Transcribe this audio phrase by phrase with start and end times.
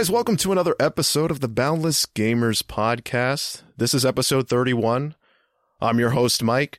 [0.00, 3.60] Guys, welcome to another episode of the Boundless Gamers podcast.
[3.76, 5.14] This is episode 31.
[5.78, 6.78] I'm your host, Mike,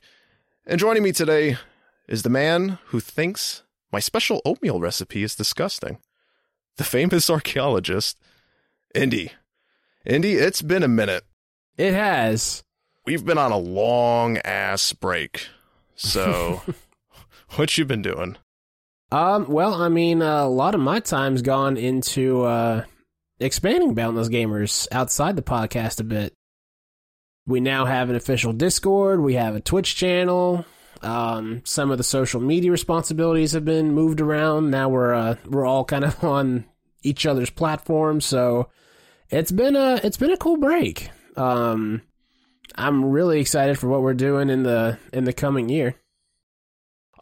[0.66, 1.56] and joining me today
[2.08, 5.98] is the man who thinks my special oatmeal recipe is disgusting.
[6.78, 8.18] The famous archaeologist,
[8.92, 9.30] Indy.
[10.04, 11.22] Indy, it's been a minute.
[11.78, 12.64] It has.
[13.06, 15.46] We've been on a long ass break.
[15.94, 16.62] So,
[17.54, 18.36] what you been doing?
[19.12, 22.82] Um, well, I mean, uh, a lot of my time's gone into uh,
[23.42, 26.32] expanding Boundless Gamers outside the podcast a bit.
[27.46, 29.20] We now have an official Discord.
[29.20, 30.64] We have a Twitch channel.
[31.02, 34.70] Um, some of the social media responsibilities have been moved around.
[34.70, 36.64] Now we're uh, we're all kind of on
[37.02, 38.24] each other's platforms.
[38.24, 38.70] So
[39.28, 41.10] it's been a it's been a cool break.
[41.36, 42.02] Um,
[42.76, 45.96] I'm really excited for what we're doing in the in the coming year.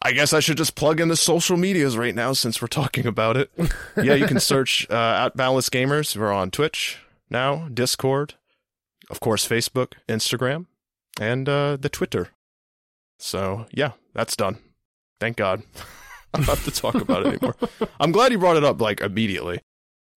[0.03, 3.07] I guess I should just plug in the social medias right now since we're talking
[3.07, 3.51] about it.
[4.03, 6.17] yeah, you can search uh, at Boundless Gamers.
[6.17, 6.99] We're on Twitch
[7.29, 8.35] now, Discord,
[9.11, 10.67] of course, Facebook, Instagram,
[11.21, 12.29] and uh, the Twitter.
[13.19, 14.59] So yeah, that's done.
[15.21, 15.63] Thank God.
[16.35, 17.57] I don't have to talk about it anymore.
[18.01, 19.61] I'm glad you brought it up like immediately.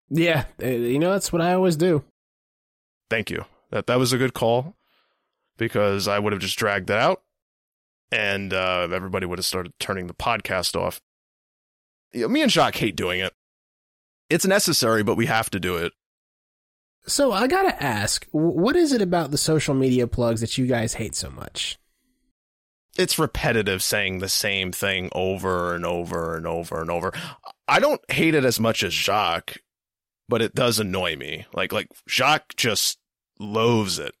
[0.09, 2.03] Yeah, uh, you know that's what I always do.
[3.09, 3.45] Thank you.
[3.71, 4.75] That that was a good call
[5.57, 7.22] because I would have just dragged that out
[8.13, 11.01] and uh, everybody would have started turning the podcast off.
[12.11, 13.33] You know, me and Jacques hate doing it.
[14.29, 15.93] It's necessary, but we have to do it.
[17.07, 20.93] So I gotta ask, what is it about the social media plugs that you guys
[20.93, 21.79] hate so much?
[22.97, 27.11] It's repetitive saying the same thing over and over and over and over.
[27.67, 29.57] I don't hate it as much as Jacques,
[30.29, 31.47] but it does annoy me.
[31.51, 32.99] Like like Jacques just
[33.39, 34.13] loathes it.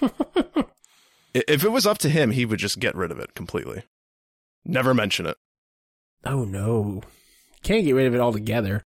[1.48, 3.82] if it was up to him, he would just get rid of it completely.
[4.64, 5.36] Never mention it.
[6.24, 7.02] Oh no.
[7.62, 8.82] Can't get rid of it altogether.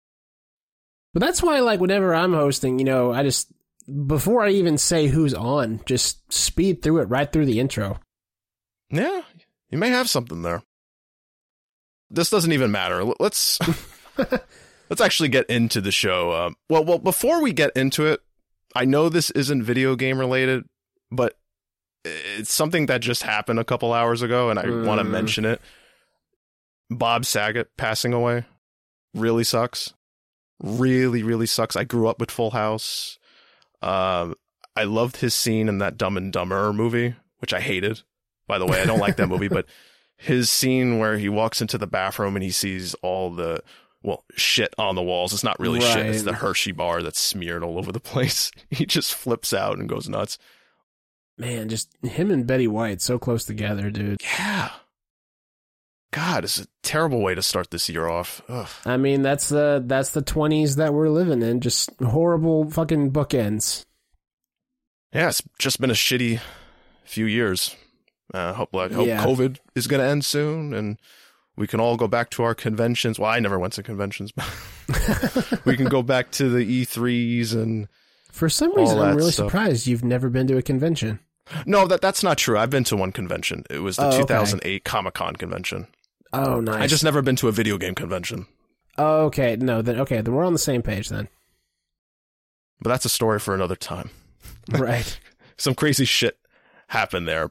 [1.13, 3.53] But that's why like whenever I'm hosting, you know, I just
[4.07, 7.99] before I even say who's on, just speed through it right through the intro.
[8.91, 9.23] Yeah,
[9.71, 10.63] you may have something there.
[12.11, 13.05] This doesn't even matter.
[13.19, 13.59] Let's
[14.89, 16.31] let's actually get into the show.
[16.31, 18.21] Uh, well, well, before we get into it,
[18.75, 20.65] I know this isn't video game related,
[21.11, 21.37] but
[22.05, 24.87] it's something that just happened a couple hours ago, and I mm.
[24.87, 25.61] want to mention it.
[26.91, 28.45] Bob Saget passing away
[29.15, 29.95] really sucks.
[30.63, 31.77] Really, really sucks.
[31.77, 33.19] I grew up with Full House.
[33.81, 34.35] Um,
[34.77, 38.03] I loved his scene in that Dumb and Dumber movie, which I hated.
[38.47, 39.67] By the way, I don't like that movie, but
[40.17, 43.63] his scene where he walks into the bathroom and he sees all the
[44.03, 45.33] well shit on the walls.
[45.33, 45.93] It's not really right.
[45.93, 46.07] shit.
[46.07, 48.51] It's the Hershey bar that's smeared all over the place.
[48.71, 50.39] He just flips out and goes nuts.
[51.39, 54.21] Man, just him and Betty White so close together, dude.
[54.23, 54.71] Yeah.
[56.13, 58.43] God, it's a terrible way to start this year off.
[58.49, 58.69] Ugh.
[58.85, 61.61] I mean, that's the that's the twenties that we're living in.
[61.61, 63.85] Just horrible fucking bookends.
[65.13, 66.41] Yeah, it's just been a shitty
[67.05, 67.77] few years.
[68.35, 69.25] Uh, hope I hope yeah.
[69.25, 70.99] COVID is going to end soon, and
[71.57, 73.19] we can all go back to our conventions.
[73.19, 77.89] Well, I never went to conventions, but we can go back to the E3s and.
[78.41, 79.49] For some reason, I'm really stuff.
[79.49, 81.21] surprised you've never been to a convention.
[81.67, 82.57] No, that that's not true.
[82.57, 83.65] I've been to one convention.
[83.69, 84.79] It was the oh, 2008 okay.
[84.81, 85.89] Comic Con convention.
[86.33, 86.81] Oh, nice.
[86.81, 88.47] I just never been to a video game convention.
[88.97, 89.57] Oh, okay.
[89.57, 91.29] No, then okay, then we're on the same page then.
[92.81, 94.09] But that's a story for another time.
[94.71, 95.21] Right.
[95.59, 96.39] Some crazy shit
[96.87, 97.51] happened there.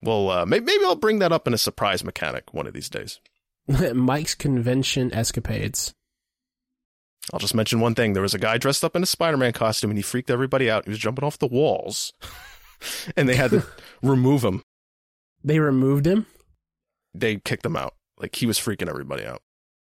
[0.00, 2.88] Well, uh, maybe, maybe I'll bring that up in a surprise mechanic one of these
[2.88, 3.20] days.
[3.94, 5.92] Mike's convention escapades.
[7.32, 8.12] I'll just mention one thing.
[8.12, 10.84] There was a guy dressed up in a Spider-Man costume and he freaked everybody out.
[10.84, 12.12] He was jumping off the walls.
[13.16, 13.64] and they had to
[14.02, 14.62] remove him.
[15.44, 16.26] They removed him?
[17.14, 17.94] They kicked him out.
[18.18, 19.42] Like he was freaking everybody out.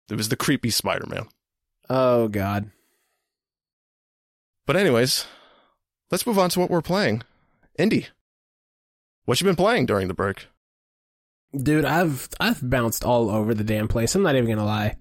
[0.09, 1.27] It was the creepy Spider Man.
[1.89, 2.71] Oh god.
[4.65, 5.25] But anyways,
[6.11, 7.23] let's move on to what we're playing.
[7.77, 8.07] Indy.
[9.25, 10.47] What you been playing during the break?
[11.55, 14.13] Dude, I've I've bounced all over the damn place.
[14.13, 14.97] I'm not even gonna lie.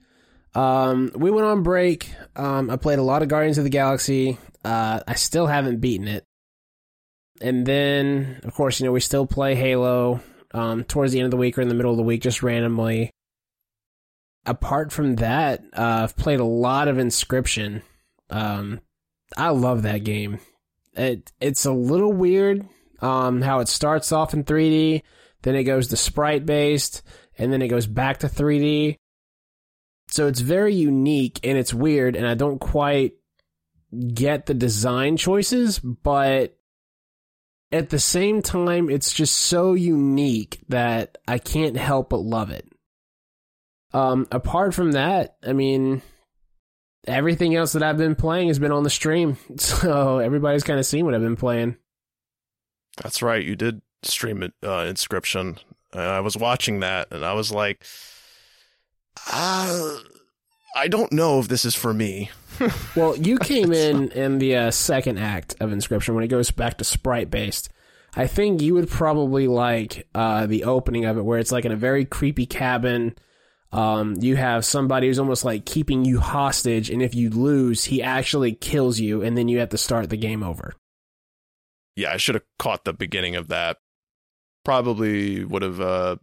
[0.54, 2.12] Um, we went on break.
[2.34, 4.38] Um, I played a lot of Guardians of the Galaxy.
[4.64, 6.24] Uh, I still haven't beaten it
[7.40, 10.20] and then of course you know we still play Halo
[10.52, 12.42] um, towards the end of the week or in the middle of the week just
[12.42, 13.10] randomly.
[14.46, 17.82] Apart from that, uh, I've played a lot of Inscryption.
[18.30, 18.80] Um,
[19.36, 20.38] I love that game.
[20.94, 22.66] It it's a little weird
[23.00, 25.02] um, how it starts off in 3D,
[25.42, 27.02] then it goes to sprite based,
[27.36, 28.96] and then it goes back to 3D.
[30.10, 33.14] So it's very unique and it's weird, and I don't quite
[34.14, 36.56] get the design choices, but
[37.70, 42.66] at the same time, it's just so unique that I can't help but love it.
[43.92, 46.02] Um, apart from that, I mean,
[47.06, 49.36] everything else that I've been playing has been on the stream.
[49.58, 51.76] So everybody's kind of seen what I've been playing.
[53.02, 53.44] That's right.
[53.44, 55.58] You did stream it, uh, Inscryption.
[55.92, 57.84] And I was watching that and I was like,
[59.30, 59.98] uh,
[60.74, 62.30] I don't know if this is for me.
[62.96, 66.78] well, you came in in the uh, second act of Inscryption when it goes back
[66.78, 67.70] to sprite based.
[68.16, 71.72] I think you would probably like uh, the opening of it, where it's like in
[71.72, 73.14] a very creepy cabin.
[73.70, 78.02] Um, you have somebody who's almost like keeping you hostage, and if you lose, he
[78.02, 80.74] actually kills you, and then you have to start the game over.
[81.94, 83.76] Yeah, I should have caught the beginning of that.
[84.64, 86.16] Probably would have uh,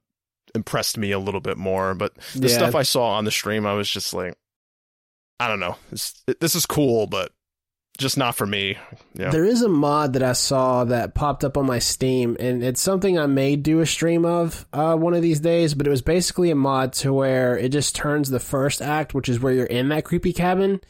[0.56, 2.56] impressed me a little bit more, but the Yeah.
[2.56, 4.36] stuff I saw on the stream, I was just like,
[5.40, 5.76] I don't know.
[5.92, 7.32] This, this is cool, but
[7.98, 8.78] just not for me.
[9.14, 9.30] Yeah.
[9.32, 12.82] There is a mod that I saw that popped up on my Steam, and it's
[12.82, 15.74] something I may do a stream of uh, one of these days.
[15.74, 19.30] But it was basically a mod to where it just turns the first act, which
[19.30, 20.82] is where you're in that creepy cabin,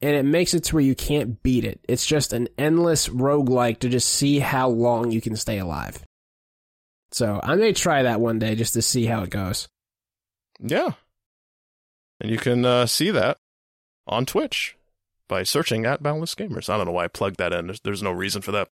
[0.00, 1.80] and it makes it to where you can't beat it.
[1.88, 6.02] It's just an endless roguelike to just see how long you can stay alive.
[7.10, 9.68] So I may try that one day just to see how it goes.
[10.60, 10.92] Yeah.
[12.20, 13.38] And you can uh, see that
[14.06, 14.76] on Twitch
[15.28, 16.68] by searching at Boundless Gamers.
[16.68, 17.66] I don't know why I plugged that in.
[17.66, 18.68] There's, there's no reason for that.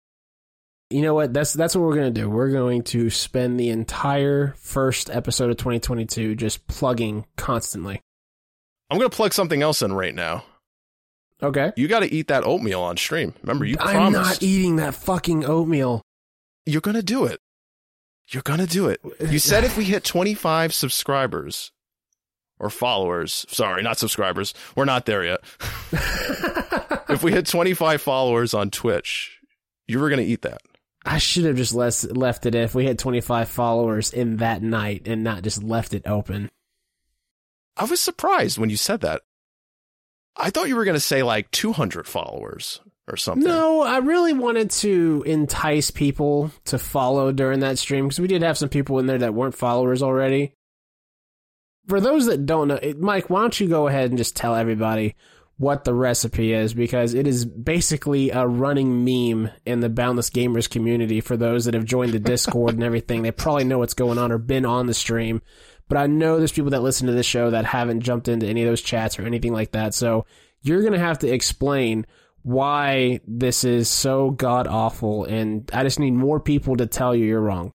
[0.91, 1.33] You know what?
[1.33, 2.29] That's that's what we're gonna do.
[2.29, 8.03] We're going to spend the entire first episode of 2022 just plugging constantly.
[8.91, 10.43] I'm going to plug something else in right now.
[11.41, 11.71] Okay.
[11.77, 13.35] You got to eat that oatmeal on stream.
[13.43, 14.43] Remember, you I'm promised.
[14.43, 16.03] not eating that fucking oatmeal.
[16.67, 17.39] You're going to do it.
[18.31, 19.01] You're to do it.
[19.21, 21.73] You said if we hit 25 subscribers
[22.59, 24.55] or followers, sorry, not subscribers.
[24.77, 25.41] We're not there yet.
[27.09, 29.39] if we hit 25 followers on Twitch,
[29.89, 30.63] you were to eat that.
[31.05, 35.03] I should have just less, left it if we had 25 followers in that night
[35.07, 36.51] and not just left it open.
[37.77, 39.23] I was surprised when you said that.
[40.37, 42.81] I thought you were going to say like 200 followers
[43.11, 43.49] or something.
[43.49, 48.43] No, I really wanted to entice people to follow during that stream because we did
[48.43, 50.55] have some people in there that weren't followers already.
[51.89, 55.17] For those that don't know, Mike, why don't you go ahead and just tell everybody
[55.57, 60.71] what the recipe is because it is basically a running meme in the Boundless Gamers
[60.71, 63.23] community for those that have joined the Discord and everything.
[63.23, 65.43] They probably know what's going on or been on the stream.
[65.87, 68.63] But I know there's people that listen to this show that haven't jumped into any
[68.63, 69.93] of those chats or anything like that.
[69.93, 70.25] So
[70.63, 72.07] you're going to have to explain
[72.43, 75.25] why this is so god awful.
[75.25, 77.73] And I just need more people to tell you you're wrong.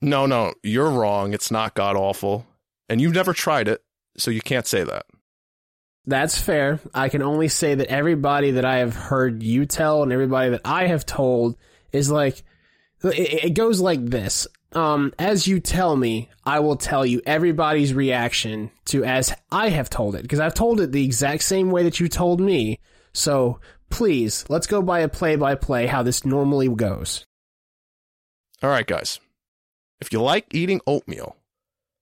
[0.00, 1.32] No, no, you're wrong.
[1.32, 2.46] It's not god awful.
[2.88, 3.82] And you've never tried it,
[4.16, 5.06] so you can't say that.
[6.06, 6.80] That's fair.
[6.92, 10.62] I can only say that everybody that I have heard you tell and everybody that
[10.64, 11.56] I have told
[11.92, 12.42] is like,
[13.04, 14.46] it, goes like this.
[14.72, 19.90] Um, as you tell me, I will tell you everybody's reaction to as I have
[19.90, 22.80] told it because I've told it the exact same way that you told me.
[23.12, 23.60] So
[23.92, 27.24] please, let's go by a play by play how this normally goes.
[28.62, 29.20] All right, guys.
[30.00, 31.36] If you like eating oatmeal,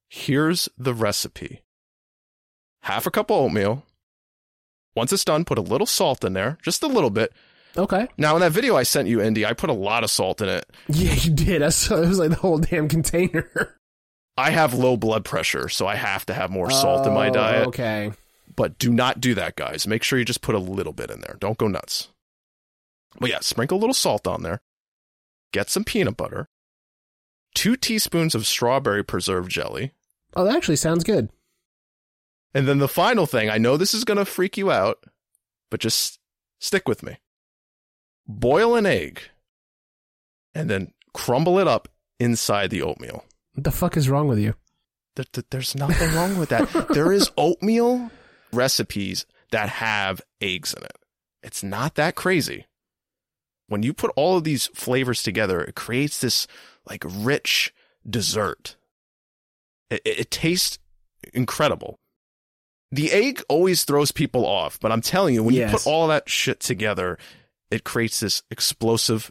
[0.08, 1.60] here's the recipe
[2.82, 3.84] half a cup of oatmeal.
[4.96, 7.32] Once it's done, put a little salt in there, just a little bit.
[7.76, 8.08] Okay.
[8.16, 10.48] Now, in that video I sent you, Indy, I put a lot of salt in
[10.48, 10.64] it.
[10.88, 11.62] Yeah, you did.
[11.62, 13.76] I saw it was like the whole damn container.
[14.36, 17.32] I have low blood pressure, so I have to have more salt in my Oh,
[17.32, 17.66] diet.
[17.68, 18.12] Okay.
[18.56, 19.86] But do not do that, guys.
[19.86, 21.36] Make sure you just put a little bit in there.
[21.40, 22.08] Don't go nuts.
[23.18, 24.60] But yeah, sprinkle a little salt on there.
[25.52, 26.48] Get some peanut butter.
[27.54, 29.92] Two teaspoons of strawberry preserve jelly.
[30.34, 31.30] Oh, that actually sounds good.
[32.54, 35.04] And then the final thing, I know this is going to freak you out,
[35.70, 36.18] but just
[36.60, 37.18] stick with me.
[38.26, 39.22] Boil an egg
[40.54, 41.88] and then crumble it up
[42.18, 43.24] inside the oatmeal.
[43.54, 44.54] What the fuck is wrong with you?
[45.16, 46.88] There- there- There's nothing wrong with that.
[46.90, 48.10] there is oatmeal
[48.52, 50.96] recipes that have eggs in it.
[51.42, 52.66] It's not that crazy.
[53.68, 56.46] When you put all of these flavors together, it creates this
[56.88, 57.72] like rich
[58.08, 58.76] dessert.
[59.90, 60.78] It, it, it tastes
[61.32, 61.98] incredible.
[62.92, 66.28] The egg always throws people off, but I'm telling you, when you put all that
[66.28, 67.18] shit together,
[67.70, 69.30] it creates this explosive,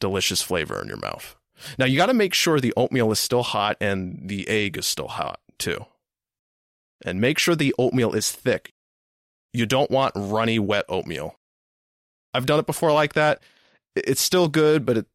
[0.00, 1.36] delicious flavor in your mouth.
[1.78, 4.86] Now you got to make sure the oatmeal is still hot and the egg is
[4.86, 5.84] still hot too.
[7.04, 8.72] And make sure the oatmeal is thick.
[9.52, 11.36] You don't want runny, wet oatmeal.
[12.32, 13.42] I've done it before like that.
[13.94, 15.06] It's still good, but it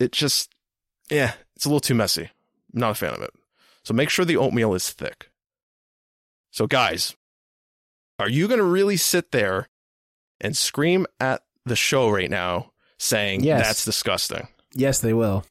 [0.00, 0.50] it just
[1.10, 2.30] yeah, it's a little too messy.
[2.74, 3.30] I'm not a fan of it.
[3.84, 5.30] So make sure the oatmeal is thick.
[6.50, 7.14] So guys,
[8.18, 9.68] are you going to really sit there
[10.40, 13.64] and scream at the show right now saying Yes.
[13.66, 14.48] that's disgusting?
[14.72, 15.44] Yes, they will.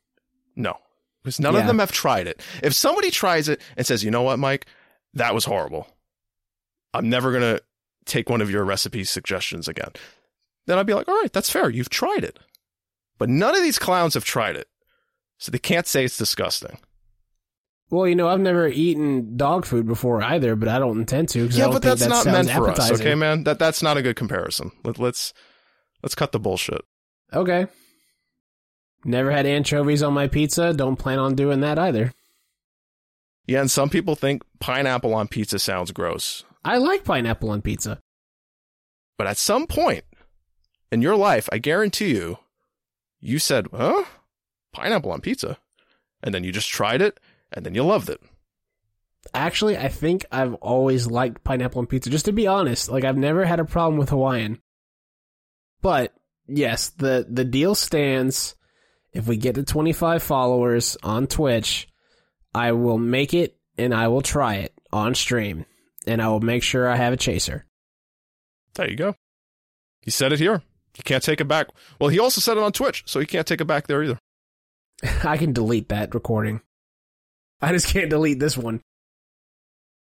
[0.55, 0.77] No,
[1.23, 2.41] because none of them have tried it.
[2.63, 4.65] If somebody tries it and says, you know what, Mike,
[5.15, 5.87] that was horrible.
[6.93, 7.63] I'm never going to
[8.05, 9.91] take one of your recipe suggestions again.
[10.67, 11.69] Then I'd be like, all right, that's fair.
[11.69, 12.39] You've tried it.
[13.17, 14.67] But none of these clowns have tried it.
[15.37, 16.79] So they can't say it's disgusting.
[17.89, 21.45] Well, you know, I've never eaten dog food before either, but I don't intend to.
[21.45, 23.43] Yeah, don't but think that's that not meant for us, okay, man?
[23.43, 24.71] That that's not a good comparison.
[24.83, 25.33] Let, let's
[26.01, 26.81] let's cut the bullshit.
[27.31, 27.67] Okay.
[29.03, 30.73] Never had anchovies on my pizza.
[30.73, 32.11] Don't plan on doing that either.
[33.47, 36.43] Yeah, and some people think pineapple on pizza sounds gross.
[36.63, 37.99] I like pineapple on pizza.
[39.17, 40.03] But at some point
[40.91, 42.39] in your life, I guarantee you,
[43.19, 44.03] you said, huh?
[44.73, 45.57] Pineapple on pizza.
[46.23, 47.19] And then you just tried it,
[47.51, 48.19] and then you loved it.
[49.33, 52.09] Actually, I think I've always liked pineapple on pizza.
[52.09, 54.59] Just to be honest, like I've never had a problem with Hawaiian.
[55.81, 56.13] But
[56.47, 58.55] yes, the the deal stands.
[59.13, 61.87] If we get to 25 followers on Twitch,
[62.55, 65.65] I will make it and I will try it on stream.
[66.07, 67.65] And I will make sure I have a chaser.
[68.75, 69.15] There you go.
[70.01, 70.61] He said it here.
[70.93, 71.67] He can't take it back.
[71.99, 74.19] Well, he also said it on Twitch, so he can't take it back there either.
[75.25, 76.61] I can delete that recording.
[77.61, 78.81] I just can't delete this one.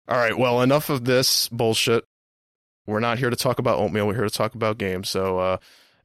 [0.08, 2.04] All right, well, enough of this bullshit.
[2.86, 4.06] We're not here to talk about oatmeal.
[4.06, 5.10] We're here to talk about games.
[5.10, 5.56] So, uh,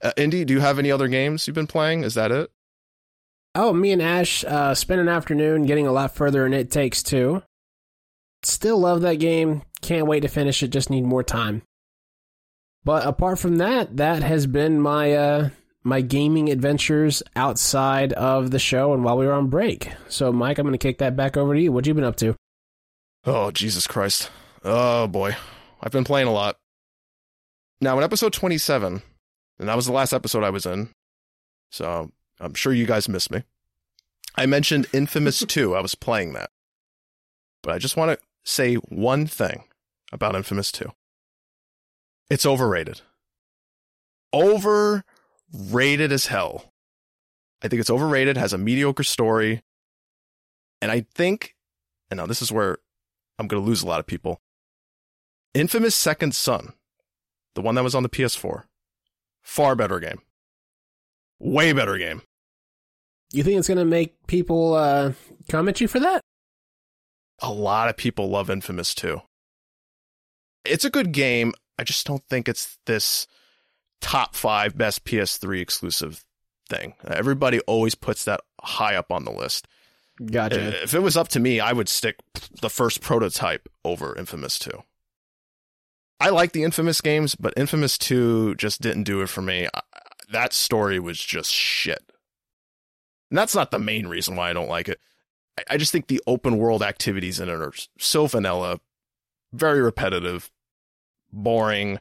[0.02, 2.04] uh, Indy, do you have any other games you've been playing?
[2.04, 2.52] Is that it?
[3.56, 7.04] Oh, me and Ash uh, spent an afternoon getting a lot further in It Takes
[7.04, 7.44] Two.
[8.42, 9.62] Still love that game.
[9.82, 10.70] Can't wait to finish it.
[10.70, 11.62] Just need more time.
[12.84, 15.50] But apart from that, that has been my uh,
[15.84, 19.92] my gaming adventures outside of the show and while we were on break.
[20.10, 21.72] So, Mike, I'm going to kick that back over to you.
[21.72, 22.36] What you been up to?
[23.26, 24.32] Oh, Jesus Christ.
[24.64, 25.36] Oh, boy.
[25.82, 26.58] I've been playing a lot.
[27.80, 29.02] Now, in episode 27,
[29.60, 30.90] and that was the last episode I was in,
[31.70, 33.44] so I'm sure you guys missed me.
[34.36, 35.76] I mentioned Infamous 2.
[35.76, 36.50] I was playing that.
[37.62, 39.64] But I just want to say one thing
[40.12, 40.92] about Infamous 2
[42.30, 43.02] it's overrated.
[44.34, 46.74] Overrated as hell.
[47.62, 49.62] I think it's overrated, has a mediocre story.
[50.82, 51.56] And I think,
[52.10, 52.80] and now this is where
[53.38, 54.42] I'm going to lose a lot of people.
[55.54, 56.74] Infamous Second Son,
[57.54, 58.64] the one that was on the PS4,
[59.42, 60.22] far better game.
[61.44, 62.22] Way better game.
[63.34, 65.12] You think it's going to make people uh,
[65.50, 66.22] come at you for that?
[67.42, 69.22] A lot of people love Infamous 2.
[70.64, 71.52] It's a good game.
[71.78, 73.28] I just don't think it's this
[74.00, 76.24] top five best PS3 exclusive
[76.70, 76.94] thing.
[77.06, 79.68] Everybody always puts that high up on the list.
[80.26, 80.82] Gotcha.
[80.84, 82.20] If it was up to me, I would stick
[82.62, 84.82] the first prototype over Infamous 2.
[86.22, 89.68] I like the Infamous games, but Infamous 2 just didn't do it for me.
[90.34, 92.04] That story was just shit.
[93.30, 95.00] And that's not the main reason why I don't like it.
[95.58, 98.80] I, I just think the open world activities in it are so vanilla,
[99.54, 100.52] very repetitive,
[101.32, 102.00] boring.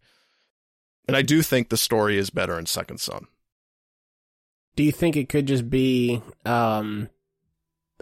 [1.07, 3.27] And I do think the story is better in Second Son.
[4.77, 7.11] Do you think it could just be um,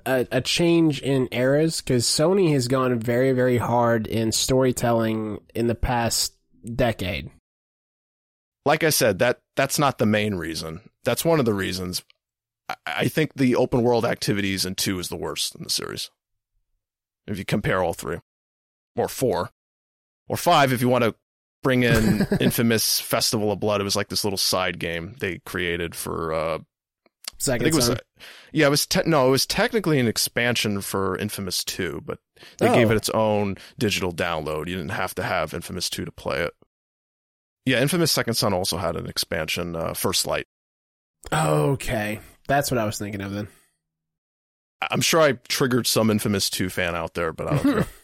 [0.07, 1.81] a, a change in eras?
[1.81, 6.35] Because Sony has gone very, very hard in storytelling in the past
[6.75, 7.31] decade.
[8.67, 10.81] Like I said, that that's not the main reason.
[11.05, 12.03] That's one of the reasons.
[12.69, 16.11] I, I think the open world activities in two is the worst in the series.
[17.27, 18.19] If you compare all three,
[18.97, 19.51] or four,
[20.29, 21.15] or five, if you want to
[21.63, 23.81] bring in infamous Festival of Blood.
[23.81, 26.33] It was like this little side game they created for.
[26.33, 26.59] Uh,
[27.39, 27.87] Second I think it was.
[27.87, 27.99] Son.
[28.53, 28.87] yeah, it was.
[28.87, 32.19] Te- no, it was technically an expansion for Infamous Two, but
[32.59, 32.75] they Oh.
[32.75, 34.69] gave it its own digital download.
[34.69, 36.53] You didn't have to have Infamous Two to play it.
[37.67, 40.47] Yeah, Infamous Second Son also had an expansion, uh, First Light.
[41.33, 43.49] Okay, that's what I was thinking of then.
[44.91, 47.87] I'm sure I triggered some Infamous 2 fan out there, but I don't care.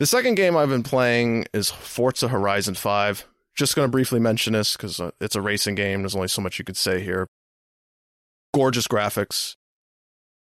[0.00, 3.26] The second game I've been playing is Forza Horizon 5.
[3.54, 6.00] Just going to briefly mention this because uh, it's a racing game.
[6.00, 7.28] There's only so much you could say here.
[8.54, 9.56] Gorgeous graphics.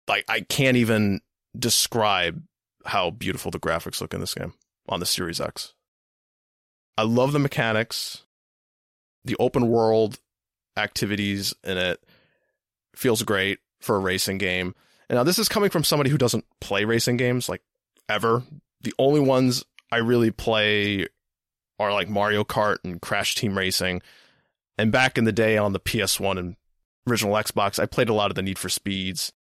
[0.07, 1.19] Like, I can't even
[1.59, 2.41] describe
[2.85, 4.53] how beautiful the graphics look in this game
[4.87, 5.73] on the Series X.
[6.97, 8.23] I love the mechanics,
[9.23, 10.19] the open world
[10.77, 12.03] activities in it
[12.95, 14.75] feels great for a racing game.
[15.09, 17.61] And now this is coming from somebody who doesn't play racing games like
[18.07, 18.43] ever.
[18.81, 21.07] The only ones I really play
[21.79, 24.01] are like Mario Kart and Crash Team Racing.
[24.77, 26.55] And back in the day on the PS1 and
[27.07, 29.33] original Xbox, I played a lot of the Need for Speeds,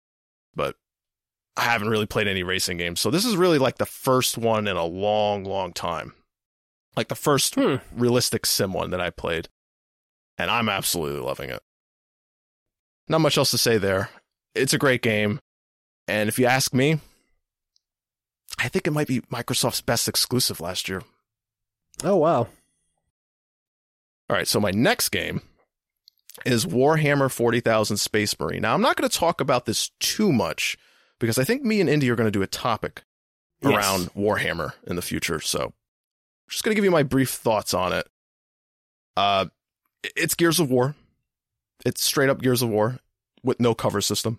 [0.55, 0.77] but
[1.57, 3.01] I haven't really played any racing games.
[3.01, 6.15] So this is really like the first one in a long, long time.
[6.99, 7.77] Like the first Hmm.
[7.93, 9.49] realistic sim one that I played.
[10.37, 11.63] And I'm absolutely loving it.
[13.09, 14.11] Not much else to say there.
[14.57, 15.39] It's a great game.
[16.09, 16.99] And if you ask me,
[18.59, 21.03] I think it might be Microsoft's best exclusive last year.
[22.03, 22.49] Oh wow.
[24.29, 25.41] All right, so my next game
[26.45, 28.63] is Warhammer 40,000 Space Marine.
[28.63, 30.77] Now, I'm not going to talk about this too much
[31.21, 33.05] because I think me and Indy are going to do a topic
[33.63, 33.73] Yes.
[33.73, 35.41] around Warhammer in the future.
[35.41, 35.73] So,
[36.49, 38.07] just going to give you my brief thoughts on it.
[39.17, 39.47] Uh,
[40.17, 40.95] it's Gears of War.
[41.85, 42.99] It's straight up Gears of War
[43.43, 44.39] with no cover system.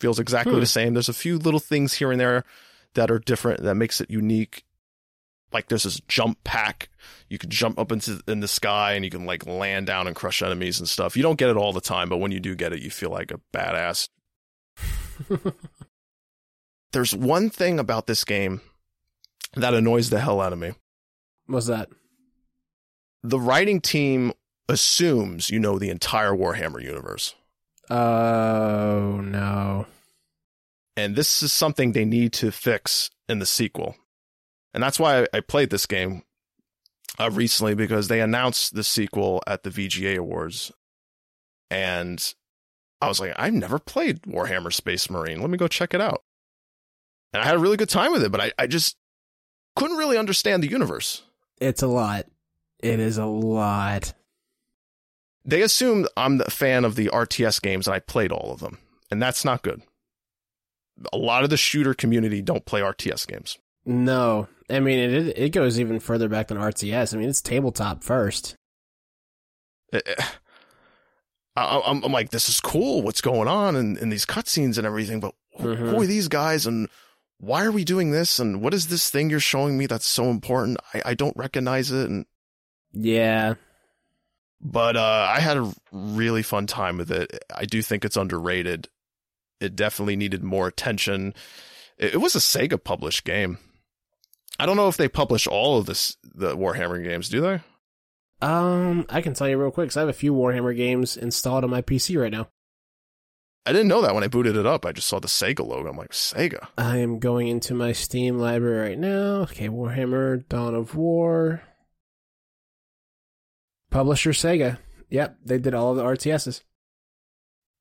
[0.00, 0.60] Feels exactly Hmm.
[0.60, 0.94] the same.
[0.94, 2.44] There's a few little things here and there
[2.94, 4.64] that are different that makes it unique.
[5.52, 6.88] Like there's this jump pack.
[7.28, 10.14] You can jump up into in the sky and you can like land down and
[10.14, 11.16] crush enemies and stuff.
[11.16, 13.10] You don't get it all the time, but when you do get it, you feel
[13.10, 14.08] like a badass.
[16.92, 18.60] There's one thing about this game
[19.54, 20.72] that annoys the hell out of me.
[21.48, 21.88] What's that?
[23.22, 24.32] The writing team
[24.68, 27.34] assumes you know the entire Warhammer universe.
[27.90, 29.86] Oh no.
[30.96, 33.96] And this is something they need to fix in the sequel.
[34.74, 36.22] And that's why I, played this game
[37.18, 40.72] uh, recently because they announced the sequel at the VGA Awards.
[41.70, 42.22] And
[43.00, 45.40] I was like, I've never played Warhammer Space Marine.
[45.40, 46.22] Let me go check it out.
[47.32, 48.96] And I had a really good time with it, but I, I just
[49.76, 51.22] couldn't really understand the universe.
[51.60, 52.26] It's a lot.
[52.80, 54.14] It is a lot.
[55.44, 58.78] They assume I'm the fan of the RTS games and I played all of them.
[59.10, 59.82] And that's not good.
[61.12, 63.58] A lot of the shooter community don't play RTS games.
[63.86, 64.48] No.
[64.70, 67.14] I mean it it goes even further back than RTS.
[67.14, 68.54] I mean it's tabletop first.
[69.92, 70.24] Eh, eh,
[71.56, 73.02] I, I'm, I'm like, this is cool.
[73.02, 75.18] What's going on in, these cutscenes and everything?
[75.20, 75.76] But Mhm.
[75.76, 76.88] who are these guys and
[77.38, 78.38] why are we doing this?
[78.38, 80.78] And what is this thing you're showing me that's so important?
[80.94, 82.08] I, I don't recognize it.
[82.08, 82.26] And
[82.92, 83.54] Yeah.
[84.60, 87.44] but uh, I had a really fun time with it.
[87.54, 88.88] I do think it's underrated.
[89.60, 91.34] It definitely needed more attention.
[91.96, 93.58] It, it was a Sega published game.
[94.60, 97.60] I don't know if they publish all of this the Warhammer games, do they?
[98.40, 101.64] Um, I can tell you real quick because I have a few Warhammer games installed
[101.64, 102.48] on my PC right now.
[103.66, 104.86] I didn't know that when I booted it up.
[104.86, 105.90] I just saw the Sega logo.
[105.90, 106.68] I'm like, Sega.
[106.78, 109.42] I am going into my Steam library right now.
[109.42, 111.62] Okay, Warhammer Dawn of War.
[113.90, 114.78] Publisher Sega.
[115.10, 116.62] Yep, they did all of the RTSs.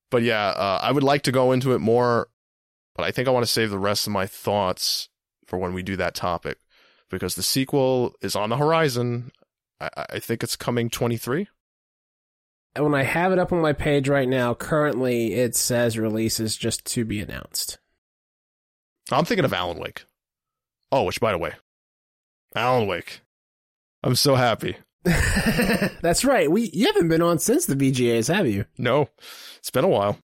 [0.10, 2.30] But yeah, uh, I would like to go into it more,
[2.96, 5.10] but I think I want to save the rest of my thoughts
[5.46, 6.58] for when we do that topic
[7.10, 9.32] because the sequel is on the horizon.
[9.80, 11.48] I, I think it's coming 23.
[12.80, 16.58] When I have it up on my page right now, currently it says release is
[16.58, 17.80] just to be announced.
[19.12, 20.06] I'm thinking of Alan Wake.
[20.92, 21.54] Oh, which by the way,
[22.56, 23.22] Alan Wake.
[24.04, 24.78] I'm so happy.
[25.04, 26.50] That's right.
[26.52, 28.66] We you haven't been on since the VGAs, have you?
[28.78, 29.10] No,
[29.58, 30.18] it's been a while.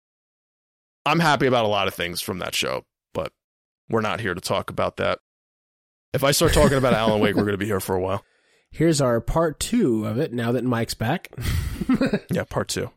[1.04, 3.32] I'm happy about a lot of things from that show, but
[3.88, 5.18] we're not here to talk about that.
[6.12, 8.24] If I start talking about Alan Wake, we're going to be here for a while.
[8.72, 10.32] Here's our part two of it.
[10.32, 11.28] Now that Mike's back.
[12.30, 12.90] Yeah, part two.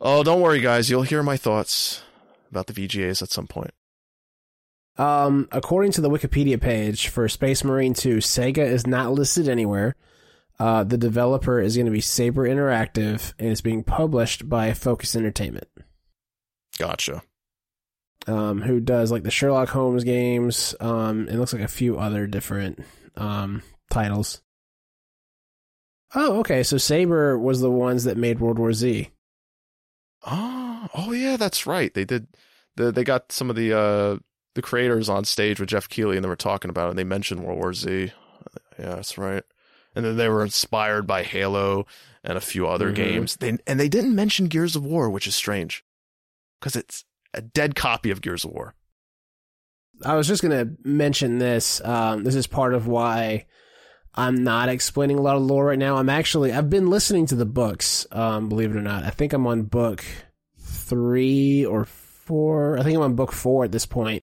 [0.00, 0.88] Oh, don't worry, guys.
[0.90, 2.02] You'll hear my thoughts
[2.50, 3.72] about the VGAs at some point.
[4.96, 9.94] Um, according to the Wikipedia page for Space Marine 2, Sega is not listed anywhere.
[10.58, 15.14] Uh, the developer is going to be Saber Interactive and it's being published by Focus
[15.14, 15.68] Entertainment,
[16.78, 17.22] Gotcha.
[18.26, 20.74] um, who does like the Sherlock Holmes games.
[20.80, 22.82] Um, it looks like a few other different
[23.16, 24.40] um, titles.
[26.14, 26.62] Oh, okay.
[26.62, 29.10] So Saber was the ones that made World War Z.
[30.26, 31.92] Oh, oh yeah, that's right.
[31.92, 32.26] They did.
[32.76, 34.18] The, they got some of the uh,
[34.54, 36.90] the creators on stage with Jeff Keighley, and they were talking about it.
[36.90, 38.12] And they mentioned World War Z.
[38.78, 39.42] Yeah, that's right.
[39.94, 41.86] And then they were inspired by Halo
[42.22, 42.94] and a few other Mhm.
[42.94, 43.36] games.
[43.36, 45.84] They and they didn't mention Gears of War, which is strange,
[46.60, 48.74] because it's a dead copy of Gears of War.
[50.04, 51.80] I was just going to mention this.
[51.84, 53.46] Um, this is part of why
[54.18, 55.96] I'm not explaining a lot of lore right now.
[55.96, 58.06] I'm actually I've been listening to the books.
[58.10, 60.04] Um, believe it or not, I think I'm on book
[60.58, 62.78] three or four.
[62.78, 64.22] I think I'm on book four at this point.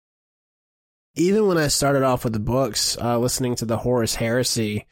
[1.14, 4.86] Even when I started off with the books, uh, listening to the Horus Heresy,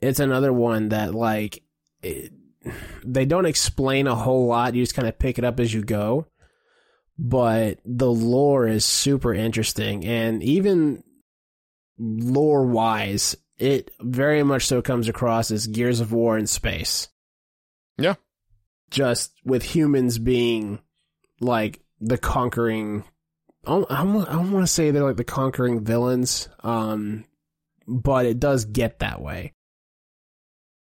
[0.00, 1.62] it's another one that like
[2.02, 2.30] it,
[3.04, 4.74] they don't explain a whole lot.
[4.74, 6.28] You just kind of pick it up as you go
[7.18, 11.02] but the lore is super interesting and even
[11.98, 17.08] lore wise it very much so comes across as gears of war in space
[17.98, 18.14] Yeah.
[18.90, 20.80] just with humans being
[21.40, 23.04] like the conquering
[23.66, 27.24] i don't, I don't, want to say they're like the conquering villains um
[27.86, 29.52] but it does get that way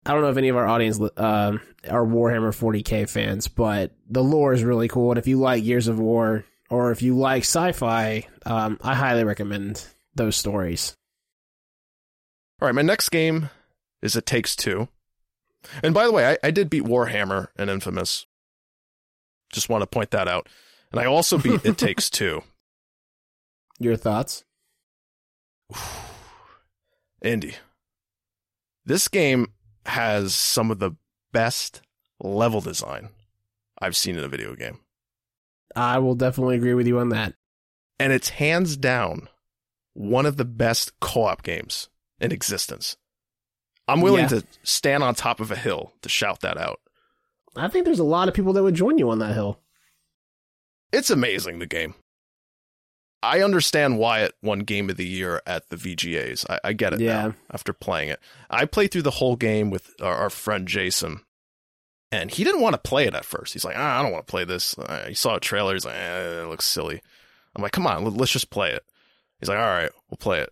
[0.04, 1.58] I don't know if any of our audience uh,
[1.88, 5.12] are Warhammer 40k fans, but the lore is really cool.
[5.12, 9.24] And if you like Gears of War or if you like sci-fi, um, I highly
[9.26, 10.98] recommend those stories.
[12.62, 13.50] All right, my next game
[14.04, 14.88] is It Takes Two.
[15.82, 18.28] And by the way, I, I did beat Warhammer and Infamous.
[19.52, 20.48] Just want to point that out.
[20.92, 22.44] And I also beat It Takes Two.
[23.80, 24.44] Your thoughts?
[27.24, 27.56] Andy,
[28.86, 29.48] This game
[29.88, 30.92] has some of the
[31.32, 31.82] best
[32.20, 33.10] level design
[33.80, 34.80] I've seen in a video game.
[35.76, 37.34] I will definitely agree with you on that.
[37.98, 39.30] And it's hands down
[39.94, 41.90] one of the best co op games
[42.22, 42.96] in existence.
[43.88, 44.28] I'm willing Yeah.
[44.40, 46.80] to stand on top of a hill to shout that out.
[47.56, 49.60] I think there's a lot of people that would join you on that hill.
[50.94, 51.96] It's amazing, the game.
[53.24, 56.46] I understand why it won Game of the Year at the VGAs.
[56.50, 57.28] I, I get it Yeah.
[57.28, 58.20] now after playing it.
[58.50, 61.22] I played through the whole game with our, our friend Jason,
[62.12, 63.54] and he didn't want to play it at first.
[63.54, 64.76] He's like, ah, I don't want to play this.
[64.78, 65.74] Uh, he saw a trailer.
[65.74, 67.02] He's like, eh, it looks silly.
[67.56, 68.84] I'm like, come on, let- let's just play it.
[69.40, 70.50] He's like, all right, we'll play it.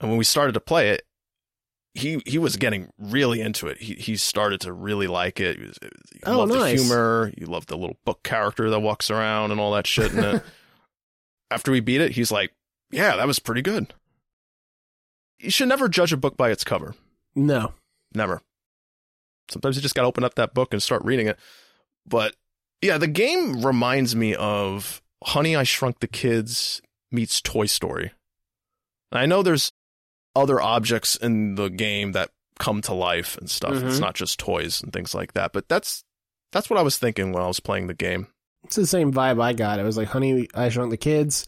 [0.00, 1.02] And when we started to play it,
[1.94, 3.78] he he was getting really into it.
[3.78, 5.58] He he started to really like it.
[5.58, 6.80] He, was, he Oh, loved the nice.
[6.80, 7.32] humor.
[7.36, 10.42] He loved the little book character that walks around and all that shit it.
[11.50, 12.52] After we beat it, he's like,
[12.92, 13.92] "Yeah, that was pretty good."
[15.40, 16.94] You should never judge a book by its cover.
[17.34, 17.72] No.
[18.14, 18.40] Never.
[19.50, 21.38] Sometimes you just got to open up that book and start reading it.
[22.06, 22.36] But
[22.82, 28.12] yeah, the game reminds me of Honey, I Shrunk the Kids meets Toy Story.
[29.10, 29.72] And I know there's
[30.36, 33.74] other objects in the game that come to life and stuff.
[33.82, 34.00] It's Mhm.
[34.00, 35.52] not just toys and things like that.
[35.52, 36.04] But that's
[36.52, 38.26] that's what I was thinking when I was playing the game.
[38.64, 39.78] It's the same vibe I got.
[39.80, 41.46] It was like Honey, I Shrunk the Kids,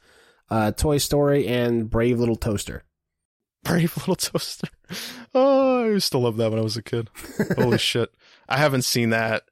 [0.49, 2.85] uh, Toy Story, and Brave Little Toaster.
[3.65, 4.69] Brave Little Toaster.
[5.35, 7.09] Oh, I used to love that when I was a kid.
[7.57, 8.13] Holy shit.
[8.47, 9.45] I haven't seen that.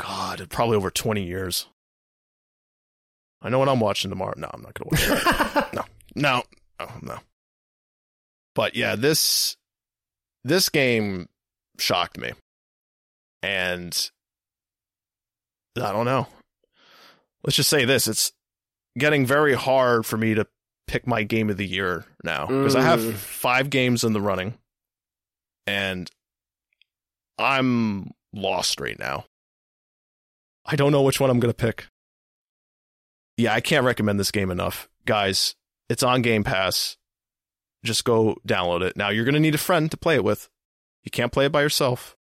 [0.00, 1.66] God, probably over 20 years.
[3.40, 4.34] I know what I'm watching tomorrow.
[4.36, 5.74] No, I'm not going to watch it.
[5.74, 5.84] No,
[6.16, 6.42] no,
[6.80, 7.18] oh, no.
[8.56, 9.56] But yeah, this,
[10.42, 11.28] this game
[11.78, 12.32] shocked me.
[13.42, 14.10] And
[15.76, 16.26] I don't know.
[17.44, 18.08] Let's just say this.
[18.08, 18.32] It's
[18.98, 20.46] getting very hard for me to
[20.88, 23.12] pick my game of the year now because I have Mm.
[23.14, 24.54] five games in the running
[25.66, 26.10] and
[27.38, 29.26] I'm lost right now.
[30.64, 31.86] I don't know which one I'm going to pick.
[33.36, 34.88] Yeah, I can't recommend this game enough.
[35.04, 35.54] Guys,
[35.90, 36.96] it's on Game Pass.
[37.86, 38.96] Just go download it.
[38.96, 40.48] Now, you're going to need a friend to play it with.
[41.04, 42.16] You can't play it by yourself.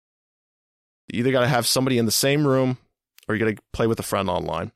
[1.07, 2.77] You either got to have somebody in the same room
[3.27, 4.71] or you got to play with a friend online.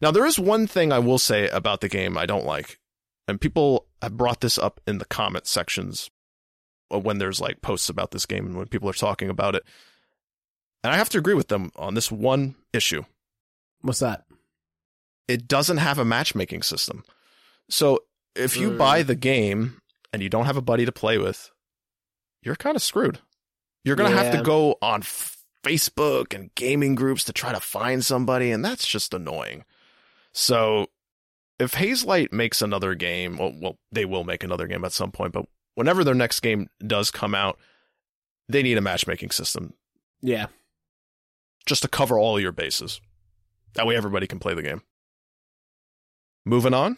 [0.00, 2.78] Now, there is one thing I will say about the game I don't like,
[3.26, 6.10] and people have brought this up in the comment sections
[6.92, 9.64] uh, when there's like posts about this game and when people are talking about it.
[10.82, 13.02] And I have to agree with them on this one issue.
[13.82, 14.24] What's that?
[15.28, 17.04] It doesn't have a matchmaking system.
[17.68, 18.00] So
[18.34, 18.78] if you Mm.
[18.78, 19.80] buy the game
[20.12, 21.50] and you don't have a buddy to play with,
[22.42, 23.20] you're kind of screwed.
[23.84, 25.02] You're going to have to go on
[25.64, 29.64] Facebook and gaming groups to try to find somebody, and that's just annoying.
[30.32, 30.88] So
[31.58, 35.32] if Hazelight makes another game, well, well, they will make another game at some point,
[35.32, 37.58] but whenever their next game does come out,
[38.48, 39.74] they need a matchmaking system
[40.22, 40.46] Yeah.
[41.66, 43.00] just to cover all your bases.
[43.74, 44.82] That way everybody can play the game.
[46.44, 46.96] Moving on.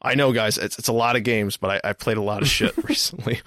[0.00, 2.42] I know, guys, it's it's a lot of games, but I, I played a lot
[2.42, 3.40] of shit recently.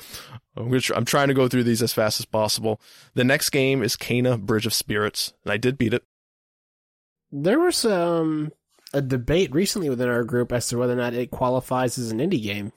[0.58, 2.82] I'm, I'm trying to go through these as fast as possible.
[3.14, 6.04] The next game is Kena Bridge of Spirits, and I did beat it.
[7.32, 8.52] There was um,
[8.94, 12.20] a debate recently within our group as to whether or not it qualifies as an
[12.20, 12.74] indie game.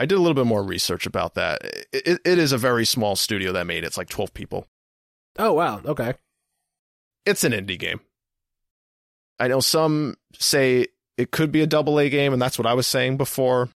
[0.00, 1.64] I did a little bit more research about that.
[1.64, 3.86] It, it, it is a very small studio that made it.
[3.86, 4.66] It's like 12 people.
[5.38, 5.80] Oh, wow.
[5.84, 6.14] Okay.
[7.24, 8.00] It's an indie game.
[9.38, 12.74] I know some say it could be a double A game, and that's what I
[12.74, 13.68] was saying before,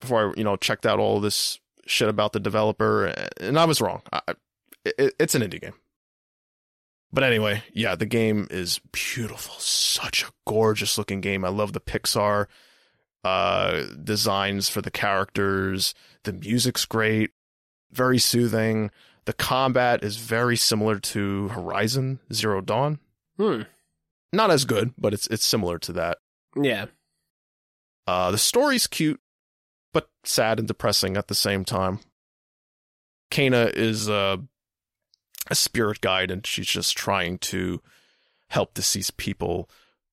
[0.00, 3.06] before I you know checked out all this shit about the developer,
[3.40, 4.02] and I was wrong.
[4.12, 4.20] I,
[4.84, 5.74] it, it's an indie game.
[7.12, 9.54] But anyway, yeah, the game is beautiful.
[9.58, 11.44] Such a gorgeous looking game.
[11.44, 12.46] I love the Pixar
[13.24, 15.94] uh, designs for the characters.
[16.24, 17.30] The music's great,
[17.90, 18.90] very soothing.
[19.24, 22.98] The combat is very similar to Horizon Zero Dawn.
[23.38, 23.62] Hmm.
[24.32, 26.18] Not as good, but it's it's similar to that.
[26.60, 26.86] Yeah.
[28.06, 29.20] Uh, the story's cute,
[29.92, 32.00] but sad and depressing at the same time.
[33.30, 34.36] Kena is uh,
[35.50, 37.82] a spirit guide, and she's just trying to
[38.48, 39.68] help deceased people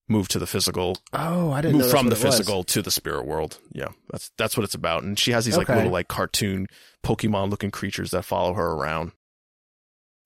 [0.10, 2.38] move to the physical, Oh, I didn't move that's from the what it was.
[2.38, 3.60] physical to the spirit world.
[3.72, 5.04] Yeah, that's that's what it's about.
[5.04, 5.78] And she has these like Okay.
[5.78, 6.68] little like cartoon
[7.06, 9.12] Pokemon looking creatures that follow her around.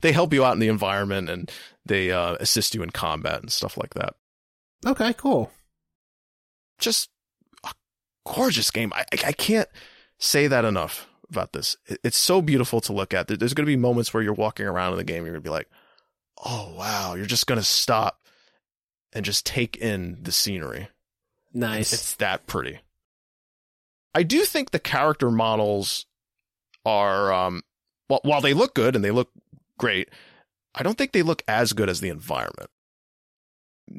[0.00, 1.50] They help you out in the environment, and
[1.86, 4.14] they uh, assist you in combat and stuff like that.
[4.86, 5.50] Okay, cool.
[6.78, 7.10] Just
[7.64, 7.72] a
[8.24, 8.92] gorgeous game.
[8.94, 9.68] I I can't
[10.18, 11.06] say that enough.
[11.30, 11.76] about this.
[12.02, 13.28] It's so beautiful to look at.
[13.28, 15.48] There's going to be moments where you're walking around in the game, you're going to
[15.48, 15.68] be like,
[16.44, 18.20] "Oh wow!" You're just going to stop
[19.12, 20.88] and just take in the scenery.
[21.52, 21.92] Nice.
[21.92, 22.80] It's that pretty.
[24.14, 26.06] I do think the character models
[26.84, 27.62] are, um,
[28.08, 29.30] well, while they look good and they look
[29.78, 30.08] great,
[30.74, 32.70] I don't think they look as good as the environment.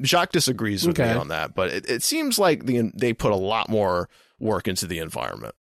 [0.04, 1.12] Jacques disagrees with Okay.
[1.12, 4.66] me on that, but it, it seems like the they put a lot more work
[4.68, 5.54] into the environment.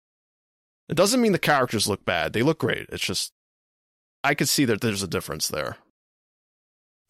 [0.88, 2.86] It doesn't mean the characters look bad; they look great.
[2.90, 3.32] It's just
[4.24, 5.76] I could see that there's a difference there.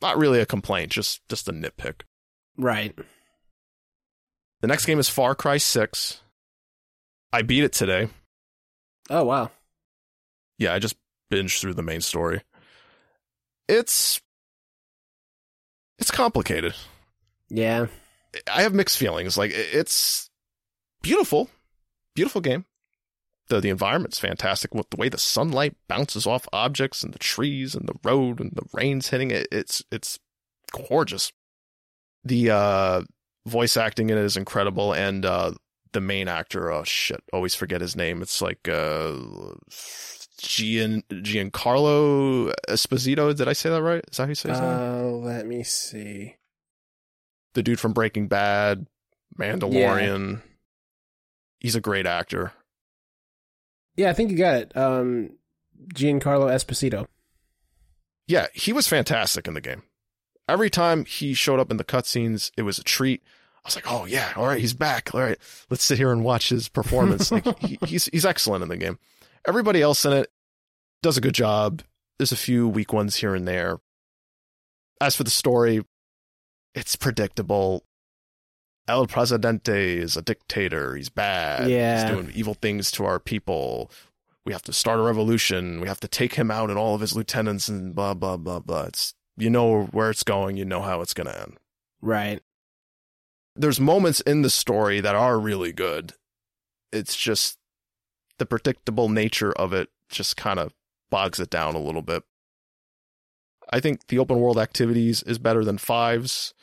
[0.02, 2.02] Not really a complaint, just just a nitpick.
[2.56, 2.94] right.
[4.62, 6.20] The next game is Far Cry Six.
[7.32, 8.08] I beat it today.
[9.10, 9.50] Oh wow.
[10.58, 10.96] Yeah, I just
[11.30, 12.40] binged through the main story.
[13.68, 14.20] It's
[15.98, 16.74] it's complicated.
[17.48, 17.86] Yeah.
[18.52, 19.36] I have mixed feelings.
[19.36, 20.30] Like it's
[21.02, 21.50] beautiful,
[22.14, 22.64] beautiful game.
[23.48, 24.74] The the environment's fantastic.
[24.74, 28.52] With the way the sunlight bounces off objects and the trees and the road and
[28.52, 30.18] the rain's hitting it, it's it's
[30.88, 31.32] gorgeous.
[32.24, 33.02] The uh,
[33.46, 35.52] voice acting in it is incredible, and uh,
[35.92, 38.20] the main actor, oh shit, always forget his name.
[38.20, 39.14] It's like uh,
[40.38, 43.34] Gian Giancarlo Esposito.
[43.34, 44.04] Did I say that right?
[44.10, 44.68] Is that how you say his name?
[44.68, 46.34] Uh, let me see.
[47.56, 48.86] The dude from Breaking Bad,
[49.36, 50.42] Mandalorian.
[51.58, 52.52] He's a great actor.
[53.96, 54.76] Yeah, I think you got it.
[54.76, 55.30] Um,
[55.92, 57.06] Giancarlo Esposito.
[58.28, 59.82] Yeah, he was fantastic in the game.
[60.48, 63.22] Every time he showed up in the cutscenes, it was a treat.
[63.64, 65.14] I was like, "Oh yeah, all right, he's back.
[65.14, 65.38] All right,
[65.70, 68.98] let's sit here and watch his performance." like, he, he's he's excellent in the game.
[69.48, 70.30] Everybody else in it
[71.02, 71.82] does a good job.
[72.18, 73.78] There's a few weak ones here and there.
[75.00, 75.82] As for the story,
[76.76, 77.84] it's predictable.
[78.86, 80.94] El Presidente is a dictator.
[80.94, 81.68] He's bad.
[81.68, 82.02] Yeah.
[82.02, 83.90] He's doing evil things to our people.
[84.44, 85.80] We have to start a revolution.
[85.80, 88.60] We have to take him out and all of his lieutenants and blah, blah, blah,
[88.60, 88.84] blah.
[88.84, 90.56] It's, you know where it's going.
[90.56, 91.56] You know how it's going to end.
[92.00, 92.40] Right.
[93.56, 96.12] There's moments in the story that are really good.
[96.92, 97.58] It's just
[98.38, 100.74] the predictable nature of it just kind of
[101.10, 102.22] bogs it down a little bit.
[103.72, 106.54] I think the open world activities is better than fives.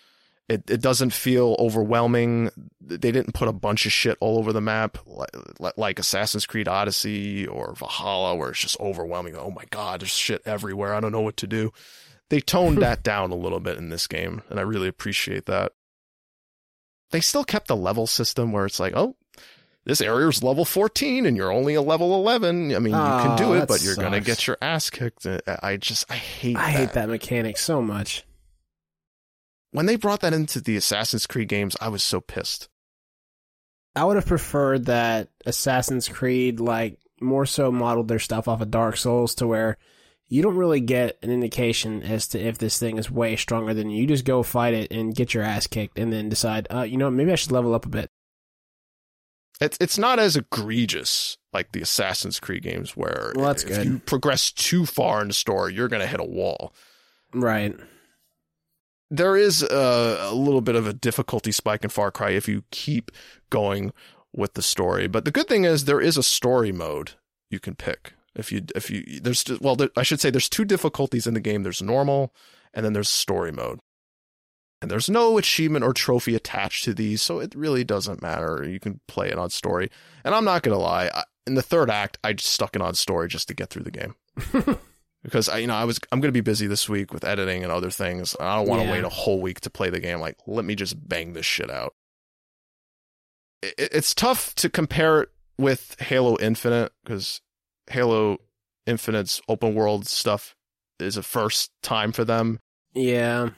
[0.54, 2.50] It it doesn't feel overwhelming.
[2.82, 6.68] They didn't put a bunch of shit all over the map like, like Assassin's Creed
[6.68, 9.36] Odyssey or Valhalla, where it's just overwhelming.
[9.36, 10.94] Oh my god, there's shit everywhere.
[10.94, 11.72] I don't know what to do.
[12.30, 15.74] They toned that down a little bit in this game, and I really appreciate that.
[17.12, 19.16] They still kept the level system where it's like, oh,
[19.86, 22.74] this area's level 14 and you're only a level 11.
[22.74, 25.28] I mean, you can Oh, do it, but you're going to get your ass kicked.
[25.62, 26.78] I just, I hate I that.
[26.80, 28.24] hate that mechanic so much.
[29.74, 32.70] When they brought that into the Assassin's Creed games, I was so pissed.
[33.96, 38.72] I would have preferred that Assassin's Creed like more so modeled their stuff off of
[38.72, 39.78] Dark Souls to where
[40.28, 43.90] you don't really get an indication as to if this thing is way stronger than
[43.90, 44.02] you.
[44.02, 46.98] You just go fight it and get your ass kicked and then decide, uh, you
[46.98, 48.10] know, maybe I should level up a bit.
[49.62, 53.86] It's it's not as egregious like the Assassin's Creed games where Well, that's if good.
[53.86, 56.74] you progress too far in the story, you're going to hit a wall.
[57.34, 57.76] Right.
[59.13, 62.63] There is a, a little bit of a difficulty spike in Far Cry if you
[62.71, 63.12] keep
[63.52, 63.93] going
[64.36, 65.08] with the story.
[65.08, 67.12] But the good thing is there is a story mode
[67.52, 68.13] you can pick.
[68.36, 71.39] If you if you there's well there, I should say there's two difficulties in the
[71.39, 71.62] game.
[71.62, 72.34] There's normal
[72.73, 73.80] and then there's story mode.
[74.82, 78.67] And there's no achievement or trophy attached to these, so it really doesn't matter.
[78.67, 79.89] You can play it on story.
[80.26, 82.82] And I'm not going to lie, I, in the third act I just stuck it
[82.82, 84.15] on story just to get through the game.
[85.24, 87.64] because I, you know, I was I'm going to be busy this week with editing
[87.64, 88.36] and other things.
[88.40, 88.94] I don't want to Yeah.
[88.94, 90.20] wait a whole week to play the game.
[90.20, 91.94] Like, let me just bang this shit out.
[93.62, 97.42] It, it's tough to compare it with Halo Infinite because
[97.90, 98.38] Halo
[98.86, 100.56] Infinite's open world stuff
[101.00, 102.60] is a first time for them.
[102.94, 103.50] Yeah.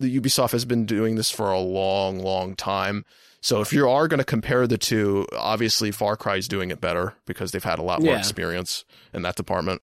[0.00, 3.04] The Ubisoft has been doing this for a long, long time.
[3.40, 6.80] So if you are going to compare the two, obviously Far Cry is doing it
[6.80, 8.18] better because they've had a lot more Yeah.
[8.18, 9.82] experience in that department.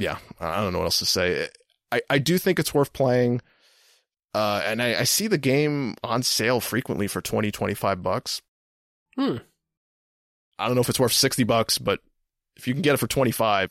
[0.00, 1.48] Yeah, I don't know what else to say.
[1.92, 3.42] I, I do think it's worth playing.
[4.32, 8.42] Uh, and I, I see the game on sale frequently for 20, 25 bucks.
[9.16, 9.36] Hmm.
[10.58, 12.00] I don't know if it's worth 60 bucks, but
[12.56, 13.70] if you can get it for 25,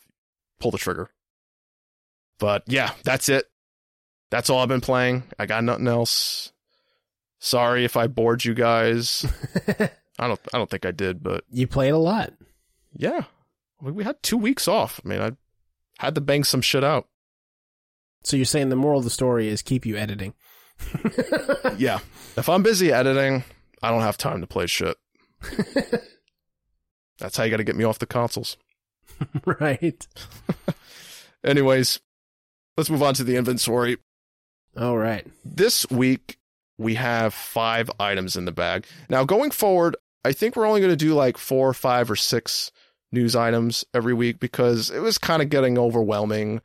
[0.60, 1.10] pull the trigger.
[2.38, 3.46] But yeah, that's it.
[4.30, 5.24] That's all I've been playing.
[5.38, 6.52] I got nothing else.
[7.40, 9.26] Sorry if I bored you guys.
[10.18, 12.32] I don't I don't think I did, but you played a lot.
[12.94, 13.24] yeah.
[13.80, 15.00] We we had 2 weeks off.
[15.04, 15.32] I mean, I
[16.00, 17.06] had to bang some shit out.
[18.24, 20.34] So you're saying the moral of the story is keep you editing.
[21.76, 22.00] Yeah.
[22.36, 23.44] If I'm busy editing,
[23.82, 24.96] I don't have time to play shit.
[27.18, 28.56] That's how you got to get me off the consoles.
[29.44, 30.06] right.
[31.44, 32.00] Anyways,
[32.76, 33.98] let's move on to the inventory.
[34.76, 35.26] All right.
[35.44, 36.38] This week,
[36.76, 38.86] we have five items in the bag.
[39.08, 42.70] Now, going forward, I think we're only going to do like four, five, or six
[43.12, 46.60] news items every week because it was kind of getting overwhelming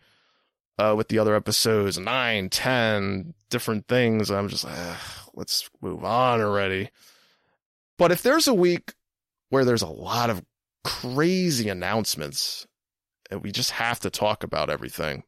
[0.78, 4.30] uh, with the other episodes nine, ten different things.
[4.30, 4.98] I'm just like,
[5.34, 6.90] let's move on already.
[7.98, 8.94] But if there's a week
[9.50, 10.44] where there's a lot of
[10.84, 12.68] crazy announcements
[13.32, 15.24] and we just have to talk about everything,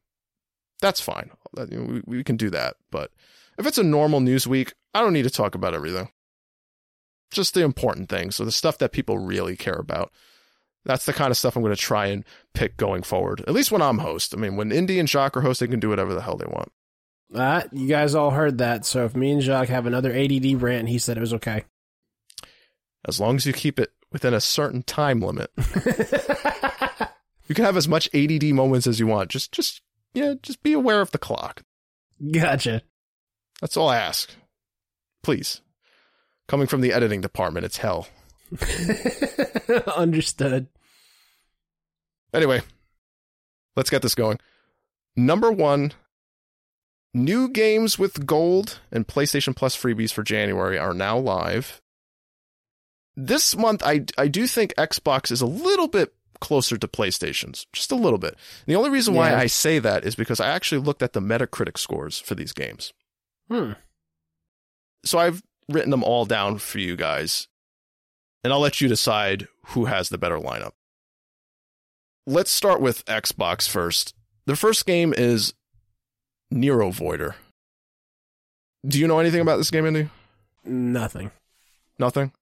[0.80, 1.30] that's fine.
[1.54, 2.76] We, we can do that.
[2.90, 3.10] But
[3.58, 6.10] if it's a normal news week, I don't need to talk about everything.
[7.30, 8.36] Just the important things.
[8.36, 10.12] So the stuff that people really care about.
[10.88, 12.24] That's the kind of stuff I'm going to try and
[12.54, 13.44] pick going forward.
[13.46, 14.32] At least when I'm host.
[14.34, 16.46] I mean, when Indy and Jacques are host, they can do whatever the hell they
[16.46, 16.72] want.
[17.34, 18.86] Uh, you guys all heard that.
[18.86, 21.64] So if me and Jacques have another ADD rant, he said it was okay.
[23.06, 25.50] As long as you keep it within a certain time limit.
[27.48, 29.28] you can have as much ADD moments as you want.
[29.28, 29.82] Just, just,
[30.14, 31.64] yeah, just be aware of the clock.
[32.32, 32.80] Gotcha.
[33.60, 34.30] That's all I ask.
[35.22, 35.60] Please.
[36.46, 38.08] Coming from the editing department, it's hell.
[39.94, 40.68] Understood.
[42.32, 42.62] Anyway,
[43.76, 44.38] let's get this going.
[45.16, 45.92] Number one,
[47.14, 51.80] new games with gold and PlayStation Plus freebies for January are now live.
[53.16, 57.90] This month, I, I do think Xbox is a little bit closer to PlayStation's, just
[57.90, 58.36] a little bit.
[58.66, 61.78] The only reason why I say that is because I actually looked at the Metacritic
[61.78, 62.92] scores for these games.
[63.50, 63.72] Hmm.
[65.04, 67.48] So I've written them all down for you guys,
[68.44, 70.72] and I'll let you decide who has the better lineup.
[72.28, 74.14] Let's start with Xbox first.
[74.44, 75.54] The first game is
[76.52, 77.36] NeuroVoider.
[78.86, 80.10] Do you know anything about this game, Andy?
[80.62, 81.30] Nothing.
[81.98, 82.32] Nothing?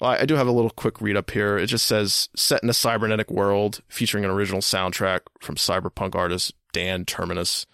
[0.00, 1.56] Well, I do have a little quick read up here.
[1.56, 6.52] It just says set in a cybernetic world featuring an original soundtrack from cyberpunk artist
[6.72, 7.66] Dan Terminus.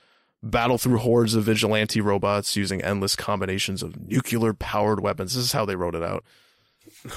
[0.42, 5.34] Battle through hordes of vigilante robots using endless combinations of nuclear powered weapons.
[5.34, 6.24] This is how they wrote it out.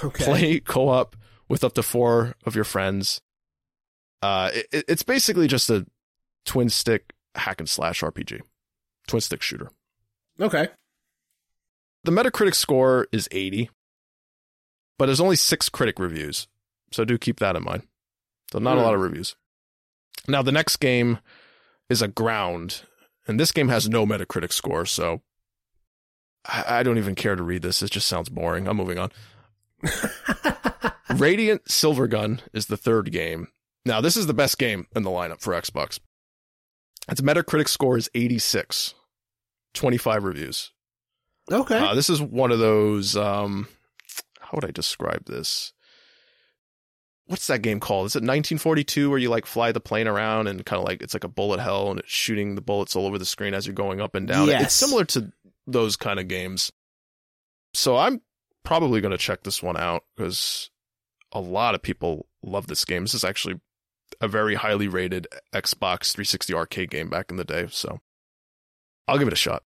[0.06, 0.24] Okay.
[0.24, 1.18] Play co op
[1.50, 3.20] with up to four of your friends.
[4.22, 5.86] Uh, it, it's basically just a
[6.46, 8.42] twin stick hack and slash RPG,
[9.08, 9.72] twin stick shooter.
[10.40, 10.68] Okay.
[12.04, 13.70] The Metacritic score is 80,
[14.98, 16.48] but there's only six critic reviews.
[16.92, 17.84] So do keep that in mind.
[18.52, 18.86] So not a Hmm.
[18.86, 19.36] lot of reviews.
[20.28, 21.20] Now, the next game
[21.90, 22.84] is Aground,
[23.28, 24.86] and this game has no Metacritic score.
[24.86, 25.22] So
[26.46, 27.82] I, I don't even care to read this.
[27.84, 28.68] It just sounds boring.
[28.68, 29.12] I'm moving on.
[31.16, 33.48] Radiant Silvergun is the third game.
[33.86, 36.00] Now, this is the best game in the lineup for Xbox.
[37.10, 38.94] Its Metacritic score is 86,
[39.74, 40.72] 25 reviews.
[41.52, 41.78] okay.
[41.80, 43.16] Uh, this is one of those.
[43.16, 43.68] Um,
[44.40, 45.74] how would I describe this?
[47.26, 48.08] What's that game called?
[48.08, 51.14] Is it 1942 where you like fly the plane around and kind of like it's
[51.14, 53.76] like a bullet hell and it's shooting the bullets all over the screen as you're
[53.76, 54.48] going up and down?
[54.48, 54.64] Yes.
[54.64, 55.32] It's similar to
[55.68, 56.72] those kind of games.
[57.76, 58.22] So I'm
[58.64, 60.72] probably going to check this one out because
[61.32, 63.04] a lot of people love this game.
[63.04, 63.60] This is actually
[64.22, 67.68] a very highly rated Xbox 360 arcade game back in the day.
[67.70, 68.00] So
[69.08, 69.64] I'll give it a shot.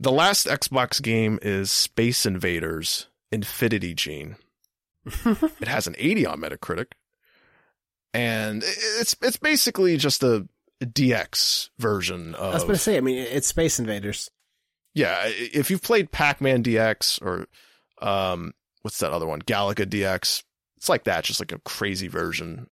[0.00, 4.36] The last Xbox game is Space Invaders Infinity Gene.
[5.60, 6.92] It has an 80 on Metacritic.
[8.12, 10.46] And it's it's basically just a
[10.82, 14.30] DX version of I was going to say, I mean, it's Space Invaders.
[14.94, 17.46] yeah, if you've played Pac-Man DX or
[18.00, 19.40] um what's that other one?
[19.42, 20.42] Galaga DX.
[20.76, 22.68] It's like that, just like a crazy version.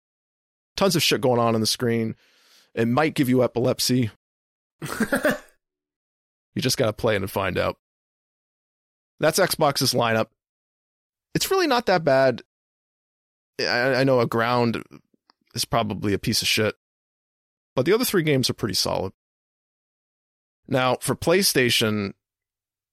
[0.78, 2.15] Tons of shit going on on the screen.
[2.73, 4.11] It might give you epilepsy.
[6.57, 7.78] You just got to play it and find out.
[9.19, 10.30] That's Xbox's lineup.
[11.36, 12.41] It's really not that bad.
[13.59, 14.84] I, I know Aground
[15.53, 16.73] is probably a piece of shit,
[17.75, 19.13] but the other three games are pretty solid.
[20.67, 22.13] Now, for PlayStation,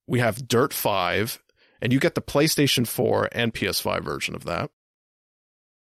[0.07, 1.43] we have Dirt 5,
[1.81, 4.71] and you get the PlayStation 4 and PS5 version of that.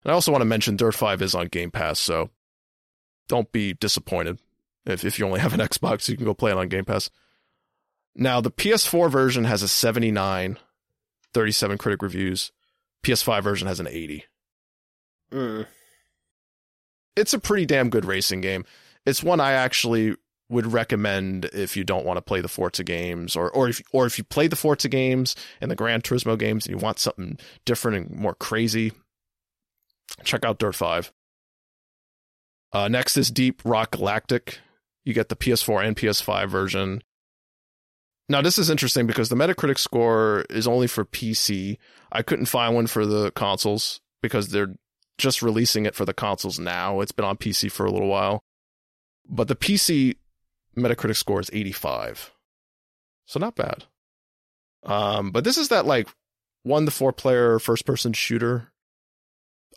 [0.06, 2.30] And I also want to mention Dirt 5 is on Game Pass, so
[3.26, 4.38] don't be disappointed
[4.84, 7.10] if, if you only have an Xbox, you can go play it on Game Pass.
[8.14, 10.58] Now, the PS4 version has a 79,
[11.34, 12.52] 37 critic reviews.
[13.02, 14.24] PS5 version has an 80.
[15.32, 15.66] Mm.
[17.16, 18.64] It's a pretty damn good racing game.
[19.06, 20.14] It's one I actually
[20.48, 24.06] would recommend if you don't want to play the Forza games or or if or
[24.06, 27.36] if you play the Forza games and the Gran Turismo games and you want something
[27.64, 28.92] different and more crazy,
[30.24, 31.12] check out Dirt 5.
[32.72, 34.58] Uh, next is Deep Rock Galactic.
[35.04, 37.02] You get the PS4 and PS5 version.
[38.28, 41.78] Now, this is interesting because the Metacritic score is only for PC.
[42.10, 44.74] I couldn't find one for the consoles because they're
[45.16, 47.00] just releasing it for the consoles now.
[47.00, 48.42] It's been on PC for a little while.
[49.28, 50.16] But the PC
[50.76, 52.32] Metacritic score is 85.
[53.26, 53.84] So not bad.
[54.84, 56.08] Um, but this is that like
[56.62, 58.72] one to four player first person shooter.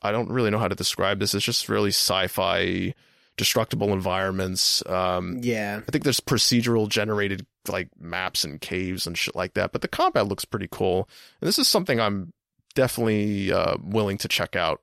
[0.01, 1.33] I don't really know how to describe this.
[1.33, 2.93] It's just really sci-fi
[3.37, 4.85] destructible environments.
[4.85, 5.81] Um, Yeah.
[5.87, 9.87] I think there's procedural generated like maps and caves and shit like that, but the
[9.87, 11.09] combat looks pretty cool.
[11.41, 12.33] And this is something I'm
[12.75, 14.81] definitely uh, willing to check out.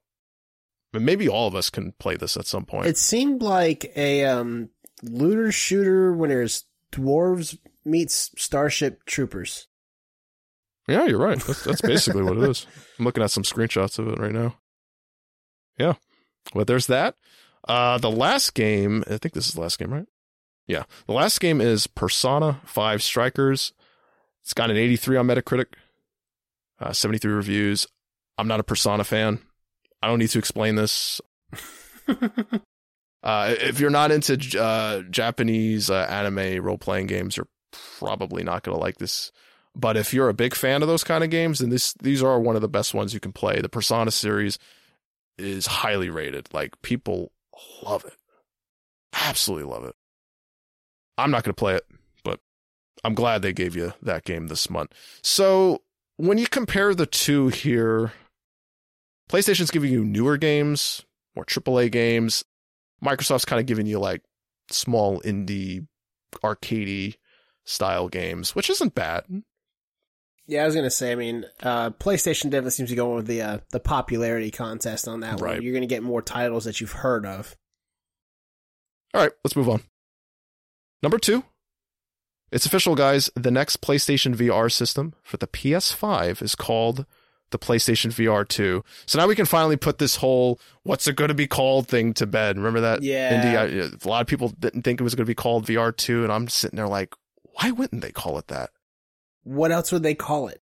[0.92, 2.86] But maybe all of us can play this at some point.
[2.86, 4.70] It seemed like a um,
[5.02, 9.68] looter shooter when there's dwarves meets Starship Troopers.
[10.88, 11.38] yeah, you're right.
[11.38, 12.66] That's, that's basically what it is.
[12.98, 14.56] I'm looking at some screenshots of it right now.
[15.78, 15.94] Yeah.
[16.54, 17.16] But there's that.
[17.66, 20.06] Uh, the last game, I think this is the last game, right?
[20.66, 20.84] Yeah.
[21.06, 23.72] The last game is Persona 5 Strikers.
[24.42, 25.66] It's got an 83 on Metacritic,
[26.80, 27.86] uh, 73 reviews.
[28.38, 29.40] I'm not a Persona fan.
[30.00, 31.20] I don't need to explain this.
[33.26, 37.48] Uh, if you're not into uh, Japanese uh, anime role playing games, you're
[37.98, 39.32] probably not going to like this.
[39.74, 42.38] But if you're a big fan of those kind of games, then this these are
[42.38, 43.60] one of the best ones you can play.
[43.60, 44.60] The Persona series
[45.38, 46.52] is highly rated.
[46.52, 47.32] Like people
[47.82, 48.16] love it,
[49.12, 49.94] absolutely love it.
[51.18, 51.86] I'm not going to play it,
[52.24, 52.40] but
[53.04, 54.92] I'm glad they gave you that game this month.
[55.22, 55.82] So
[56.16, 58.12] when you compare the two here,
[59.30, 62.44] PlayStation's giving you newer games, more AAA games.
[63.04, 64.22] Microsoft's kind of giving you like
[64.70, 65.86] small indie
[66.42, 67.16] arcadey
[67.64, 69.24] style games, which isn't bad.
[70.48, 71.10] Yeah, I was gonna say.
[71.12, 75.20] I mean, uh, PlayStation definitely seems to go with the uh, the popularity contest on
[75.20, 75.54] that Right.
[75.54, 75.62] one.
[75.62, 77.56] You're gonna get more titles that you've heard of.
[79.14, 79.82] All right, let's move on.
[81.02, 81.44] Number two.
[82.52, 83.28] It's official, guys.
[83.34, 87.04] The next PlayStation VR system for the PS5 is called
[87.50, 88.84] the PlayStation VR 2.
[89.04, 92.12] So now we can finally put this whole what's it going to be called thing
[92.14, 92.56] to bed.
[92.56, 93.02] Remember that?
[93.02, 93.34] Yeah.
[93.34, 95.96] Indy, I, a lot of people didn't think it was going to be called VR
[95.96, 97.14] 2, and I'm sitting there like,
[97.54, 98.70] why wouldn't they call it that?
[99.46, 100.60] What else would they call it?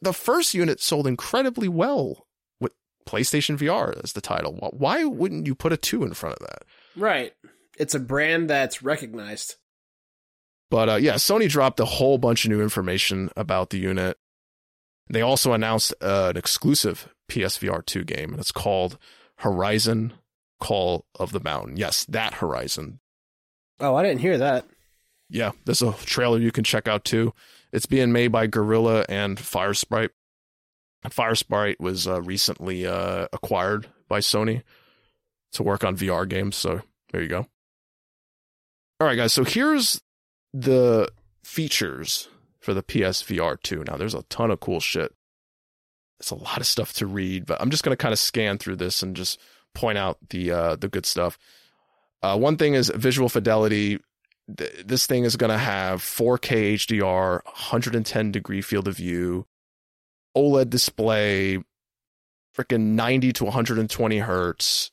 [0.00, 2.28] The first unit sold incredibly well
[2.60, 2.70] with
[3.04, 4.54] PlayStation VR as the title.
[4.72, 6.62] Why wouldn't you put a 2 in front of that?
[6.94, 7.32] Right.
[7.76, 9.56] It's a brand that's recognized.
[10.70, 14.18] But uh, yeah, Sony dropped a whole bunch of new information about the unit.
[15.10, 18.98] They also announced uh, an exclusive PSVR 2 game, and it's called
[19.38, 20.12] Horizon
[20.60, 21.76] Call of the Mountain.
[21.76, 23.00] Yes, that Horizon.
[23.80, 24.64] Oh, I didn't hear that.
[25.30, 27.34] Yeah, there's a trailer you can check out too.
[27.72, 30.10] It's being made by Guerrilla and Firesprite.
[31.06, 34.62] Firesprite was uh, recently uh, acquired by Sony
[35.52, 36.56] to work on VR games.
[36.56, 36.80] So
[37.12, 37.46] there you go.
[39.00, 39.32] All right, guys.
[39.32, 40.00] So here's
[40.52, 41.08] the
[41.44, 43.84] features for the PSVR 2.
[43.86, 45.14] Now, there's a ton of cool shit.
[46.18, 48.58] It's a lot of stuff to read, but I'm just going to kind of scan
[48.58, 49.40] through this and just
[49.72, 51.38] point out the uh, the good stuff.
[52.22, 54.00] Uh, one thing is visual fidelity.
[54.56, 59.46] Th- this thing is going to have 4K HDR, 110 degree field of view,
[60.36, 61.58] OLED display,
[62.56, 64.90] freaking 90 to 120 hertz.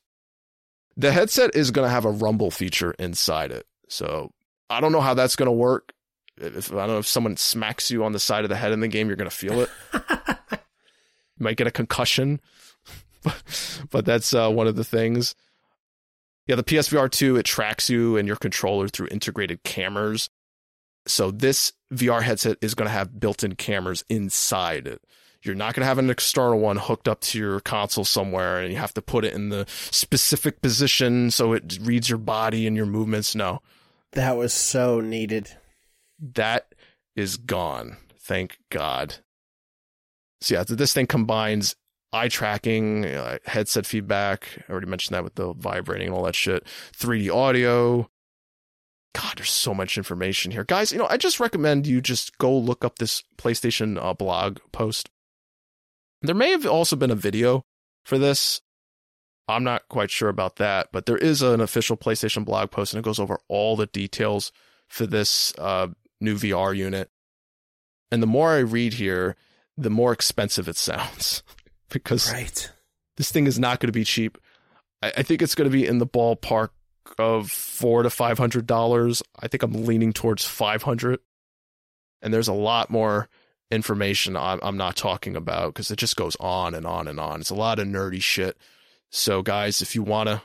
[0.97, 3.65] The headset is going to have a rumble feature inside it.
[3.89, 4.31] So
[4.69, 5.93] I don't know how that's going to work.
[6.37, 8.81] If I don't know if someone smacks you on the side of the head in
[8.81, 9.69] the game, you're going to feel it.
[10.51, 12.41] you might get a concussion,
[13.89, 15.33] but that's uh, one of the things.
[16.47, 20.29] Yeah, the PSVR 2, it tracks you and your controller through integrated cameras.
[21.07, 25.01] So this VR headset is going to have built-in cameras inside it.
[25.43, 28.71] You're not going to have an external one hooked up to your console somewhere and
[28.71, 32.75] you have to put it in the specific position so it reads your body and
[32.75, 33.35] your movements.
[33.35, 33.61] No,
[34.13, 35.51] That was so needed.
[36.33, 36.73] that
[37.15, 37.97] is gone.
[38.19, 39.15] Thank God.
[40.41, 41.75] So yeah, this thing combines
[42.16, 44.47] eye tracking, uh, headset feedback.
[44.68, 46.66] I already mentioned that with the vibrating and all that shit.
[46.97, 48.09] 3D audio.
[49.13, 50.91] God, there's so much information here, guys.
[50.91, 55.09] You know, I just recommend you just go look up this PlayStation uh, blog post.
[56.22, 57.66] There may have also been a video
[58.03, 58.61] for this.
[59.47, 62.99] I'm not quite sure about that, but there is an official PlayStation blog post, and
[62.99, 64.51] it goes over all the details
[64.88, 65.88] for this uh,
[66.20, 67.09] new VR unit.
[68.09, 69.36] And the more I read here,
[69.78, 71.43] the more expensive it sounds
[72.03, 72.71] because Right.
[73.17, 74.37] this thing is not going to be cheap.
[75.01, 76.69] I, I think it's going to be in the ballpark
[77.19, 79.21] of four to five hundred dollars.
[79.39, 81.19] I think I'm leaning towards five hundred.
[82.21, 83.29] And there's a lot more
[83.71, 87.41] information I'm, I'm not talking about because it just goes on and on and on.
[87.41, 88.57] It's a lot of nerdy shit.
[89.11, 90.41] So, guys, if you want to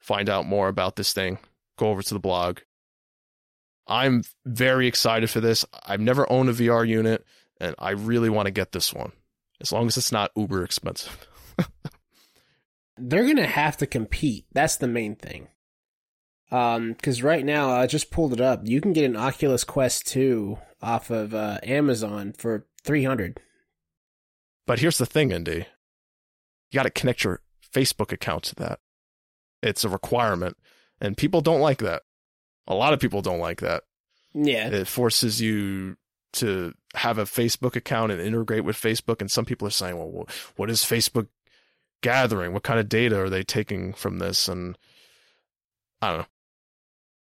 [0.00, 1.38] find out more about this thing,
[1.78, 2.60] go over to the blog.
[3.86, 5.64] I'm very excited for this.
[5.84, 7.24] I've never owned a VR unit,
[7.60, 9.12] and I really want to get this one,
[9.62, 11.26] as long as it's not uber expensive.
[12.98, 14.46] they're gonna have to compete.
[14.52, 15.48] That's the main thing.
[16.50, 18.60] Um, because right now I just pulled it up.
[18.64, 23.40] You can get an Oculus Quest 2 off of uh, Amazon for 300.
[24.66, 25.66] But here's the thing, Indy.
[26.70, 27.40] You got to connect your
[27.74, 28.80] Facebook account to that.
[29.62, 30.58] It's a requirement,
[31.00, 32.02] and people don't like that.
[32.66, 33.84] A lot of people don't like that.
[34.34, 34.68] Yeah.
[34.68, 35.96] It forces you
[36.34, 39.20] to have a Facebook account and integrate with Facebook.
[39.20, 40.26] And some people are saying, well,
[40.56, 41.28] what is Facebook
[42.02, 42.52] gathering?
[42.52, 44.48] What kind of data are they taking from this?
[44.48, 44.76] And
[46.00, 46.26] I don't know.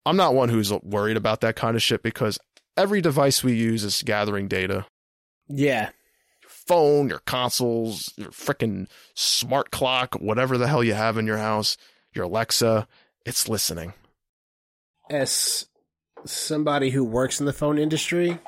[0.07, 2.39] I'm not one who's worried about that kind of shit because
[2.77, 4.87] every device we use is gathering data.
[5.49, 5.91] Yeah.
[6.43, 11.39] Your phone, your consoles, your freaking smart clock, whatever the hell you have in your
[11.39, 11.77] house,
[12.15, 12.87] your Alexa,
[13.27, 13.93] it's listening.
[15.11, 15.67] As
[16.25, 18.39] somebody who works in the phone industry,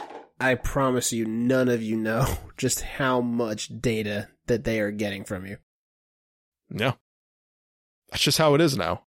[0.40, 2.26] I promise you, none of you know
[2.56, 5.58] just how much data that they are getting from you.
[6.70, 6.92] Yeah.
[8.10, 9.04] That's just how it is now.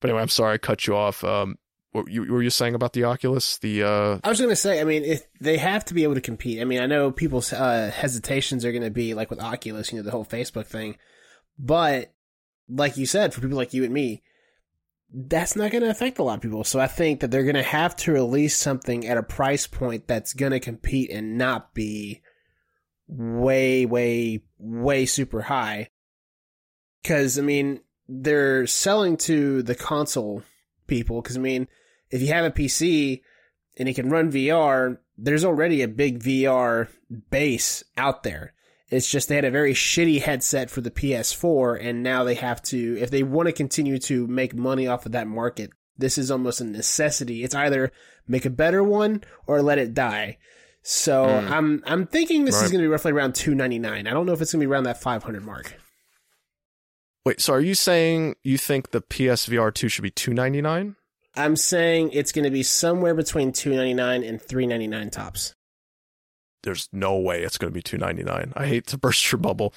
[0.00, 1.24] But anyway, I'm sorry I cut you off.
[1.24, 1.56] Um,
[1.92, 3.58] what you, were you saying about the Oculus?
[3.58, 6.14] The uh, I was going to say, I mean, if they have to be able
[6.14, 6.60] to compete.
[6.60, 9.98] I mean, I know people's uh, hesitations are going to be like with Oculus, you
[9.98, 10.96] know, the whole Facebook thing.
[11.58, 12.12] But
[12.68, 14.22] like you said, for people like you and me,
[15.12, 16.64] that's not going to affect a lot of people.
[16.64, 20.06] So I think that they're going to have to release something at a price point
[20.06, 22.22] that's going to compete and not be
[23.06, 25.88] way, way, way super high.
[27.04, 30.42] Cause I mean, they're selling to the console
[30.86, 31.22] people.
[31.22, 31.68] Cause I mean,
[32.10, 33.22] if you have a PC
[33.78, 36.88] and it can run VR, there's already a big VR
[37.30, 38.52] base out there.
[38.90, 42.62] It's just they had a very shitty headset for the PS4, and now they have
[42.64, 46.30] to, if they want to continue to make money off of that market, this is
[46.30, 47.44] almost a necessity.
[47.44, 47.92] It's either
[48.26, 50.38] make a better one or let it die.
[50.82, 51.50] So mm.
[51.50, 52.64] I'm I'm thinking this right.
[52.64, 54.06] is going to be roughly around 299.
[54.06, 55.74] I don't know if it's going to be around that 500 mark.
[57.26, 60.96] Wait, so are you saying you think the PSVR 2 should be 299?
[61.36, 65.54] I'm saying it's going to be somewhere between 299 and 399 tops
[66.62, 69.72] there's no way it's going to be 299 i hate to burst your bubble.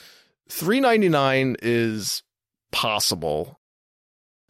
[0.51, 2.23] 399 is
[2.71, 3.59] possible.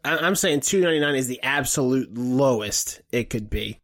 [0.03, 3.79] I'm saying 299 is the absolute lowest it could be.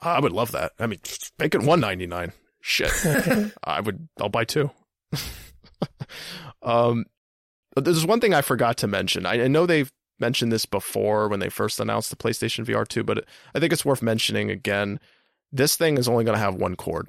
[0.00, 0.72] I would love that.
[0.78, 0.98] I mean
[1.38, 2.92] make it 199 shit.
[3.64, 4.70] I would i'll buy two.
[6.62, 7.06] Um
[7.76, 9.24] there's one thing i forgot to mention.
[9.24, 13.02] I, I know they've mentioned this before when they first announced the playstation vr 2
[13.02, 14.98] but i think it's worth mentioning again.
[15.52, 17.08] This thing is only going to have one cord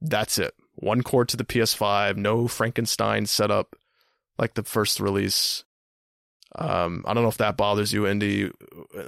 [0.00, 0.54] that's it.
[0.74, 3.76] One cord to the PS5, no Frankenstein setup
[4.38, 5.64] like the first release.
[6.56, 8.50] Um, I don't know if that bothers you, Indy,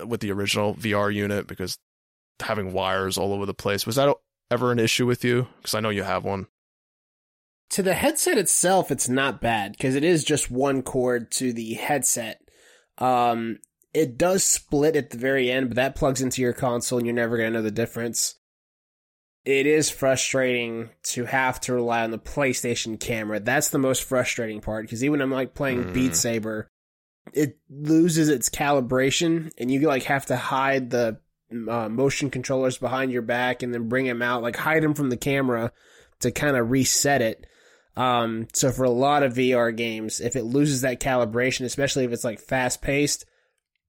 [0.05, 1.79] with the original VR unit because
[2.41, 4.15] having wires all over the place was that
[4.51, 5.49] ever an issue with you?
[5.57, 6.47] Because I know you have one.
[7.71, 11.75] To the headset itself, it's not bad because it is just one cord to the
[11.75, 12.41] headset.
[12.99, 13.59] Um,
[13.93, 17.15] it does split at the very end, but that plugs into your console and you're
[17.15, 18.37] never to know the difference
[19.47, 23.39] it is frustrating to have to rely on the PlayStation camera.
[23.39, 25.95] That's the most frustrating part because even I'm like playing mm.
[25.95, 26.69] Beat Saber,
[27.33, 31.21] it loses its calibration and you like have to hide the
[31.53, 35.11] uh, motion controllers behind your back and then bring them out, like hide them from
[35.11, 35.71] the camera
[36.19, 37.47] to kind of reset it.
[37.97, 42.11] Um, so for a lot of VR games, if it loses that calibration, especially if
[42.11, 43.25] it's like fast paced,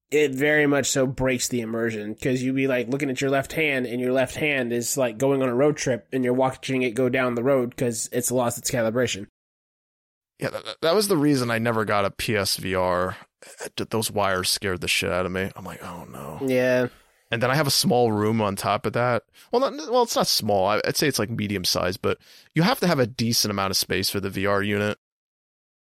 [0.10, 3.53] it very much so breaks the immersion because you'd be like looking at your left
[3.53, 6.82] hand and your left hand is like going on a road trip and you're watching
[6.82, 9.28] it go down the road because it's lost its calibration.
[10.39, 13.16] Yeah, that, that, was the reason I never got a PSVR.
[13.89, 15.51] Those wires scared the shit out of me.
[15.55, 16.39] I'm like, oh no.
[16.45, 16.88] Yeah.
[17.30, 19.24] And then I have a small room on top of that.
[19.51, 20.68] Well, not well, it's not small.
[20.68, 22.18] I'd say it's like medium size, but
[22.55, 24.97] you have to have a decent amount of space for the VR unit.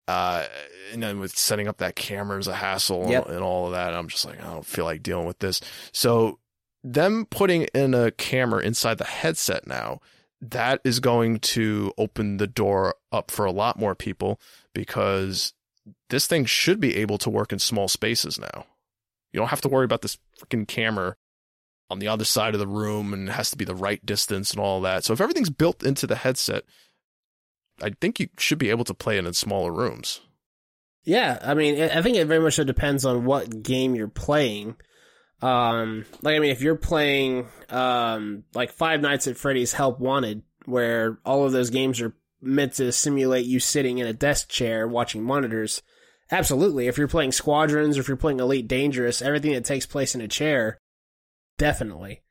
[0.07, 0.45] Uh,
[0.91, 3.27] and then with setting up that camera is a hassle yep.
[3.27, 3.93] and all of that.
[3.93, 5.61] I'm just like, I don't feel like dealing with this.
[5.91, 6.39] So
[6.83, 9.99] them putting in a camera inside the headset now,
[10.41, 14.39] that is going to open the door up for a lot more people
[14.73, 15.53] because
[16.09, 18.65] this thing should be able to work in small spaces now.
[19.31, 21.15] You don't have to worry about this freaking camera
[21.89, 24.51] on the other side of the room and it has to be the right distance
[24.51, 25.03] and all that.
[25.03, 26.63] So if everything's built into the headset,
[27.81, 30.21] I think you should be able to play it in smaller rooms.
[31.07, 34.75] Yeah, I mean, I think it very much so depends on what game you're playing.
[35.41, 40.41] Um, like, I mean, if you're playing, um, like Five Nights at Freddy's Help Wanted,
[40.65, 44.85] where all of those games are meant to simulate you sitting in a desk chair
[44.85, 45.81] watching monitors,
[46.29, 46.87] absolutely.
[46.87, 50.19] If you're playing Squadrons or if you're playing Elite Dangerous, everything that takes place in
[50.19, 50.77] a chair,
[51.57, 52.21] definitely.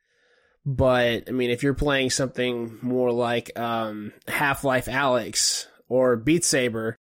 [0.67, 6.45] But I mean, if you're playing something more like um, Half Life Alyx or Beat
[6.45, 6.99] Saber,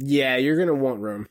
[0.00, 1.28] Yeah, you're gonna want room.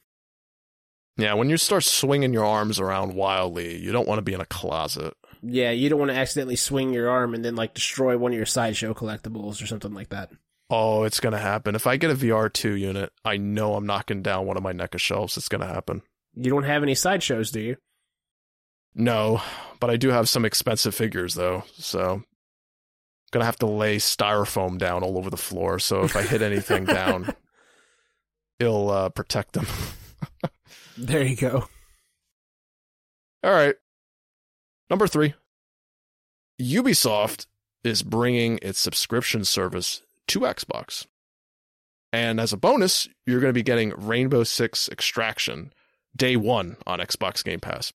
[1.18, 4.42] Yeah, when you start swinging your arms around wildly, you don't want to be in
[4.42, 5.16] a closet.
[5.42, 8.38] Yeah, you don't want to accidentally swing your arm and then like destroy one of
[8.38, 10.32] your sideshow collectibles or something like that.
[10.70, 11.76] Oh, it's gonna happen.
[11.76, 15.00] If I get a VR2 unit, I know I'm knocking down one of my NECA
[15.00, 15.38] shelves.
[15.38, 16.02] It's gonna happen.
[16.36, 17.78] You don't have any sideshows, do you?
[18.94, 19.42] No,
[19.80, 22.22] but I do have some expensive figures though, so
[23.32, 25.80] gonna have to lay styrofoam down all over the floor.
[25.80, 27.34] So if I hit anything down,
[28.60, 29.68] it'll uh, protect them.
[30.98, 31.68] there you go.
[33.44, 33.76] All right.
[34.90, 35.34] Number three.
[36.62, 37.46] Ubisoft
[37.84, 41.06] is bringing its subscription service to Xbox.
[42.12, 45.74] And as a bonus, you're going to be getting Rainbow Six Extraction
[46.16, 47.94] day one on Xbox Game Pass.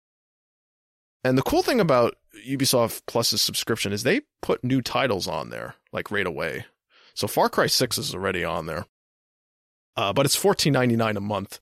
[1.23, 2.15] And the cool thing about
[2.47, 6.65] Ubisoft Plus's subscription is they put new titles on there, like right away.
[7.13, 8.85] So Far Cry 6 is already on there.
[9.95, 11.59] Uh, but it's $14.99 a month.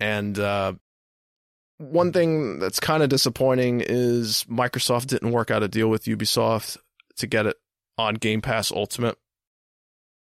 [0.00, 0.74] And uh,
[1.78, 6.76] one thing that's kind of disappointing is Microsoft didn't work out a deal with Ubisoft
[7.16, 7.56] to get it
[7.98, 9.16] on Game Pass Ultimate.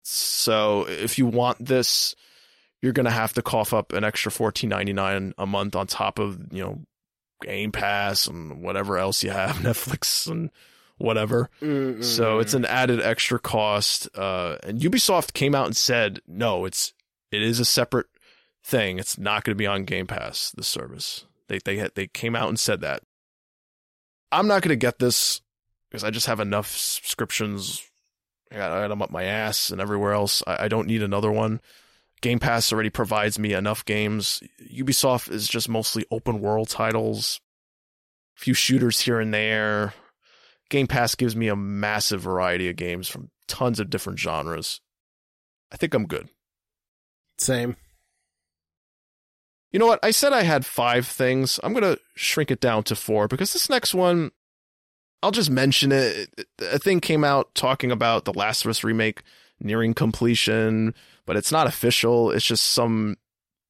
[0.04, 2.16] So if you want this,
[2.82, 6.40] you're going to have to cough up an extra $14.99 a month on top of,
[6.52, 6.80] you know,
[7.44, 10.52] Game Pass and whatever else you have, Netflix and
[10.98, 11.50] whatever.
[11.62, 12.04] Mm-mm.
[12.04, 14.10] So it's an added extra cost.
[14.16, 16.94] Uh, and Ubisoft came out and said, no, it's
[17.32, 18.08] it is a separate
[18.64, 19.00] thing.
[19.00, 20.52] It's not going to be on Game Pass.
[20.52, 23.04] The service they they they came out and said that.
[24.32, 25.42] I'm not going to get this
[25.90, 27.84] because I just have enough subscriptions.
[28.52, 30.42] I got them up my ass and everywhere else.
[30.48, 31.60] I, I don't need another one.
[32.22, 34.42] Game Pass already provides me enough games.
[34.74, 37.42] Ubisoft is just mostly open world titles,
[38.38, 39.94] a few shooters here and there.
[40.70, 44.80] Game Pass gives me a massive variety of games from tons of different genres.
[45.72, 46.30] I think I'm good.
[47.42, 47.76] Same.
[49.72, 50.00] You know what?
[50.04, 51.60] I said I had five things.
[51.64, 54.32] I'm going to shrink it down to four because this next one,
[55.24, 56.30] I'll just mention it.
[56.60, 59.24] A thing came out talking about the Last of Us remake
[59.60, 60.94] nearing completion,
[61.26, 62.32] but it's not official.
[62.32, 63.18] It's just some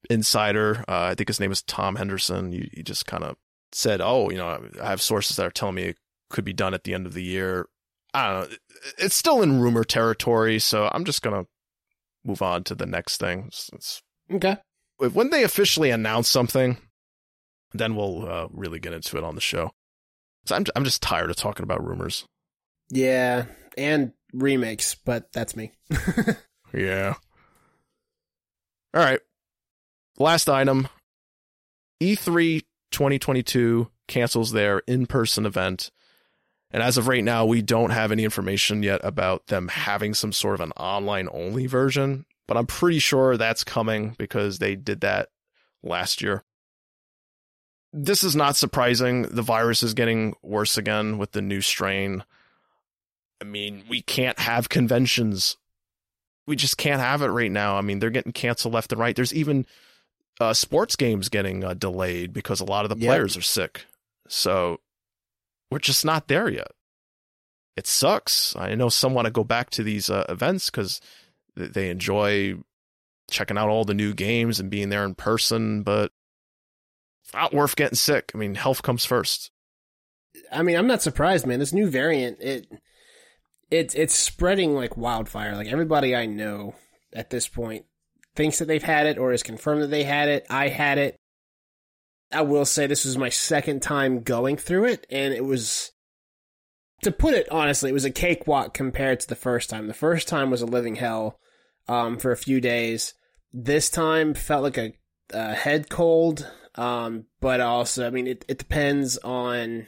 [0.10, 0.84] insider.
[0.88, 2.52] Uh, I think his name is Tom Henderson.
[2.52, 3.38] He, he just kind of
[3.72, 5.98] said, "Oh, you know, I have sources that are telling me it
[6.30, 7.68] could be done at the end of the year."
[8.14, 8.58] I don't know.
[8.98, 11.46] It's still in rumor territory, so I'm just gonna
[12.24, 13.46] move on to the next thing.
[13.48, 14.02] It's, it's,
[14.32, 14.58] Okay.
[14.98, 16.78] when they officially announce something,
[17.74, 19.72] then we'll uh, really get into it on the show.
[20.46, 22.26] So I'm I'm just tired of talking about rumors.
[22.90, 23.46] Yeah,
[23.78, 25.72] and remakes, but that's me.
[26.74, 27.16] Yeah.
[28.94, 29.20] All right.
[30.18, 30.88] Last item.
[32.00, 32.62] E E3
[32.92, 35.92] 2022 cancels their in-person event.
[36.74, 40.32] And as of right now, we don't have any information yet about them having some
[40.32, 45.02] sort of an online only version, but I'm pretty sure that's coming because they did
[45.02, 45.30] that
[45.84, 46.44] last year.
[47.94, 49.24] This is not surprising.
[49.24, 52.24] The virus is getting worse again with the new strain.
[53.42, 55.58] I mean, we can't have conventions
[56.48, 57.78] we just can't have it right now.
[57.78, 59.16] I mean, they're getting canceled left and right.
[59.16, 59.66] There's even
[60.40, 63.08] uh, sports games getting uh, delayed because a lot of the Yep.
[63.08, 63.86] players are sick.
[64.28, 64.80] So
[65.72, 66.72] we're just not there yet.
[67.78, 68.56] It sucks.
[68.56, 71.00] I know some want to go back to these uh, events because
[71.56, 72.56] they enjoy
[73.30, 76.12] checking out all the new games and being there in person, but
[77.24, 78.32] it's not worth getting sick.
[78.36, 79.52] I mean, health comes first.
[80.52, 81.60] I mean, I'm not surprised, man.
[81.60, 82.68] This new variant, it
[83.70, 85.56] it it's spreading like wildfire.
[85.56, 86.76] Like everybody I know
[87.14, 87.86] at this point
[88.36, 90.46] thinks that they've had it or is confirmed that they had it.
[90.50, 91.18] I had it.
[92.32, 95.92] I will say this was my second time going through it, and it was
[97.04, 99.88] to put it honestly, it was a cakewalk compared to the first time.
[99.88, 101.40] The first time was a living hell
[101.88, 103.14] um, for a few days.
[103.54, 104.94] This time felt like a,
[105.34, 109.88] a head cold, um, but also, I mean, it, it depends on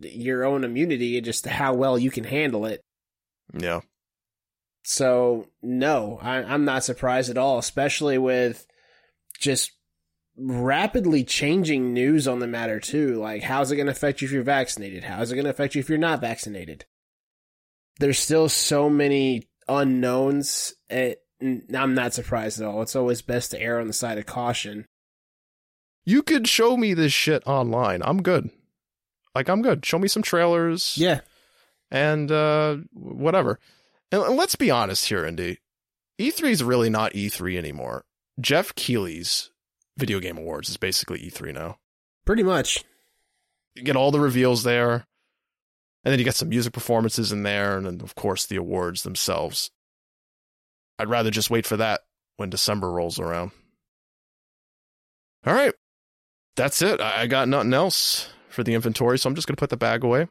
[0.00, 2.80] your own immunity and just how well you can handle it.
[3.52, 3.80] Yeah.
[4.82, 8.66] So no, I, I'm not surprised at all, especially with
[9.38, 9.72] just
[10.36, 13.16] rapidly changing news on the matter too.
[13.16, 15.04] Like, how's it going to affect you if you're vaccinated?
[15.04, 16.84] How's it going to affect you if you're not vaccinated?
[17.98, 20.74] There's still so many unknowns.
[20.88, 22.82] It, I'm not surprised at all.
[22.82, 24.86] It's always best to err on the side of caution.
[26.04, 28.02] You could show me this shit online.
[28.04, 28.50] I'm good.
[29.34, 29.84] Like, I'm good.
[29.84, 30.96] Show me some trailers.
[30.96, 31.20] Yeah,
[31.90, 33.58] and uh, whatever.
[34.12, 35.58] And, let's be honest here, Indy.
[36.20, 38.04] E3 is really not E3 anymore.
[38.40, 39.50] Geoff Keighley's
[39.96, 41.78] Video Game Awards is basically E3 now.
[42.24, 42.84] pretty much.
[43.74, 45.06] You get all the reveals there,
[46.04, 49.02] and then you get some music performances in there, and then, of course, the awards
[49.02, 49.70] themselves.
[50.98, 52.00] I'd rather just wait for that
[52.36, 53.52] when December rolls around.
[55.46, 55.74] All right.
[56.56, 57.00] That's it.
[57.00, 60.04] I got nothing else for the inventory, so I'm just going to put the bag
[60.04, 60.26] away.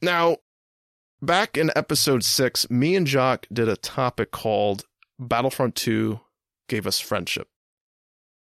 [0.00, 0.38] Now,
[1.20, 4.84] back in episode six, me and Jacques did a topic called
[5.20, 6.18] Battlefront 2
[6.68, 7.48] Gave Us Friendship.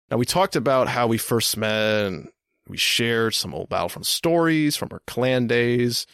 [0.09, 2.29] Now, we talked about how we first met and
[2.67, 6.05] we shared some old Battlefront stories from our clan days.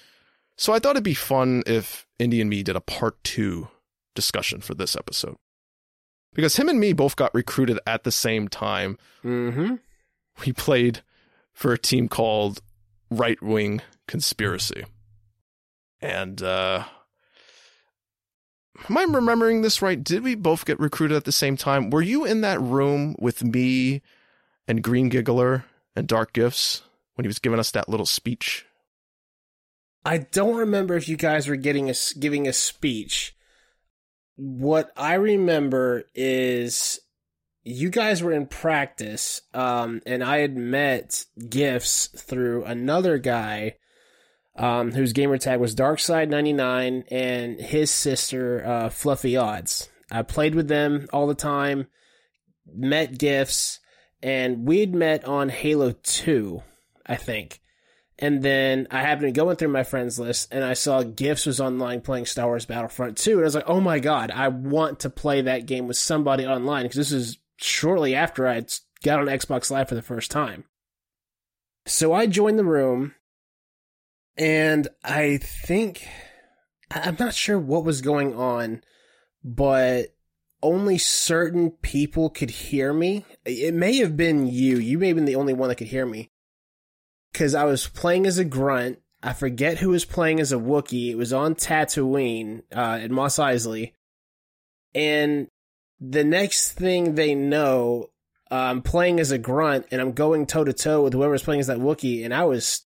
[0.58, 3.68] So I thought it'd be fun if Indy and me did a part two
[4.16, 5.36] discussion for this episode.
[6.34, 8.98] Because him and me both got recruited at the same time.
[9.24, 9.76] Mm-hmm.
[10.46, 11.02] We played
[11.54, 12.62] for a team called
[13.10, 14.84] Right Wing Conspiracy.
[16.02, 16.86] And uh
[18.90, 20.02] am I remembering this right?
[20.02, 21.90] Did we both get recruited at the same time?
[21.90, 24.02] Were you in that room with me
[24.68, 25.66] and Green Giggler
[25.96, 26.82] and Dark Gifts
[27.16, 28.66] when he was giving us that little speech?
[30.04, 33.36] I don't remember if you guys were getting a, giving a speech.
[34.36, 37.00] What I remember is
[37.64, 43.78] you guys were in practice, um, and I had met Gifts through another guy
[44.56, 49.90] um, whose gamer tag was Darkside99 and his sister, uh, Fluffy Odds.
[50.12, 51.88] I played with them all the time,
[52.66, 53.80] met Gifts,
[54.22, 56.62] and we'd met on Halo 2,
[57.06, 57.62] I think.
[58.18, 61.60] And then I happened to going through my friends list and I saw Gifts was
[61.60, 63.34] online playing Star Wars Battlefront 2.
[63.34, 66.46] And I was like, oh my God, I want to play that game with somebody
[66.46, 68.64] online because this is shortly after I
[69.04, 70.64] got on Xbox Live for the first time.
[71.86, 73.14] So I joined the room
[74.38, 76.08] and I think,
[76.92, 78.82] I'm not sure what was going on,
[79.44, 80.16] but
[80.62, 83.26] only certain people could hear me.
[83.46, 84.78] It may have been you.
[84.78, 86.32] You may have been the only one that could hear me
[87.32, 89.00] because I was playing as a grunt.
[89.22, 91.12] I forget who was playing as a Wookiee.
[91.12, 93.94] It was on Tatooine uh, at Mos Eisley,
[94.94, 95.48] and
[96.00, 98.08] the next thing they know,
[98.52, 101.68] I'm playing as a grunt, and I'm going toe to toe with whoever's playing as
[101.68, 102.85] that Wookiee, and I was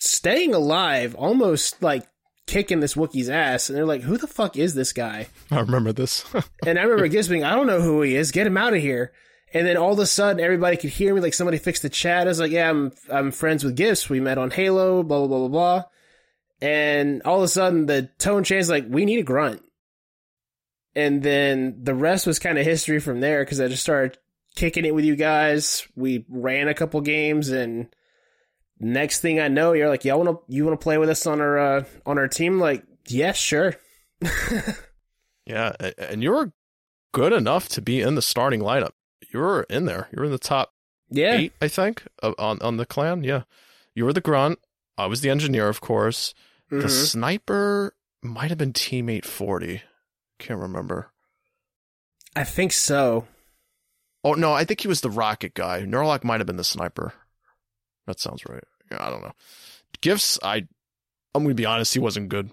[0.00, 2.06] staying alive, almost like
[2.46, 5.92] kicking this Wookiee's ass, and they're like, "Who the fuck is this guy?" I remember
[5.92, 6.24] this,
[6.66, 8.32] and I remember Gibbs being, "I don't know who he is.
[8.32, 9.12] Get him out of here."
[9.52, 11.20] And then all of a sudden, everybody could hear me.
[11.20, 12.26] Like somebody fixed the chat.
[12.26, 14.08] I was like, "Yeah, I'm I'm friends with Gifts.
[14.08, 15.02] We met on Halo.
[15.02, 15.84] Blah blah blah blah blah."
[16.62, 18.68] And all of a sudden, the tone changed.
[18.68, 19.62] Like, we need a grunt.
[20.94, 24.18] And then the rest was kind of history from there because I just started
[24.56, 25.86] kicking it with you guys.
[25.96, 27.88] We ran a couple games, and
[28.80, 31.26] next thing I know, you're like, "Y'all want to you want to play with us
[31.26, 33.76] on our uh, on our team?" Like, yeah, sure.
[35.46, 36.52] yeah, and you're
[37.12, 38.92] good enough to be in the starting lineup
[39.32, 40.08] You're in there.
[40.12, 40.72] You're in the top
[41.10, 41.34] yeah.
[41.34, 43.24] eight, I think, on on the clan.
[43.24, 43.42] Yeah,
[43.94, 44.58] you were the grunt.
[44.96, 46.34] I was the engineer, of course.
[46.70, 46.80] Mm-hmm.
[46.80, 49.82] The sniper might have been teammate forty.
[50.38, 51.12] Can't remember.
[52.34, 53.26] I think so.
[54.22, 55.80] Oh no, I think he was the rocket guy.
[55.80, 57.14] Nurlock might have been the sniper.
[58.06, 58.64] That sounds right.
[58.98, 59.32] I don't know.
[60.00, 60.66] Gifts, I
[61.34, 62.50] I'm gonna be honest, he wasn't good.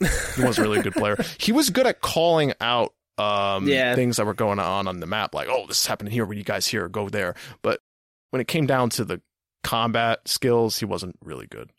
[0.00, 1.16] He wasn't really a good player.
[1.38, 3.94] He was good at calling out um, yeah.
[3.94, 6.24] things that were going on on the map, like, oh, this is happening here.
[6.24, 6.88] What you guys here?
[6.88, 7.34] Go there.
[7.62, 7.80] But
[8.30, 9.20] when it came down to the
[9.62, 11.70] combat skills, he wasn't really good.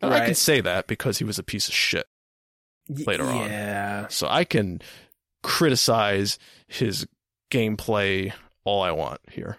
[0.00, 0.22] And right.
[0.22, 2.06] I can say that because he was a piece of shit
[2.88, 3.30] later yeah.
[3.30, 3.50] on.
[3.50, 4.08] Yeah.
[4.08, 4.82] So I can
[5.42, 7.06] criticize his
[7.50, 8.32] gameplay
[8.64, 9.56] all I want here.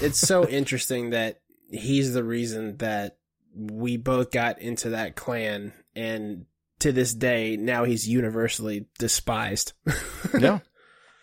[0.00, 1.40] it's so interesting that
[1.72, 3.18] he's the reason that
[3.54, 6.46] we both got into that clan and
[6.82, 9.72] to this day, now he's universally despised.
[10.38, 10.60] yeah.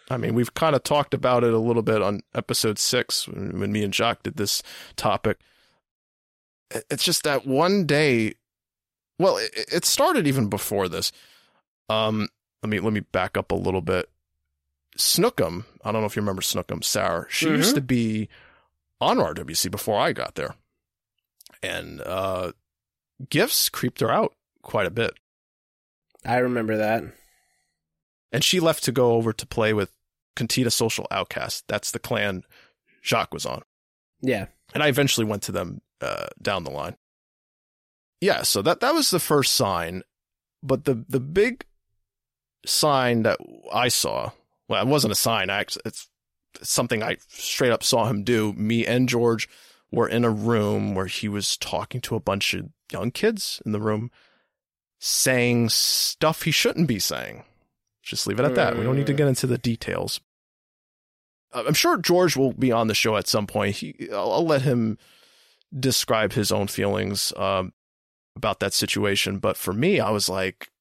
[0.10, 3.72] I mean, we've kind of talked about it a little bit on episode six when
[3.72, 4.64] me and Jacques did this
[4.96, 5.40] topic.
[6.90, 8.36] It's just that one day,
[9.20, 11.12] well, it, started even before this.
[11.90, 12.30] Um,
[12.64, 14.10] let me let me back up a little bit.
[14.98, 17.26] Snookum, I don't know if you remember Snookum, Sarah.
[17.30, 17.56] She mm-hmm.
[17.56, 18.30] used to be
[19.02, 20.56] on RWC before I got there,
[21.62, 22.52] and uh,
[23.30, 25.14] gifts creeped her out quite a bit.
[26.26, 27.04] I remember that.
[28.32, 29.92] And she left to go over to play with
[30.36, 31.66] Contita Social Outcast.
[31.68, 32.44] That's the clan
[33.04, 33.64] Jacques was on.
[34.22, 34.48] Yeah.
[34.74, 36.96] And I eventually went to them uh, down the line.
[38.22, 40.04] Yeah, so that that was the first sign,
[40.62, 41.66] but the the big
[42.66, 43.40] sign that
[43.72, 44.32] I saw,
[44.68, 45.50] well, it wasn't a sign.
[45.50, 46.09] I, it's, it's
[46.62, 48.54] something I straight up saw him do.
[48.54, 49.48] Me and George
[49.92, 53.72] were in a room where he was talking to a bunch of young kids in
[53.72, 54.12] the room
[55.00, 57.44] saying stuff he shouldn't be saying.
[58.04, 58.78] Just leave it at that.
[58.78, 60.20] We don't need to get into the details.
[61.54, 63.78] Uh, I'm sure George will be on the show at some point.
[63.78, 64.98] He, I'll, I'll let him
[65.78, 67.74] describe his own feelings um,
[68.36, 69.38] about that situation.
[69.38, 70.72] But for me, I was like,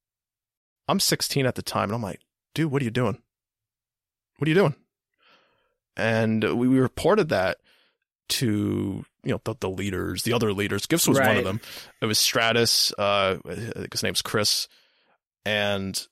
[0.89, 2.21] I'm 16 at the time, and I'm like,
[2.55, 3.19] dude, what are you doing?
[4.39, 4.75] what are you doing?
[5.99, 7.59] And we, we reported that
[8.28, 10.86] to you know the, the leaders, the other leaders.
[10.86, 11.61] Gifts was one of them.
[12.01, 12.92] It was Stratus.
[12.96, 14.68] Uh, I think his name's Chris,
[15.44, 16.07] and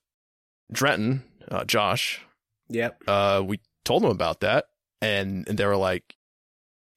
[0.72, 2.20] Drenton, uh, Josh.
[2.68, 3.02] Yep.
[3.06, 4.66] Uh, we told them about that,
[5.00, 6.16] and, and they were like,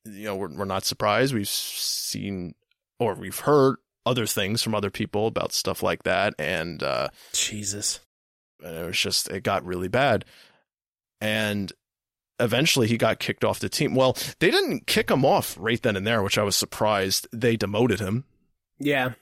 [0.05, 1.33] you know, we're we're not surprised.
[1.33, 2.55] We've seen
[2.99, 3.75] or we've heard
[4.05, 7.99] other things from other people about stuff like that, and uh, Jesus.
[8.63, 10.25] and it was just it got really bad
[11.21, 11.71] and
[12.39, 15.95] eventually he got kicked off the team well they didn't kick him off right then
[15.95, 18.23] and there which i was surprised they demoted him
[18.79, 19.13] Yeah.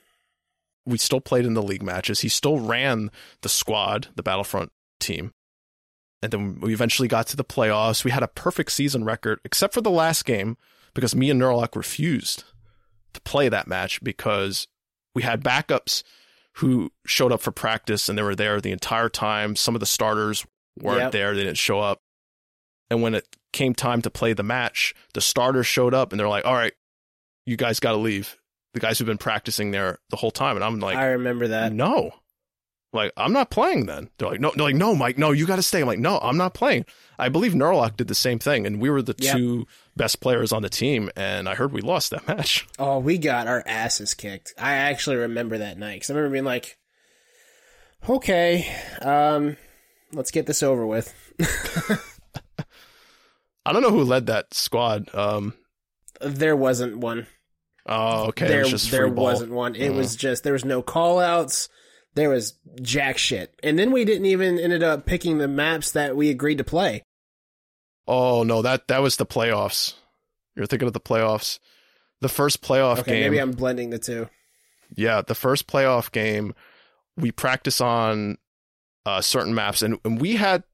[0.86, 3.10] we still played in the league matches he still ran
[3.42, 5.32] the squad the battlefront team
[6.22, 9.74] and then we eventually got to the playoffs we had a perfect season record except
[9.74, 10.56] for the last game
[10.94, 12.44] because me and Nurlock refused
[13.14, 14.66] to play that match because
[15.14, 16.02] we had backups
[16.54, 19.54] who showed up for practice and they were there the entire time.
[19.54, 20.44] Some of the starters
[20.80, 21.12] weren't Yep.
[21.12, 22.00] there, they didn't show up.
[22.90, 26.28] And when it came time to play the match, the starters showed up and they're
[26.28, 26.72] like, all right,
[27.46, 28.36] you guys got to leave.
[28.74, 30.56] The guys who've been practicing there the whole time.
[30.56, 31.72] And I'm like, I remember that.
[31.72, 32.12] no.
[32.90, 34.08] Like, I'm not playing then.
[34.16, 35.82] They're like, no, they're like, no, Mike, no, you got to stay.
[35.82, 36.86] I'm like, no, I'm not playing.
[37.18, 38.66] I believe Nurlock did the same thing.
[38.66, 39.36] And we were the Yep.
[39.36, 41.10] two best players on the team.
[41.14, 42.66] And I heard we lost that match.
[42.78, 44.54] Oh, we got our asses kicked.
[44.58, 46.78] I actually remember that night because I remember being like,
[48.08, 48.66] "Okay,
[49.02, 49.58] um,
[50.14, 51.12] let's get this over with."
[53.68, 55.14] I don't know who led that squad.
[55.14, 55.54] Um,
[56.20, 57.26] There wasn't one.
[57.86, 58.48] oh, okay.
[58.48, 59.74] there, was there wasn't one.
[59.74, 59.96] It Mhm.
[59.96, 61.68] was just there was no call outs.
[62.14, 66.16] There was jack shit, and then we didn't even ended up picking the maps that
[66.16, 67.02] we agreed to play.
[68.06, 69.94] Oh, no, that, that was the playoffs.
[70.56, 71.58] You're thinking of the playoffs.
[72.20, 73.30] The first playoff Okay, game.
[73.30, 74.28] maybe I'm blending the two.
[74.96, 76.54] Yeah, the first playoff game,
[77.16, 78.38] we practice on
[79.06, 80.64] uh, certain maps, and, and we had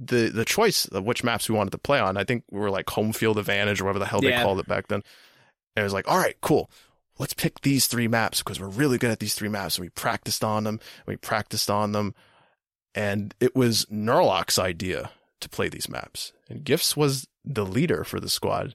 [0.00, 2.16] the the choice of which maps we wanted to play on.
[2.16, 4.68] I think we were like home field advantage or whatever the hell they called it
[4.68, 5.02] back then.
[5.74, 6.70] And it was like, all right, cool.
[7.18, 9.76] Let's pick these three maps because we're really good at these three maps.
[9.76, 10.80] And we practiced on them.
[11.06, 12.14] We practiced on them.
[12.94, 16.32] And it was Nurlock's idea to play these maps.
[16.48, 18.74] And Gifts was the leader for the squad.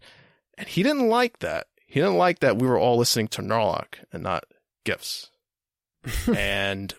[0.57, 1.68] And he didn't like that.
[1.86, 4.45] He didn't like that we were all listening to Nurlock and not
[4.86, 5.32] Gifts.
[6.36, 6.93] and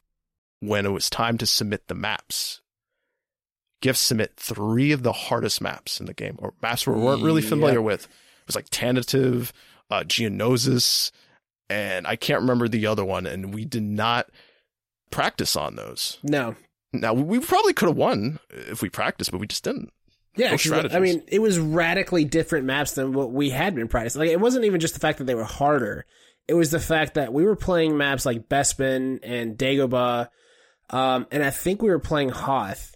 [0.61, 2.61] when it was time to submit the maps,
[3.81, 7.43] Gifts submit three of the hardest maps in the game, or maps we weren't really
[7.43, 7.85] familiar Yep.
[7.85, 8.05] with.
[8.05, 9.53] It was like Tantive,
[9.91, 11.11] uh, Geonosis,
[11.71, 13.27] and I can't remember the other one.
[13.27, 14.29] And we did not
[15.11, 16.19] practice on those.
[16.23, 16.57] No,
[16.93, 19.93] Now we probably could have won if we practiced, but we just didn't.
[20.37, 20.57] Yeah,
[20.93, 24.21] I mean, it was radically different maps than what we had been practicing.
[24.21, 26.05] Like, it wasn't even just the fact that they were harder.
[26.47, 30.29] It was the fact that we were playing maps like Bespin and Dagobah,
[30.91, 32.95] um, and I think we were playing Hoth,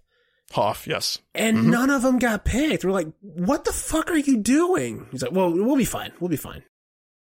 [0.52, 1.18] Hoff, yes.
[1.34, 1.64] and Mhm.
[1.70, 2.84] none of them got picked.
[2.84, 5.06] We're like, what the fuck are you doing?
[5.10, 6.12] He's like, well, we'll be fine.
[6.20, 6.62] We'll be fine.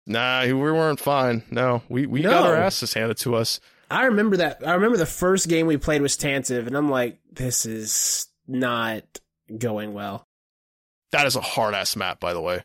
[0.05, 1.43] Nah, we weren't fine.
[1.51, 2.29] No, we, we No.
[2.29, 3.59] got our asses handed to us.
[3.91, 4.65] I remember that.
[4.67, 9.03] I remember the first game we played was Tantive, and I'm like, this is not
[9.57, 10.25] going well.
[11.11, 12.63] That is a hard ass map, by the way.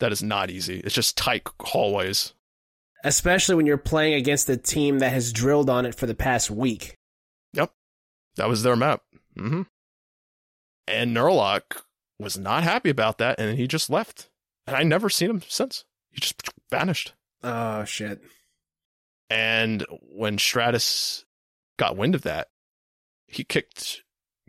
[0.00, 0.80] That is not easy.
[0.80, 2.34] It's just tight hallways.
[3.04, 6.50] Especially when you're playing against a team that has drilled on it for the past
[6.50, 6.96] week.
[7.52, 7.72] Yep.
[8.36, 9.02] That was their map.
[9.36, 9.62] hmm
[10.88, 11.84] And Nurlock
[12.18, 14.30] was not happy about that, and he just left.
[14.66, 15.84] And I never seen him since.
[16.10, 17.14] He just vanished.
[17.42, 18.22] Oh shit.
[19.28, 21.24] And when Stratus
[21.78, 22.48] got wind of that,
[23.26, 24.02] he kicked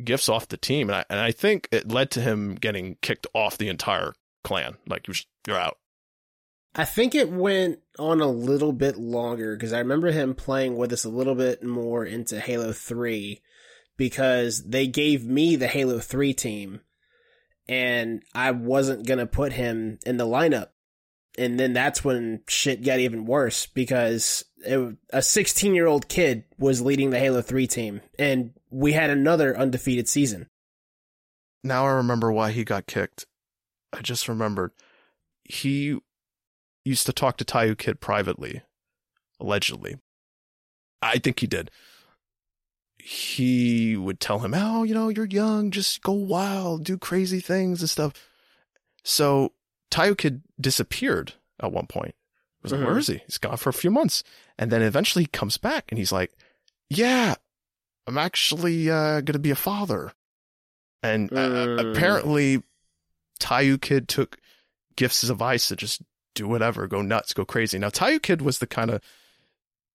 [0.04, 3.26] Gifts off the team, and I and I think it led to him getting kicked
[3.34, 4.14] off the entire
[4.44, 4.78] clan.
[4.86, 5.80] Like you was, you're out.
[6.76, 10.94] I think it went on a little bit longer because I remember him playing with
[10.94, 13.42] us a little bit more into Halo 3
[13.98, 16.82] because they gave me the Halo 3 team
[17.68, 20.68] and I wasn't going to put him in the lineup.
[21.38, 26.46] And then that's when shit got even worse because it, a 16 year old kid
[26.58, 30.48] was leading the Halo 3 team and we had another undefeated season.
[31.64, 33.26] Now I remember why he got kicked.
[33.94, 34.72] I just remembered.
[35.44, 36.00] He
[36.86, 38.62] used to talk to Tayu Kid privately,
[39.40, 39.98] allegedly.
[41.02, 41.70] I think he did.
[43.10, 47.80] He would tell him, Oh, you know, you're young, just go wild, do crazy things
[47.82, 48.12] and stuff.
[49.06, 49.54] So
[49.90, 51.32] Tayu Kid disappeared
[51.62, 52.16] at one point.
[52.16, 52.86] I was like, Mhm.
[52.86, 53.22] Where is he?
[53.26, 54.24] He's gone for a few months.
[54.60, 56.34] And then eventually he comes back and he's like,
[56.90, 57.36] Yeah,
[58.08, 60.12] I'm actually uh, going to be a father.
[61.02, 61.92] And uh, Mm.
[61.96, 62.64] apparently,
[63.40, 64.38] Tayu Kid took
[64.98, 66.02] Gifts' advice to just
[66.36, 67.80] do whatever, go nuts, go crazy.
[67.80, 69.02] Now, Tayu Kid was the kind of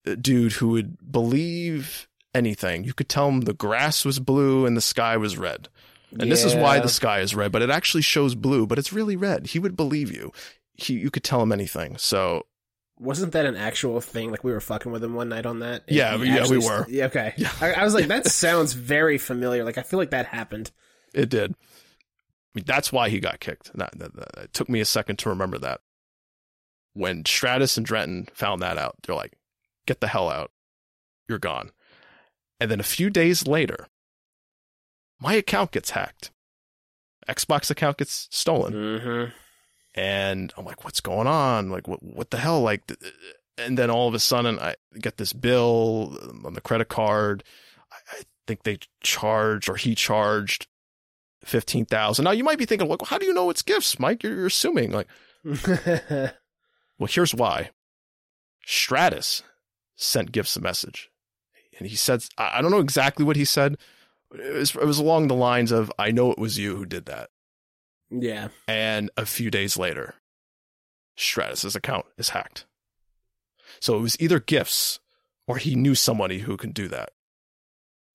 [0.07, 2.85] uh, dude who would believe anything.
[2.85, 5.69] You could tell him the grass was blue and the sky was red.
[6.19, 8.93] And this is why the sky is red, but it actually shows blue, but it's
[8.93, 9.47] really red.
[9.49, 10.31] He would believe you.
[10.75, 11.97] He, you could tell him anything.
[11.97, 12.45] So
[12.99, 14.31] Wasn't that an actual thing?
[14.31, 15.85] Like we were fucking with him one night on that.
[15.89, 16.85] Yeah, yeah, we were.
[16.89, 17.33] yeah, okay.
[17.39, 17.51] Yeah.
[17.63, 19.65] I, I was like, that sounds very familiar.
[19.65, 20.71] Like I feel like that happened.
[21.15, 21.53] it did.
[21.53, 23.73] I mean, that's why he got kicked.
[23.79, 25.81] That, that- that- it took me a second to remember that.
[26.93, 29.33] When Stratus and Drenton found that out, they're like,
[29.87, 30.51] get the hell out.
[31.27, 31.71] You're gone.
[32.61, 33.89] And then a few days later,
[35.21, 36.31] my account gets hacked.
[37.29, 38.73] Xbox account gets stolen.
[38.73, 39.31] Mm-hmm.
[39.95, 41.71] and I'm like, what's going on?
[41.71, 42.61] Like, what what the hell?
[42.61, 42.83] Like,
[43.59, 47.45] and then all of a sudden, I get this bill on the credit card.
[47.93, 50.67] I, think they charged or he charged
[51.45, 52.25] fifteen thousand.
[52.25, 54.25] Now you might be thinking, like, how do you know it's gifts, Mike?
[54.25, 54.91] You're, you're assuming.
[54.91, 55.07] Like,
[55.45, 56.33] well,
[57.09, 57.71] here's why.
[58.67, 59.45] Stratus
[59.95, 61.09] sent gifts a message,
[61.79, 63.77] and he said, I don't know exactly what he said.
[64.35, 67.07] It was, it was along the lines of, "I know it was you who did
[67.07, 67.31] that."
[68.11, 68.49] yeah.
[68.69, 70.15] and a few days later,
[71.17, 72.67] Stratus's account is hacked.
[73.81, 75.01] So it was either gifts
[75.47, 77.11] or he knew somebody who can do that.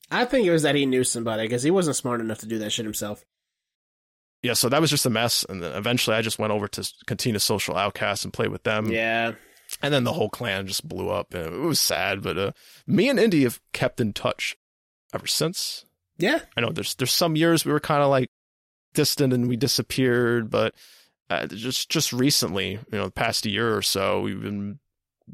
[0.10, 2.60] I think it was that he knew somebody because he wasn't smart enough to do
[2.60, 3.26] that shit himself.
[4.43, 5.45] Yeah, so that was just a mess.
[5.49, 8.89] And then eventually I just went over to Cantina Social Outcast and played with them.
[8.91, 9.34] yeah.
[9.82, 11.34] And then the whole clan just blew up.
[11.34, 12.51] And it was sad, but uh,
[12.86, 14.57] me and Indy have kept in touch
[15.13, 15.86] ever since.
[16.18, 16.39] Yeah.
[16.55, 18.30] I know there's there's some years we were kind of like
[18.93, 20.74] distant and we disappeared, but
[21.30, 24.80] uh, just just recently, you know, the past year or so, we've been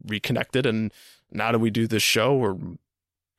[0.06, 0.92] reconnected, and
[1.32, 2.58] now that we do this show, we're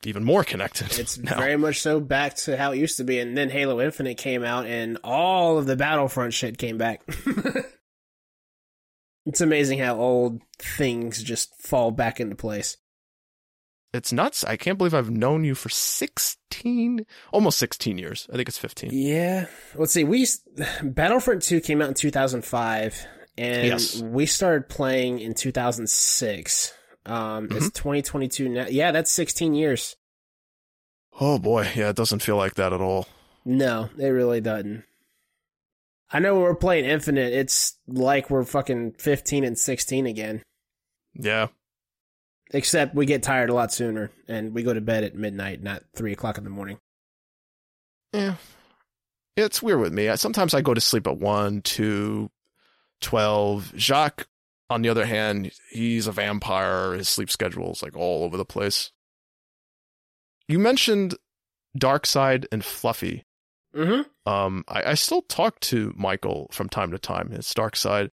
[0.04, 0.98] even more connected.
[0.98, 1.36] It's now.
[1.36, 3.18] very much so back to how it used to be.
[3.18, 7.02] And then Halo Infinite came out and all of the Battlefront shit came back.
[9.26, 12.76] it's amazing how old things just fall back into place.
[13.92, 14.44] it's nuts.
[14.44, 18.26] I can't believe I've known you for sixteen, almost sixteen years.
[18.32, 18.90] I think it's fifteen.
[18.92, 19.46] Yeah.
[19.76, 20.04] Let's see.
[20.04, 20.26] We
[20.82, 23.06] Battlefront 2 came out in 2005
[23.38, 24.00] and Yes.
[24.02, 26.72] we started playing in 2006.
[27.06, 28.66] Um it's 2022 now.
[28.68, 29.96] Yeah, that's 16 years.
[31.20, 33.06] Oh boy, yeah, it doesn't feel like that at all.
[33.44, 34.84] No, it really doesn't.
[36.10, 40.42] I know when we're playing Infinite, it's like we're fucking 15 and 16 again.
[41.14, 41.48] Yeah,
[42.52, 45.82] Except we get tired a lot sooner and we go to bed at midnight, not
[45.96, 46.78] 3 o'clock in the morning.
[48.12, 48.36] yeah.
[49.36, 50.14] It's weird with me.
[50.16, 52.30] Sometimes I go to sleep at one, two,
[53.00, 53.72] twelve.
[53.76, 54.28] Jacques,
[54.70, 56.92] on the other hand, he's a vampire.
[56.92, 58.92] His sleep schedule is like all over the place.
[60.46, 61.16] You mentioned
[61.76, 63.24] Darkseid and Fluffy.
[63.74, 64.30] Mm-hmm.
[64.30, 67.30] Um, I, I still talk to Michael from time to time.
[67.30, 68.10] His Darkseid.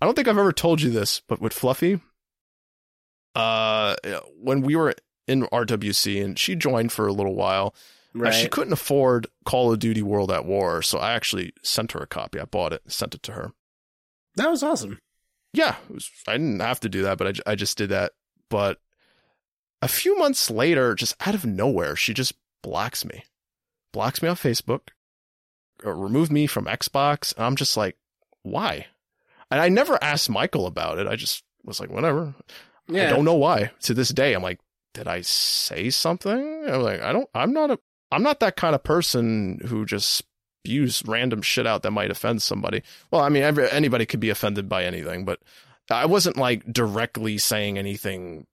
[0.00, 2.00] I don't think I've ever told you this, but with Fluffy,
[3.34, 3.96] uh,
[4.40, 4.94] when we were
[5.26, 7.74] in RWC and she joined for a little while,
[8.14, 8.34] uh, Right.
[8.34, 12.06] she couldn't afford Call of Duty World at War, so I actually sent her a
[12.06, 12.40] copy.
[12.40, 13.52] I bought it, and sent it to her.
[14.36, 14.98] that was awesome.
[15.54, 18.12] Yeah, it was, I didn't have to do that, but I, I just did that.
[18.50, 18.78] But
[19.80, 23.24] a few months later, just out of nowhere, she just blocks me,
[23.96, 24.90] blocks me on Facebook,
[25.84, 27.34] uh, or removed me from Xbox.
[27.34, 27.96] And I'm just like,
[28.42, 28.86] why?
[29.50, 31.06] And I never asked Michael about it.
[31.06, 32.34] I just was like, whatever.
[32.88, 33.06] Yeah.
[33.06, 33.70] I don't know why.
[33.80, 34.60] To this day, I'm like,
[34.92, 36.64] did I say something?
[36.68, 37.28] I'm like, I don't.
[37.34, 37.78] I'm not a.
[38.12, 40.24] I'm not that kind of person who just
[40.62, 42.82] spews random shit out that might offend somebody.
[43.10, 45.40] Well, I mean, every, anybody could be offended by anything, but
[45.90, 48.46] I wasn't like directly saying anything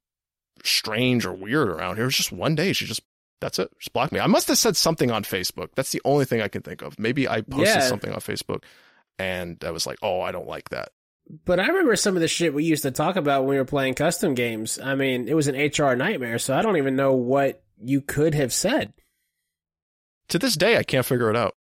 [0.64, 2.06] strange or weird around here.
[2.06, 3.02] It was just one day she just.
[3.44, 3.70] That's it.
[3.78, 4.22] Just block me.
[4.22, 5.70] I must have said something on Facebook.
[5.76, 6.98] That's the only thing I can think of.
[6.98, 7.80] Maybe I posted Yeah.
[7.82, 8.64] something on Facebook,
[9.20, 10.90] and I was like, "Oh, I don't like that."
[11.46, 13.66] But I remember some of the shit we used to talk about when we were
[13.66, 14.80] playing custom games.
[14.80, 18.34] I mean, it was an HR nightmare, so I don't even know what you could
[18.34, 18.94] have said.
[20.30, 21.54] to this day I can't figure it out.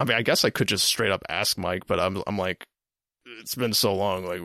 [0.00, 2.64] I mean, I guess I could just straight up ask Mike, but I'm I'm like,
[3.40, 4.40] it's been so long, like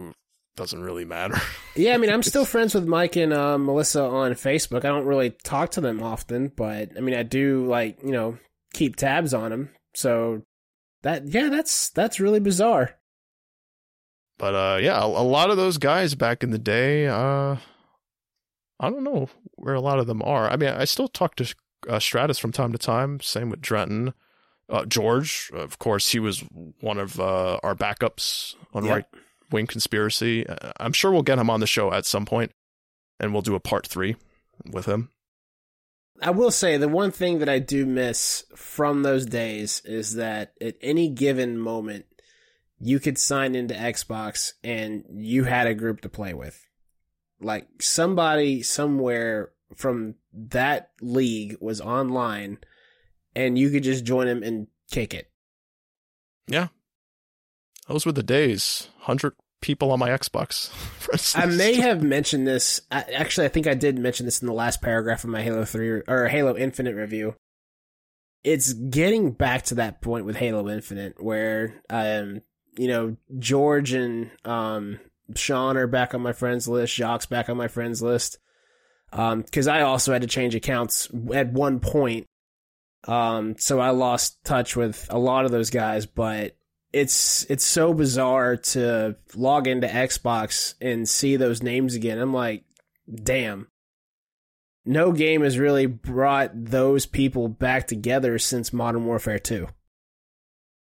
[0.56, 1.40] doesn't really matter.
[1.76, 4.80] Yeah, I mean, I'm still friends with Mike and uh, Melissa on Facebook.
[4.80, 8.38] I don't really talk to them often, but I mean, I do like you know
[8.74, 9.70] keep tabs on them.
[9.94, 10.42] So
[11.04, 12.96] that yeah, that's that's really bizarre.
[14.38, 17.56] But uh, yeah, a, a lot of those guys back in the day, uh,
[18.78, 20.50] I don't know where a lot of them are.
[20.50, 21.56] I mean, I still talk to
[21.88, 23.22] uh, Stratus from time to time.
[23.22, 24.14] Same with Drenton.
[24.68, 26.44] Uh, George, of course, he was
[26.82, 28.94] one of uh, our backups on Yep.
[28.94, 29.06] Right
[29.52, 30.48] Wing Conspiracy.
[30.48, 32.52] Uh, I'm sure we'll get him on the show at some point,
[33.20, 34.16] and we'll do a part three
[34.72, 35.10] with him.
[36.22, 40.54] I will say the one thing that I do miss from those days is that
[40.60, 42.06] at any given moment,
[42.80, 46.66] you could sign into Xbox and you had a group to play with.
[47.42, 52.58] Like somebody somewhere from that league was online
[53.36, 55.32] and you could just join him and kick it.
[57.90, 58.88] Those were the days.
[59.00, 60.70] Hundred people on my Xbox.
[61.36, 62.82] I may have mentioned this.
[62.92, 65.66] I, actually, I think I did mention this in the last paragraph of my Halo
[65.66, 67.36] Three or Halo Infinite review.
[68.44, 72.42] It's getting back to that point with Halo Infinite where, um,
[72.78, 75.00] you know, George and um,
[75.36, 76.94] Sean are back on my friends list.
[76.94, 78.38] Jacques back on my friends list.
[79.12, 82.28] Um, because I also had to change accounts at one point.
[83.08, 86.56] Um, so I lost touch with a lot of those guys, but
[86.92, 92.18] it's it's so bizarre to log into Xbox and see those names again.
[92.18, 92.64] I'm like,
[93.12, 93.68] damn.
[94.86, 99.68] No game has really brought those people back together since Modern Warfare 2.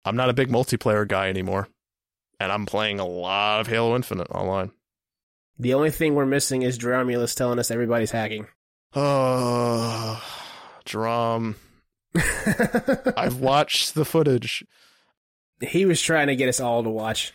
[0.05, 1.69] I'm not a big multiplayer guy anymore,
[2.41, 4.73] and I'm playing a lot of Halo Infinite online.
[5.59, 8.47] The only thing we're missing is Dromulus telling us everybody's hacking.
[8.97, 10.23] Oh,
[10.85, 11.57] Drum.
[13.17, 14.65] I've watched the footage.
[15.61, 17.33] He was trying to get us all to watch.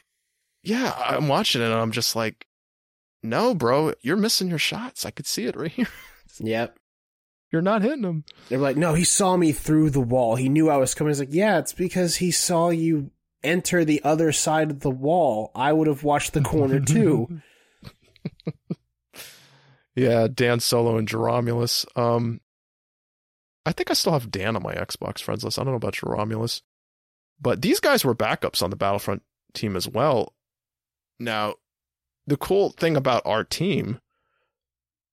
[0.63, 2.45] Yeah, I'm watching it and I'm just like,
[3.23, 5.05] no, bro, you're missing your shots.
[5.05, 5.87] I could see it right here.
[6.41, 6.77] Yep.
[7.51, 8.23] You're not hitting them.
[8.47, 10.37] They're like, no, he saw me through the wall.
[10.37, 11.09] He knew I was coming.
[11.09, 13.11] He's like, yeah, it's because he saw you
[13.43, 15.51] enter the other side of the wall.
[15.53, 17.41] I would have watched the corner too.
[19.95, 21.85] Yeah, Dan Solo and Geromulus.
[21.97, 22.39] Um,
[23.65, 25.59] I think I still have Dan on my Xbox friends list.
[25.59, 26.61] I don't know about Geromulus,
[27.41, 29.21] but these guys were backups on the Battlefront
[29.53, 30.33] team as well.
[31.19, 31.55] Now,
[32.27, 33.99] the cool thing about our team,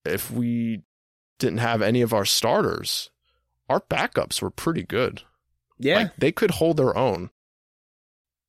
[0.05, 0.83] if we
[1.39, 3.11] didn't have any of our starters,
[3.69, 5.23] our backups were pretty good.
[5.79, 5.97] Yeah.
[5.97, 7.31] Like they could hold their own.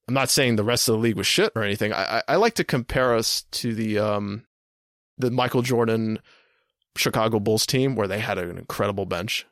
[0.07, 1.91] I'm not saying the rest of the league was shit or anything.
[1.91, 4.45] I, I, I like to compare us to the um
[5.17, 6.19] the Michael Jordan
[6.95, 9.45] Chicago Bulls team where they had an incredible bench.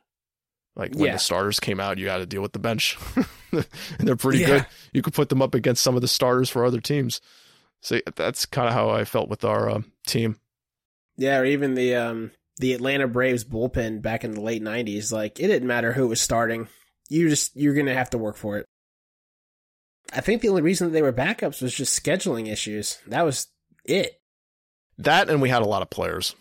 [0.76, 1.12] Like when Yeah.
[1.14, 2.98] the starters came out, you had to deal with the bench.
[3.52, 3.64] and
[3.98, 4.46] they're pretty Yeah.
[4.46, 4.66] good.
[4.92, 7.20] You could put them up against some of the starters for other teams.
[7.80, 10.38] So that's kind of how I felt with our um, team.
[11.16, 15.40] Yeah, or even the um the Atlanta Braves bullpen back in the late nineties, like
[15.40, 16.68] it didn't matter who was starting.
[17.08, 18.66] You just you're gonna have to work for it.
[20.12, 22.98] I think the only reason that they were backups was just scheduling issues.
[23.06, 23.46] That was
[23.84, 24.20] it.
[24.98, 26.34] That and we had a lot of players.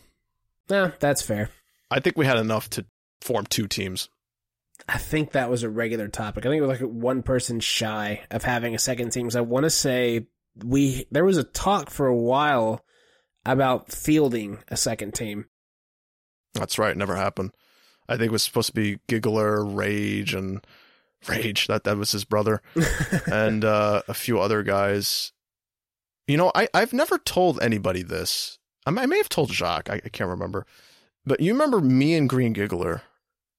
[0.70, 1.50] Nah, that's fair.
[1.92, 2.86] I think we had enough to
[3.22, 4.10] form two teams.
[4.88, 6.46] I think that was a regular topic.
[6.46, 9.24] I think it was like one person shy of having a second team.
[9.24, 10.28] Because I want to say
[10.64, 12.86] we there was a talk for a while
[13.46, 15.46] about fielding a second team.
[16.54, 16.96] That's right.
[16.96, 17.52] Never happened.
[18.08, 20.66] I think it was supposed to be Giggler, Rage, and
[21.28, 21.68] Rage.
[21.68, 22.62] That that was his brother,
[23.32, 25.32] and uh, a few other guys.
[26.28, 28.60] You know, I I've never told anybody this.
[28.86, 29.90] I may, I may have told Jacques.
[29.90, 30.66] I, I can't remember.
[31.26, 33.02] But you remember me and Green Giggler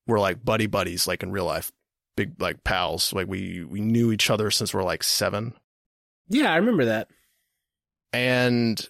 [0.06, 1.72] were like buddy buddies, like in real life,
[2.16, 3.12] big like pals.
[3.12, 5.54] Like we we knew each other since we are like seven.
[6.28, 7.08] yeah, I remember that.
[8.12, 8.88] And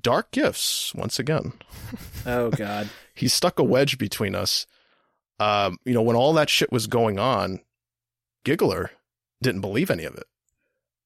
[0.00, 1.52] Dark Gifts once again.
[2.28, 2.88] Oh God.
[3.14, 4.66] he stuck a wedge between us.
[5.38, 7.60] Um, you know, when all that shit was going on,
[8.44, 8.90] Giggler
[9.40, 10.24] didn't believe any of it.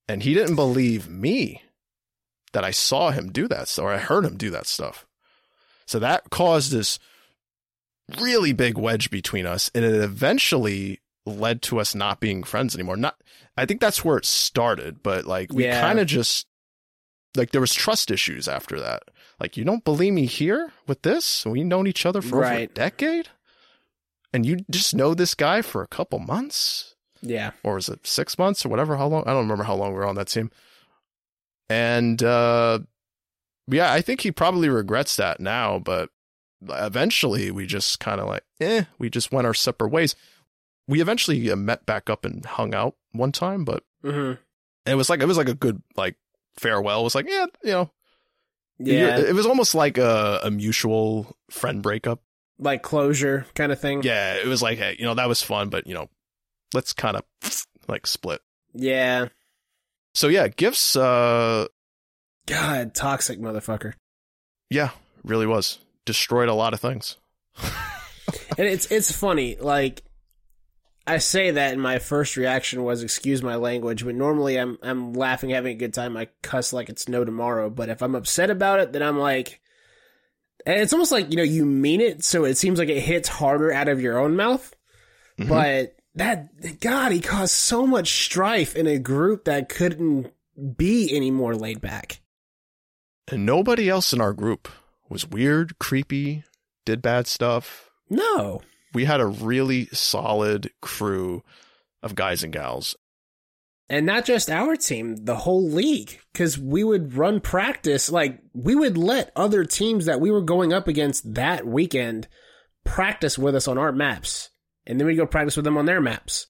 [0.08, 1.62] And he didn't believe me
[2.54, 5.06] that I saw him do that stuff or I heard him do that stuff.
[5.84, 6.98] So that caused this
[8.18, 9.70] really big wedge between us.
[9.74, 12.96] And it eventually led to us not being friends anymore.
[12.96, 13.16] Not,
[13.56, 15.80] I think that's where it started, but like we Yeah.
[15.80, 16.46] kind of just,
[17.36, 19.02] like there was trust issues after that.
[19.38, 21.46] Like, you don't believe me here with this?
[21.46, 23.28] We've known each other for over a decade?
[24.32, 26.94] And you just know this guy for a couple months?
[27.22, 27.52] Yeah.
[27.62, 28.96] Or is it six months or whatever?
[28.96, 29.22] How long?
[29.26, 30.50] I don't remember how long we were on that team.
[31.68, 32.80] And uh,
[33.68, 36.10] yeah, I think he probably regrets that now, but
[36.68, 40.14] eventually we just kind of like, eh, we just went our separate ways.
[40.88, 44.32] We eventually uh, met back up and hung out one time, but hmm
[44.86, 46.16] it was like, it was like a good, like,
[46.58, 47.00] farewell.
[47.00, 47.90] It was like, yeah, you know,
[48.78, 49.18] Yeah.
[49.20, 52.22] it was almost like a, a mutual friend breakup.
[52.58, 54.02] like closure kind of thing.
[54.02, 56.08] Yeah, it was like, hey, you know, that was fun, but you know,
[56.74, 57.24] let's kind of
[57.88, 58.40] like split.
[58.74, 59.28] Yeah.
[60.14, 60.96] So yeah, gifts.
[60.96, 61.66] Uh,
[62.46, 63.92] God, toxic motherfucker.
[64.70, 64.90] yeah,
[65.24, 65.78] really was
[66.10, 67.16] destroyed a lot of things.
[67.62, 70.02] and it's it's funny like
[71.06, 75.12] I say that and my first reaction was excuse my language, but normally I'm I'm
[75.12, 76.16] laughing, having a good time.
[76.16, 77.70] I cuss like it's no tomorrow.
[77.70, 79.60] But if I'm upset about it, then I'm like,
[80.66, 83.28] and it's almost like you know you mean it, so it seems like it hits
[83.28, 84.74] harder out of your own mouth.
[85.38, 85.48] Mhm.
[85.48, 90.32] But that God, he caused so much strife in a group that couldn't
[90.76, 92.20] be any more laid back.
[93.32, 94.68] and nobody else in our group
[95.10, 96.44] was weird, creepy,
[96.86, 97.90] did bad stuff.
[98.08, 98.62] No,
[98.94, 101.42] we had a really solid crew
[102.02, 102.96] of guys and gals.
[103.88, 106.20] And not just our team, the whole league.
[106.32, 110.72] Cause we would run practice, like, we would let other teams that we were going
[110.72, 112.28] up against that weekend
[112.84, 114.50] practice with us on our maps.
[114.86, 116.46] And then we'd go practice with them on their maps.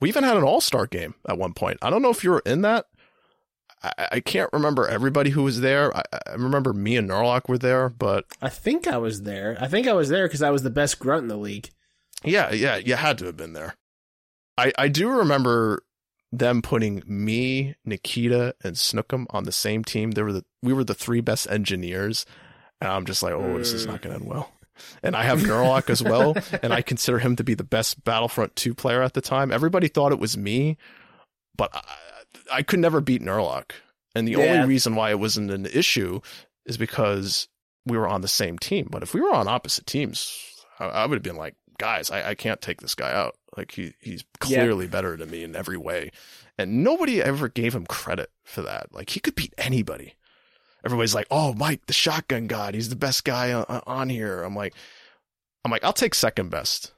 [0.00, 1.78] We even had an all star game at one point.
[1.80, 2.86] I don't know if you were in that.
[3.84, 5.94] I, I can't remember everybody who was there.
[5.96, 9.56] I, I remember me and Narlock were there, but I think I was there.
[9.60, 11.70] I think I was there because I was the best grunt in the league.
[12.24, 13.76] yeah, yeah, you had to have been there.
[14.56, 15.82] I, I do remember
[16.32, 20.12] them putting me, Nikita, and Snookum on the same team.
[20.12, 22.24] They were the we were the three best engineers,
[22.80, 24.50] and I'm just like, oh, this is not going to end well.
[25.02, 28.56] And I have Norlock as well, and I consider him to be the best Battlefront
[28.56, 29.52] 2 player at the time.
[29.52, 30.76] Everybody thought it was me,
[31.56, 31.82] but I,
[32.52, 33.72] I could never beat Norlock.
[34.14, 34.38] And the Yeah.
[34.38, 36.20] only reason why it wasn't an issue
[36.66, 37.48] is because
[37.86, 38.88] we were on the same team.
[38.90, 40.32] But if we were on opposite teams,
[40.78, 43.36] I, I would have been like, guys, I, I can't take this guy out.
[43.56, 44.60] Like he he's Yeah.
[44.60, 46.10] clearly better than me in every way.
[46.58, 48.92] And nobody ever gave him credit for that.
[48.92, 50.14] Like he could beat anybody.
[50.84, 52.74] Everybody's like, "Oh, Mike, the shotgun god.
[52.74, 54.74] He's the best guy on, on here." I'm like,
[55.64, 56.92] I'm like, I'll take second best.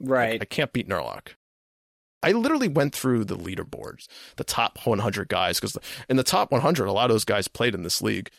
[0.00, 0.40] Right.
[0.42, 1.28] I can't beat Nerlock.
[2.22, 4.06] I literally went through the leaderboards,
[4.36, 5.78] the top 100 guys, because
[6.08, 8.30] in the top 100, a lot of those guys played in this league,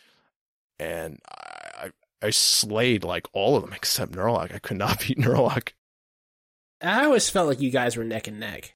[0.80, 1.90] and I,
[2.22, 4.54] I, slayed like all of them except Nerlock.
[4.54, 5.70] I could not beat Nerlock.
[6.82, 8.76] I always felt like you guys were neck and neck,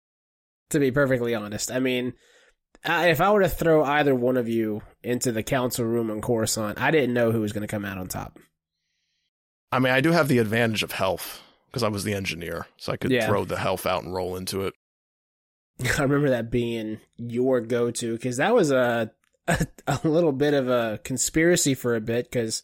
[0.72, 1.72] to be perfectly honest.
[1.72, 2.14] I mean,
[2.84, 6.80] if I were to throw either one of you into the council room on Coruscant,
[6.80, 8.40] I didn't know who was going to come out on top.
[9.72, 12.94] I mean, I do have the advantage of health because I was the engineer, so
[12.94, 13.28] I could Yeah.
[13.28, 14.74] throw the health out and roll into it.
[15.98, 19.12] I remember that being your go-to because that was a,
[19.48, 22.64] a a little bit of a conspiracy for a bit because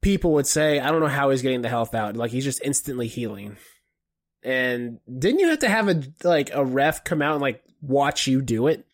[0.00, 2.16] people would say, "I don't know how he's getting the health out.
[2.16, 3.56] Like he's just instantly healing."
[4.42, 8.26] And didn't you have to have a like a ref come out and like watch
[8.26, 8.86] you do it?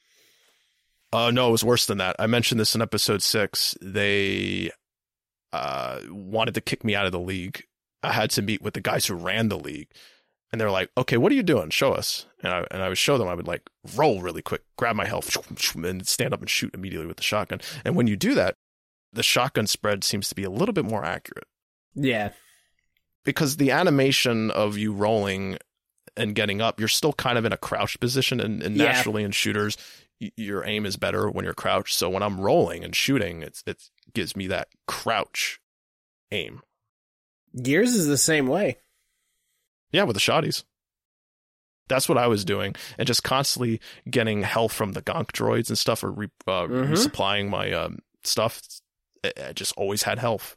[1.13, 2.17] Uh, no, it was worse than that.
[2.19, 3.77] I mentioned this in episode six.
[3.81, 4.71] They
[5.53, 7.65] uh, wanted to kick me out of the league.
[8.03, 9.89] I had to meet with the guys who ran the league,
[10.53, 11.71] and they're like, "Okay, what are you doing?
[11.71, 13.29] Show us." And I and I would show them.
[13.29, 13.63] I would like
[13.97, 15.37] roll really quick, grab my health,
[15.77, 17.61] and stand up and shoot immediately with the shotgun.
[17.85, 18.57] And when you do that,
[19.13, 21.47] the shotgun spread seems to be a little bit more accurate
[21.95, 22.31] Yeah,
[23.25, 25.59] because the animation of you rolling
[26.17, 28.85] and getting up, you're still kind of in a crouched position, and, and Yeah.
[28.93, 29.77] naturally in shooters,
[30.19, 31.95] your aim is better when you're crouched.
[31.95, 35.61] So when I'm rolling and shooting, it's it gives me that crouch
[36.31, 36.63] aim.
[37.63, 38.79] Gears is the same way.
[39.97, 40.63] Yeah, with the shotties.
[41.89, 45.79] That's what I was doing, and just constantly getting health from the gonk droids and
[45.79, 46.91] stuff, or re- uh, Mhm.
[46.91, 48.61] resupplying my um, stuff.
[49.25, 50.57] I, just always had health.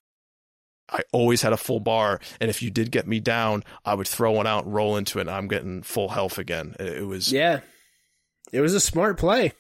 [0.92, 4.08] I always had a full bar, and if you did get me down, I would
[4.08, 6.76] throw one out, and roll into it, and I'm getting full health again.
[6.80, 7.60] It, was, Yeah,
[8.52, 9.54] it was a smart play.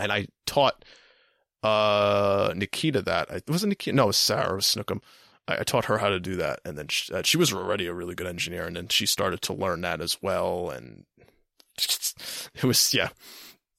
[0.00, 0.84] and I taught
[1.62, 3.30] uh Nikita that.
[3.30, 5.00] I, it wasn't Nikita, no, it was Sarah, it was Snookum.
[5.50, 7.86] I, I taught her how to do that, and then she, uh, she was already
[7.86, 11.04] a really good engineer, and then she started to learn that as well, and
[12.54, 13.10] it was yeah.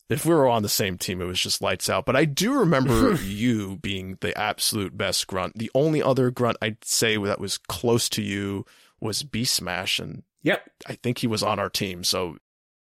[0.09, 2.05] If we were on the same team, it was just lights out.
[2.05, 5.57] But I do remember you being the absolute best grunt.
[5.57, 8.65] The only other grunt I'd say that was close to you
[8.99, 10.69] was Beast Smash, and Yep.
[10.87, 12.03] I think he was on our team.
[12.03, 12.37] So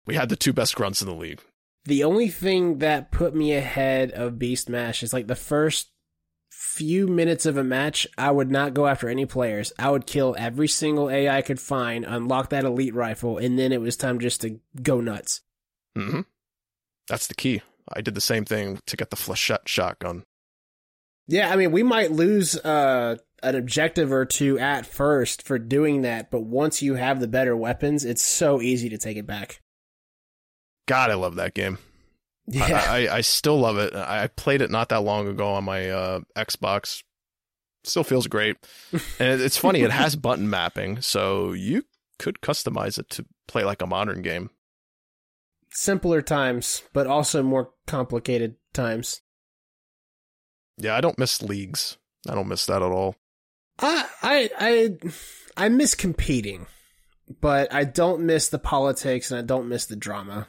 [0.05, 1.41] we had the two best grunts in the league.
[1.85, 5.89] The only thing that put me ahead of Beast Mash is like the first
[6.49, 9.71] few minutes of a match, I would not go after any players.
[9.79, 13.71] I would kill every single AI I could find, unlock that elite rifle, and then
[13.71, 15.41] it was time just to go nuts.
[15.97, 16.21] Mm-hmm.
[17.07, 17.61] That's the key.
[17.91, 20.23] I did the same thing to get the flechette shotgun.
[21.27, 26.01] Yeah, I mean, we might lose uh, an objective or two at first for doing
[26.01, 29.61] that, but once you have the better weapons, it's so easy to take it back.
[30.87, 31.79] God, I love that game.
[32.47, 32.65] Yeah.
[32.87, 33.95] I, I, I still love it.
[33.95, 37.01] I played it not that long ago on my uh, Xbox.
[37.83, 38.57] Still feels great.
[38.91, 41.83] and it- it's funny, it has button mapping, so you
[42.19, 44.49] could customize it to play like a modern game.
[45.71, 49.21] Simpler times, but also more complicated times.
[50.77, 51.97] Yeah, I don't miss leagues.
[52.29, 53.15] I don't miss that at all.
[53.79, 54.97] I I I
[55.65, 56.65] I miss competing,
[57.41, 60.47] but I don't miss the politics and I don't miss the drama.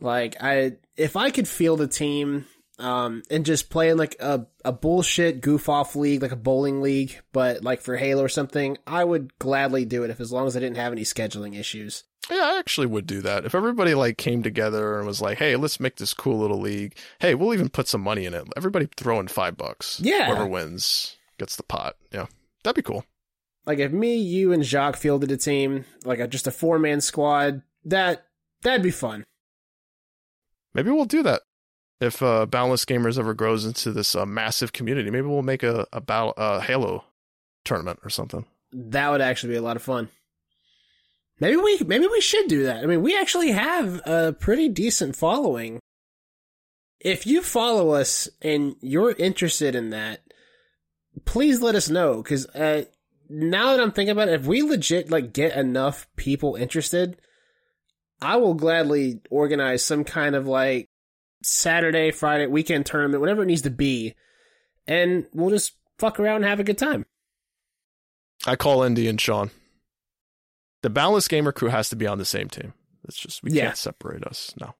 [0.00, 2.46] Like I if I could field a team
[2.78, 6.82] um and just play in like a a bullshit goof off league like a bowling
[6.82, 10.46] league, but like for Halo or something, I would gladly do it if as long
[10.46, 12.04] as I didn't have any scheduling issues.
[12.30, 13.44] Yeah, I actually would do that.
[13.44, 16.96] If everybody like came together and was like, "Hey, let's make this cool little league.
[17.20, 18.48] Hey, we'll even put some money in it.
[18.56, 20.00] Everybody throw in 5 bucks.
[20.00, 20.26] Yeah.
[20.26, 22.26] Whoever wins gets the pot." Yeah.
[22.64, 23.04] That'd be cool.
[23.64, 27.00] Like if me, you, and Jacques fielded a team, like a, just a four man
[27.00, 28.26] squad, that
[28.62, 29.24] that'd be fun.
[30.76, 31.40] Maybe we'll do that.
[32.02, 35.86] If uh, Boundless Gamers ever grows into this uh, massive community, maybe we'll make a
[35.90, 37.04] a battle, uh, Halo
[37.64, 38.44] tournament or something.
[38.72, 40.10] That would actually be a lot of fun.
[41.40, 42.82] Maybe we maybe we should do that.
[42.82, 45.80] I mean, we actually have a pretty decent following.
[47.00, 50.20] If you follow us and you're interested in that,
[51.24, 52.22] please let us know.
[52.22, 52.84] Because uh,
[53.30, 57.18] now that I'm thinking about it, if we legit like get enough people interested,
[58.20, 60.88] I will gladly organize some kind of like
[61.42, 64.14] Saturday, Friday, weekend tournament, whatever it needs to be,
[64.86, 67.06] and we'll just fuck around and have a good time.
[68.46, 69.50] I call Indy and Sean.
[70.82, 72.72] The Boundless Gamer crew has to be on the same team.
[73.04, 73.66] It's just we Yeah.
[73.66, 74.54] can't separate us.
[74.60, 74.74] No.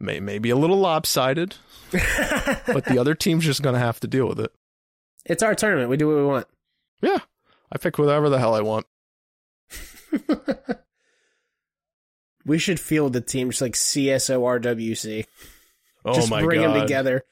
[0.00, 1.56] May maybe a little lopsided,
[1.92, 4.52] but the other team's just gonna have to deal with it.
[5.24, 5.88] It's our tournament.
[5.88, 6.46] We do what we want.
[7.00, 7.18] Yeah.
[7.72, 8.86] I pick whatever the hell I want.
[12.46, 15.26] we should field the team just like CSORWC.
[16.04, 16.74] Oh just my bring god.
[16.74, 17.24] them together.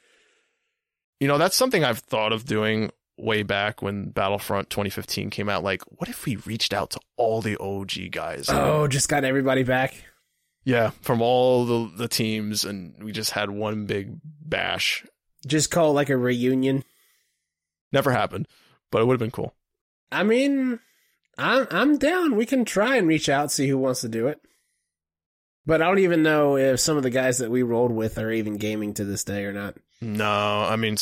[1.20, 5.62] You know, that's something I've thought of doing way back when Battlefront 2015 came out.
[5.62, 8.46] Like, what if we reached out to all the OG guys?
[8.48, 9.94] Oh, just got everybody back.
[10.64, 15.04] Yeah, from all the the teams, and we just had one big bash.
[15.46, 16.84] Just call it like a reunion.
[17.90, 18.46] Never happened,
[18.90, 19.54] but it would have been cool.
[20.12, 20.78] I mean,
[21.36, 22.36] I'm I'm down.
[22.36, 24.40] We can try and reach out, see who wants to do it.
[25.64, 28.32] But I don't even know if some of the guys that we rolled with are
[28.32, 29.76] even gaming to this day or not.
[30.00, 30.96] No, I mean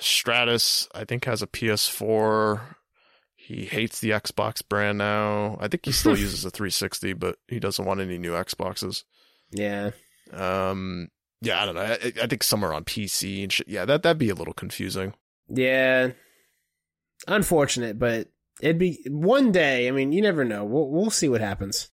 [0.00, 2.60] Stratus, I think has a PS4.
[3.36, 5.58] He hates the Xbox brand now.
[5.60, 9.04] I think he still uses a 360, but he doesn't want any new Xboxes.
[9.50, 9.90] Yeah.
[10.32, 11.08] Um,
[11.42, 11.82] yeah, I don't know.
[11.82, 13.68] I, I think some are on PC and shit.
[13.68, 15.12] Yeah, that that'd be a little confusing.
[15.48, 16.12] Yeah.
[17.26, 18.28] Unfortunate, but
[18.62, 19.88] it'd be one day.
[19.88, 20.64] I mean, you never know.
[20.64, 21.90] We'll we'll see what happens.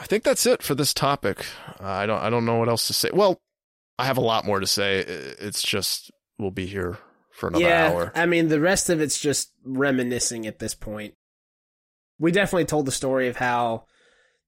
[0.00, 1.44] I think that's it for this topic.
[1.80, 3.10] Uh, I don't I don't know what else to say.
[3.12, 3.40] Well,
[3.98, 5.00] I have a lot more to say.
[5.00, 6.98] It's just we'll be here
[7.32, 8.12] for another yeah, hour.
[8.14, 11.14] I mean, the rest of it's just reminiscing at this point.
[12.18, 13.84] We definitely told the story of how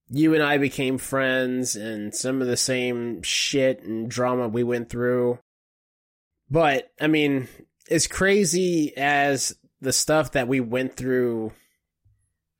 [0.08, 4.90] you and I became friends and some of the same shit and drama we went
[4.90, 5.38] through.
[6.50, 7.48] But, I mean,
[7.90, 11.52] as crazy as the stuff that we went through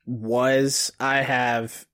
[0.05, 1.85] was, I have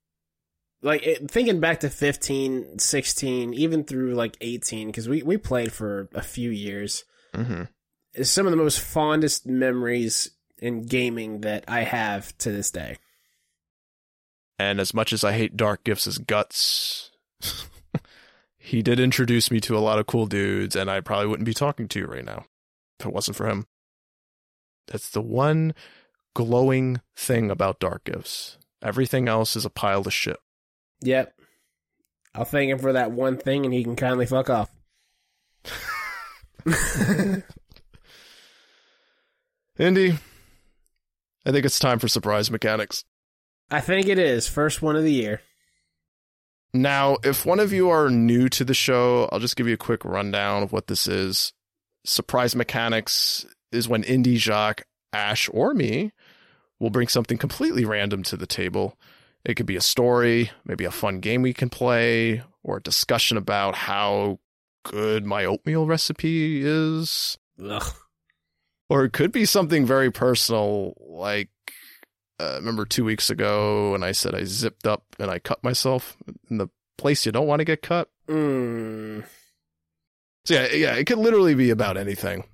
[0.82, 5.72] like it, thinking back to 15, 16, even through like 18 because we we played
[5.72, 7.04] for a few years
[7.34, 7.64] hmm
[8.14, 12.98] is some of the most fondest memories in gaming that I have to this day.
[14.58, 17.12] And as much as I hate Dark Gifts' as guts,
[18.58, 21.54] he did introduce me to a lot of cool dudes, and I probably wouldn't be
[21.54, 22.46] talking to you right now
[23.00, 23.68] if it wasn't for him.
[24.88, 25.74] That's the one
[26.34, 28.58] glowing thing about Dark Gifts.
[28.84, 30.40] Everything else is a pile of shit.
[31.02, 31.34] Yep.
[32.36, 34.70] I'll thank him for that one thing and he can kindly fuck off.
[39.80, 40.18] Indy,
[41.46, 43.06] I think it's time for surprise mechanics.
[43.72, 44.48] I think it is.
[44.48, 45.42] First one of the year.
[46.74, 49.78] Now, if one of you are new to the show, I'll just give you a
[49.78, 51.54] quick rundown of what this is.
[52.06, 56.12] Surprise mechanics is when Indy, Jacques, Ash, or me
[56.80, 58.98] will bring something completely random to the table.
[59.46, 63.38] It could be a story, maybe a fun game we can play, or a discussion
[63.38, 64.40] about how
[64.84, 67.38] good my oatmeal recipe is.
[67.64, 67.94] Ugh.
[68.90, 71.50] Or it could be something very personal, like
[72.40, 76.18] uh, remember two weeks ago when I said I zipped up and I cut myself
[76.50, 78.10] in the place you don't want to get cut.
[78.28, 79.26] Mm.
[80.46, 82.46] So yeah, yeah, it could literally be about anything.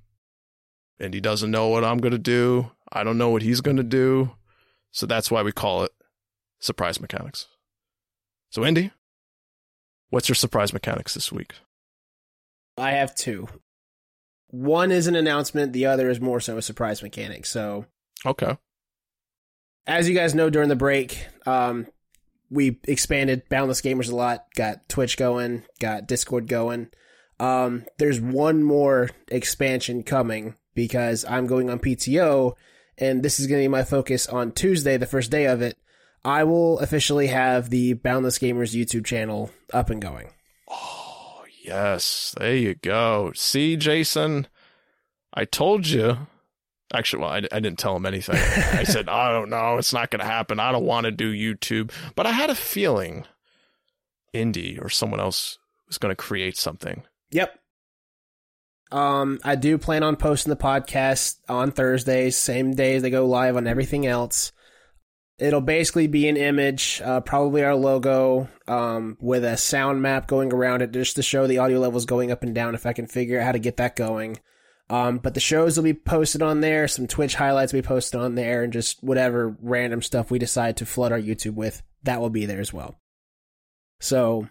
[0.98, 2.70] And he doesn't know what I'm gonna do.
[2.92, 4.32] I don't know what he's gonna do.
[4.90, 5.92] So that's why we call it
[6.60, 7.46] surprise mechanics.
[8.50, 8.90] So Indy,
[10.10, 11.54] what's your surprise mechanics this week?
[12.78, 13.48] I have two.
[14.48, 17.46] One is an announcement, the other is more so a surprise mechanic.
[17.46, 17.86] So,
[18.24, 18.56] Okay.
[19.86, 21.86] as you guys know during the break, um,
[22.50, 26.88] we expanded Boundless Gamers a lot, got Twitch going, got Discord going.
[27.40, 32.52] Um, there's one more expansion coming because I'm going on PTO,
[32.98, 35.76] and this is going to be my focus on Tuesday, the first day of it.
[36.26, 40.30] I will officially have the Boundless Gamers YouTube channel up and going.
[40.68, 43.30] Oh yes, there you go.
[43.36, 44.48] See, Jason,
[45.32, 46.18] I told you.
[46.92, 48.34] Actually, well, I, I didn't tell him anything.
[48.34, 50.58] I said, I don't know, it's not going to happen.
[50.58, 53.24] I don't want to do YouTube, but I had a feeling
[54.32, 57.04] Indy or someone else was going to create something.
[57.30, 57.56] Yep.
[58.90, 63.26] Um, I do plan on posting the podcast on Thursdays, same day as they go
[63.26, 64.50] live on everything else.
[65.38, 70.50] It'll basically be an image, uh, probably our logo, um, with a sound map going
[70.52, 73.06] around it just to show the audio levels going up and down if I can
[73.06, 74.38] figure out how to get that going.
[74.88, 78.20] Um, but the shows will be posted on there, some Twitch highlights will be posted
[78.20, 82.20] on there, and just whatever random stuff we decide to flood our YouTube with, that
[82.20, 82.98] will be there as well.
[84.00, 84.48] So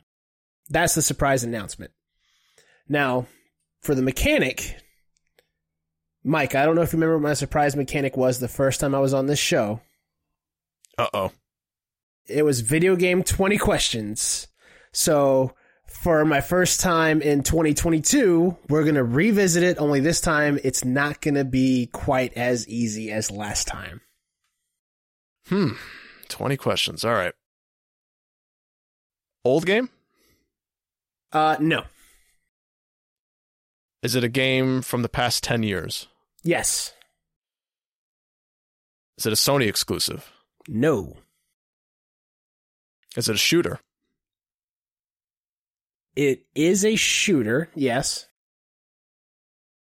[0.69, 1.91] that's the surprise announcement.
[2.87, 3.27] Now,
[3.81, 4.77] for the mechanic,
[6.23, 8.93] Mike, I don't know if you remember what my surprise mechanic was the first time
[8.93, 9.81] I was on this show.
[10.97, 11.31] Uh oh.
[12.27, 14.47] It was video game 20 questions.
[14.93, 15.53] So
[15.87, 20.83] for my first time in 2022, we're going to revisit it, only this time it's
[20.83, 24.01] not going to be quite as easy as last time.
[25.47, 25.73] Hmm.
[26.29, 27.05] 20 questions.
[27.05, 27.33] All right.
[29.43, 29.89] Old game?
[31.31, 31.83] Uh, no.
[34.01, 36.07] Is it a game from the past 10 years?
[36.43, 36.93] Yes.
[39.17, 40.31] Is it a Sony exclusive?
[40.67, 41.17] No.
[43.15, 43.79] Is it a shooter?
[46.15, 48.27] It is a shooter, yes.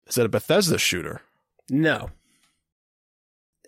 [0.07, 1.21] Is it a Bethesda shooter?
[1.69, 2.11] No.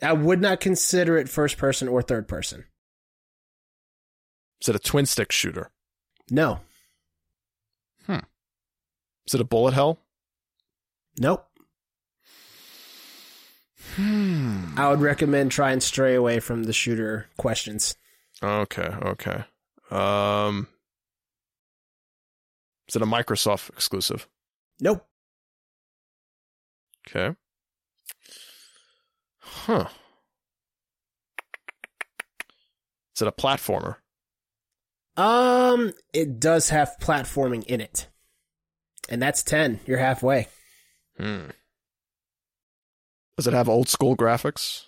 [0.01, 2.65] I would not consider it first person or third person.
[4.61, 5.71] Is it a twin stick shooter?
[6.29, 6.59] No.
[8.05, 8.19] Hmm.
[9.25, 9.99] Is it a bullet hell?
[11.19, 11.46] Nope.
[13.97, 14.77] Hmm.
[14.77, 17.95] I would recommend try and stray away from the shooter questions.
[18.41, 19.43] Okay, okay.
[19.89, 20.67] Um
[22.87, 24.27] Is it a Microsoft exclusive?
[24.79, 25.03] Nope.
[27.09, 27.35] Okay.
[29.39, 29.87] Huh.
[33.15, 33.95] Is it a platformer?
[35.15, 38.07] Um, it does have platforming in it.
[39.09, 39.79] And that's 10.
[39.87, 40.47] You're halfway.
[41.17, 41.47] Hmm.
[43.37, 44.83] Does it have old school graphics?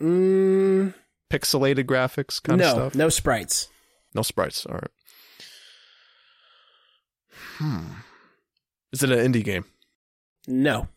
[0.00, 0.94] Mm,
[1.30, 2.94] Pixelated graphics kind no, of stuff?
[2.94, 3.68] no sprites.
[4.14, 4.64] No sprites.
[4.66, 4.90] All right.
[7.58, 7.84] Hmm.
[8.92, 9.64] Is it an indie game?
[10.46, 10.88] No.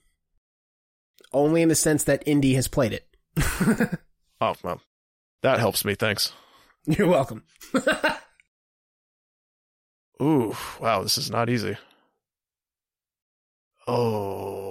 [1.34, 4.00] Only in the sense that indie has played it.
[4.40, 4.82] Oh, well.
[5.42, 5.96] That helps me.
[5.96, 6.32] Thanks.
[6.86, 7.44] You're welcome.
[10.22, 11.76] Ooh, wow, this is not easy.
[13.88, 14.67] Oh.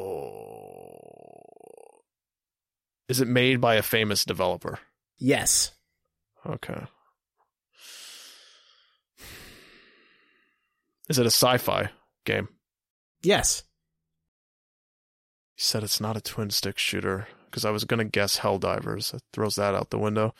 [3.08, 4.78] Is it made by a famous developer?
[5.18, 5.72] yes.
[6.44, 6.84] Okay.
[11.08, 11.90] Is it a sci fi
[12.24, 12.48] game?
[13.22, 13.62] Yes.
[15.56, 19.12] You said it's not a twin stick shooter because I was going to guess Helldivers.
[19.12, 20.34] That throws that out the window.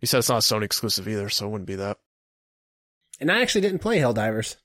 [0.00, 1.98] You said it's not a Sony exclusive either, so it wouldn't be that.
[3.20, 4.56] And I actually didn't play Helldivers.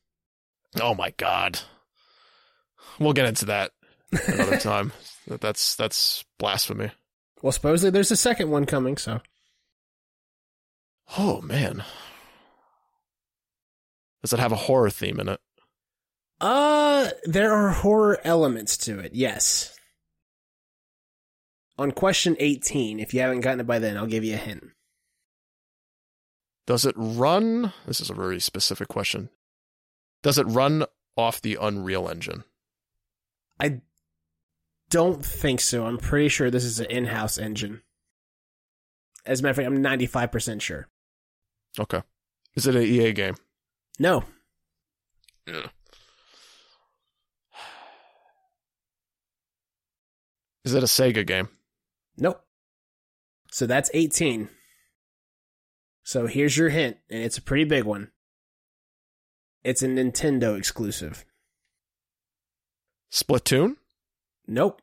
[0.79, 1.59] Oh my god.
[2.99, 3.71] We'll get into that
[4.27, 4.91] another time.
[5.27, 6.91] That's that's blasphemy.
[7.41, 9.21] Well, supposedly there's a second one coming, so.
[11.17, 11.83] Oh man.
[14.21, 15.39] Does it have a horror theme in it?
[16.41, 19.77] Uh, there are horror elements to it, yes.
[21.77, 24.65] On question 18, if you haven't gotten it by then, I'll give you a hint.
[26.67, 27.73] Does it run?
[27.87, 29.29] This is a very specific question.
[30.21, 30.85] Does it run
[31.15, 32.43] off the Unreal Engine?
[33.59, 33.81] I
[34.89, 35.85] don't think so.
[35.85, 37.81] I'm pretty sure this is an in house engine.
[39.25, 40.87] As a matter of fact, I'm 95% sure.
[41.79, 42.01] Okay.
[42.55, 43.35] Is it an EA game?
[43.99, 44.23] No.
[45.45, 45.67] Yeah.
[50.65, 51.49] Is it a Sega game?
[52.17, 52.43] Nope.
[53.51, 54.49] So that's 18.
[56.03, 58.11] So here's your hint, and it's a pretty big one.
[59.63, 61.25] It's a Nintendo exclusive.
[63.11, 63.75] Splatoon?
[64.49, 64.81] Nope.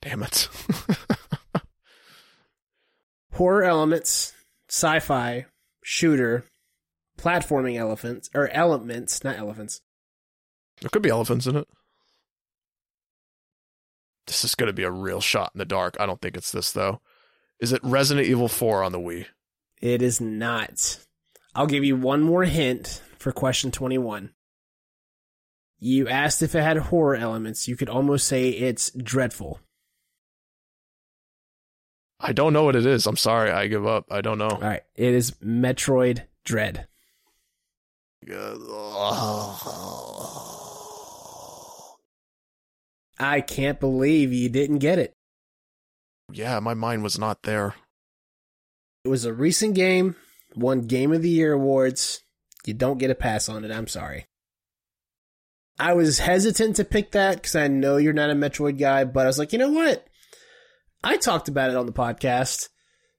[0.00, 0.48] Damn it.
[3.32, 4.32] Horror elements,
[4.68, 5.46] sci fi,
[5.82, 6.44] shooter,
[7.18, 9.80] platforming elephants, or elements, not elephants.
[10.80, 11.66] there could be elephants in it.
[14.28, 15.96] This is going to be a real shot in the dark.
[15.98, 17.00] I don't think it's this, though.
[17.60, 19.26] Is it Resident Evil 4 on the Wii?
[19.82, 20.98] It is not.
[21.52, 24.30] I'll give you one more hint for question 21.
[25.80, 27.68] You asked if it had horror elements.
[27.68, 29.60] You could almost say it's dreadful.
[32.20, 33.06] I don't know what it is.
[33.06, 33.50] I'm sorry.
[33.50, 34.06] I give up.
[34.10, 34.48] I don't know.
[34.48, 34.82] All right.
[34.96, 36.88] It is Metroid Dread.
[43.20, 45.12] I can't believe you didn't get it.
[46.32, 47.74] Yeah, my mind was not there.
[49.04, 50.16] It was a recent game,
[50.54, 52.22] won Game of the Year awards.
[52.66, 53.70] You don't get a pass on it.
[53.70, 54.26] I'm sorry.
[55.78, 59.24] I was hesitant to pick that because I know you're not a Metroid guy, but
[59.24, 60.06] I was like, you know what?
[61.04, 62.68] I talked about it on the podcast.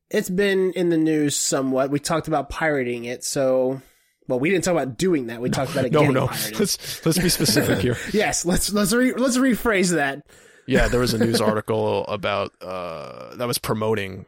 [0.10, 1.92] It's been in the news somewhat.
[1.92, 3.82] We talked about pirating it, so
[4.28, 5.42] well, we didn't talk about doing that.
[5.42, 5.92] We talked about it.
[5.92, 6.28] No, no.
[6.28, 6.60] pirated.
[6.60, 7.98] Let's let's be specific here.
[8.14, 10.26] yes, let's let's re- let's rephrase that.
[10.68, 14.26] Yeah, there was a news article about uh that was promoting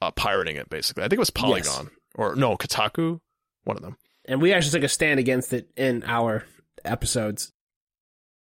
[0.00, 0.70] uh, pirating it.
[0.70, 3.20] Basically, I think it was Polygon or no Kotaku,
[3.64, 3.96] one of them.
[4.24, 6.44] and we actually took a stand against it in our
[6.84, 7.52] episodes.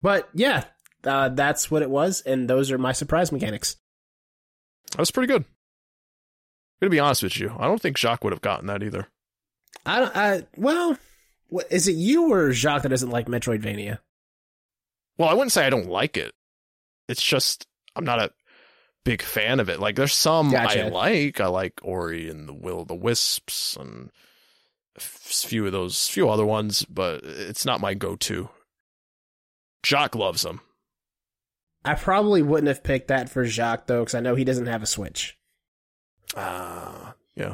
[0.05, 0.65] But yeah,
[1.03, 3.77] uh, that's what it was, and those are my surprise mechanics.
[4.91, 5.41] That was pretty good.
[5.41, 5.47] I'm
[6.79, 9.07] gonna be honest with you, I don't think Jacques would have gotten that either.
[9.83, 10.15] I don't.
[10.15, 10.95] I, well,
[11.47, 13.97] what, is it you or Jacques that doesn't like Metroidvania?
[15.17, 16.35] Well, I wouldn't say I don't like it.
[17.09, 17.65] It's just
[17.95, 18.31] I'm not a
[19.05, 19.79] big fan of it.
[19.79, 20.85] Like there's some Gotcha.
[20.85, 21.41] I like.
[21.41, 24.11] I like Ori and the Will of the Wisps and
[24.95, 28.49] a few of those, few other ones, but it's not my go-to.
[29.85, 30.61] Jacques loves them.
[31.83, 34.81] I probably wouldn't have picked that for Jacques though, because I know he doesn't have
[34.81, 35.37] a Switch.
[36.35, 37.53] Ah, yeah.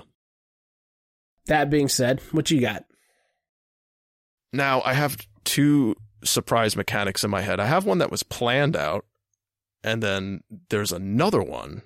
[1.47, 2.85] That being said, what you got?
[4.53, 7.59] Now I have two surprise mechanics in my head.
[7.59, 9.05] I have one that was planned out,
[9.83, 11.81] and then there's another one.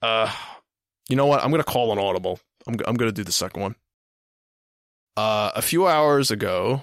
[0.00, 0.32] Uh,
[1.08, 1.42] you know what?
[1.42, 2.40] I'm gonna call an audible.
[2.66, 3.74] I'm I'm gonna do the second one.
[5.16, 6.82] Uh, a few hours ago,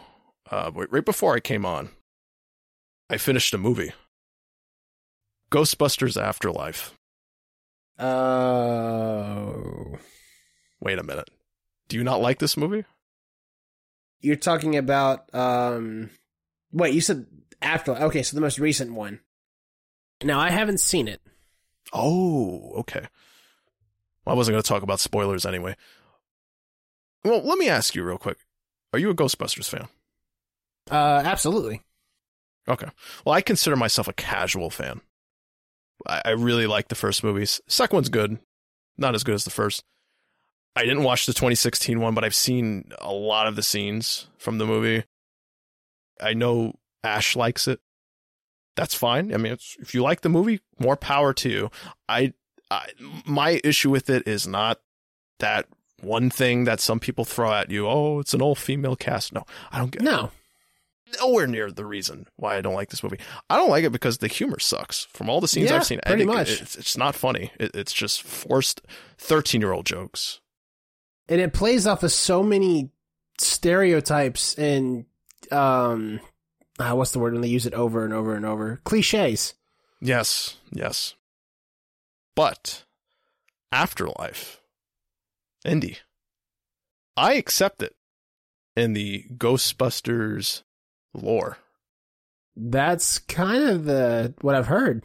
[0.52, 1.90] uh, right right before I came on,
[3.10, 3.92] I finished a movie.
[5.52, 6.94] Ghostbusters Afterlife.
[8.00, 9.98] Oh,
[10.80, 11.30] Wait a minute.
[11.88, 12.86] Do you not like this movie?
[14.22, 16.10] you're talking about um.
[16.72, 17.26] Wait, you said
[17.62, 18.04] Afterlife.
[18.04, 19.20] Okay, so the most recent one.
[20.24, 21.22] Now I haven't seen it.
[21.92, 23.08] Oh, okay.
[24.26, 25.76] Well, I wasn't going to talk about spoilers anyway.
[27.26, 28.38] Well, let me ask you real quick.
[28.94, 29.88] Are you a Ghostbusters fan?
[30.90, 31.82] Uh, absolutely.
[32.68, 32.88] Okay.
[33.26, 35.02] Well, I consider myself a casual fan.
[36.08, 37.62] I, I really like the first movies.
[37.68, 38.40] Second one's good.
[38.98, 39.84] Not as good as the first.
[40.76, 44.58] I didn't watch the 2016 one, but I've seen a lot of the scenes from
[44.58, 45.04] the movie.
[46.22, 47.80] I know Ash likes it.
[48.76, 49.34] That's fine.
[49.34, 51.72] I mean, it's, if you like the movie, more power to you.
[52.08, 52.34] I,
[52.70, 52.88] I,
[53.26, 54.80] my issue with it is not
[55.40, 55.68] that
[56.00, 57.88] one thing that some people throw at you.
[57.88, 59.34] Oh, it's an all female cast.
[59.34, 60.02] No, I don't get.
[60.02, 60.32] No,
[61.20, 63.20] Nowhere near the reason why I don't like this movie.
[63.50, 65.06] I don't like it because the humor sucks.
[65.12, 66.62] From all the scenes Yeah, I've seen, pretty much.
[66.62, 67.52] It's, it's not funny.
[67.60, 68.82] It, it's just forced
[69.18, 70.40] thirteen-year-old jokes.
[71.28, 72.90] and it plays off of so many
[73.40, 75.06] stereotypes and
[75.52, 76.20] um,
[76.80, 78.80] ah, what's the word when they use it over and over and over?
[78.84, 79.54] Cliches.
[80.00, 81.16] Yes, yes.
[82.36, 82.86] But
[83.72, 84.62] Afterlife,
[85.66, 85.98] Indy,
[87.18, 87.96] I accept it
[88.76, 90.64] in the Ghostbusters
[91.14, 91.58] lore.
[92.56, 95.04] That's kind of the what I've heard.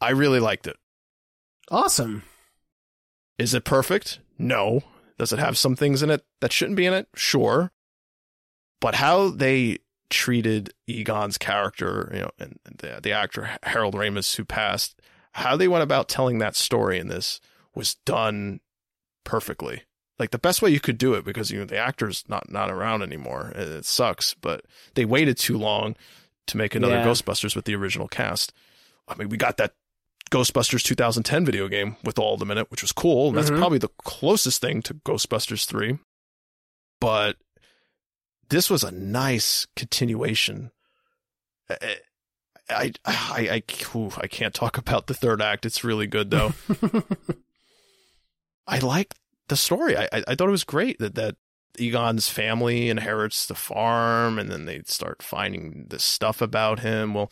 [0.00, 0.76] I really liked it.
[1.70, 2.22] Awesome.
[3.38, 4.20] Is it perfect?
[4.38, 4.82] No.
[5.18, 7.08] Does it have some things in it that shouldn't be in it?
[7.14, 7.72] Sure.
[8.80, 9.78] But how they
[10.08, 15.00] treated Egon's character, you know, and the, the actor Harold Ramis who passed,
[15.32, 17.40] how they went about telling that story in this
[17.74, 18.60] was done
[19.24, 19.82] perfectly.
[20.20, 22.70] Like the best way you could do it because you know the actor's not not
[22.70, 23.52] around anymore.
[23.56, 24.64] It, it sucks, but
[24.94, 25.96] they waited too long
[26.46, 27.06] to make another Yeah.
[27.06, 28.52] Ghostbusters with the original cast.
[29.08, 29.72] I mean, we got that
[30.30, 33.28] Ghostbusters 2010 video game with all of them in it, which was cool.
[33.28, 33.58] And that's Mhm.
[33.58, 35.98] probably the closest thing to Ghostbusters 3.
[37.00, 37.36] But
[38.50, 40.70] this was a nice continuation.
[41.70, 41.96] I,
[42.68, 43.62] I, I, I,
[43.96, 45.64] ooh, I can't talk about the third act.
[45.66, 46.52] It's really good though.
[48.66, 49.14] I like
[49.50, 49.96] the story.
[49.96, 51.36] I, I, thought it was great that, that
[51.78, 57.14] Egon's family inherits the farm and then they start finding this stuff about him.
[57.14, 57.30] Well,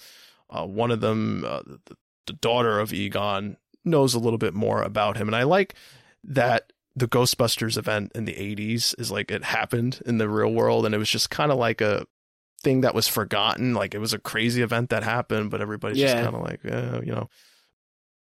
[0.51, 1.97] uh, one of them, uh, the,
[2.27, 5.29] the daughter of Egon, knows a little bit more about him.
[5.29, 5.75] And I like
[6.25, 10.85] that the Ghostbusters event in the 80s is like it happened in the real world
[10.85, 12.05] and it was just kind of like a
[12.63, 13.75] thing that was forgotten.
[13.75, 17.01] Like it was a crazy event that happened, but everybody's just kind of like, eh,
[17.05, 17.29] you know.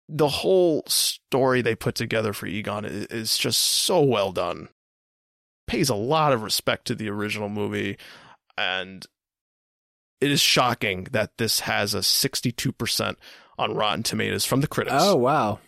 [0.08, 4.68] The whole story they put together for Egon is just so well done.
[5.66, 7.96] Pays a lot of respect to the original movie,
[8.58, 9.06] and
[10.20, 13.16] it is shocking that this has a 62%
[13.58, 14.96] on Rotten Tomatoes from the critics.
[14.98, 15.58] oh wow.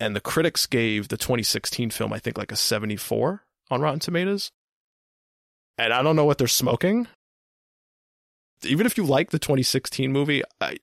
[0.00, 4.50] And the critics gave the 2016 film, I think, like a 74 on Rotten Tomatoes.
[5.78, 7.06] And I don't know what they're smoking.
[8.64, 10.78] Even if you like the 2016 movie, I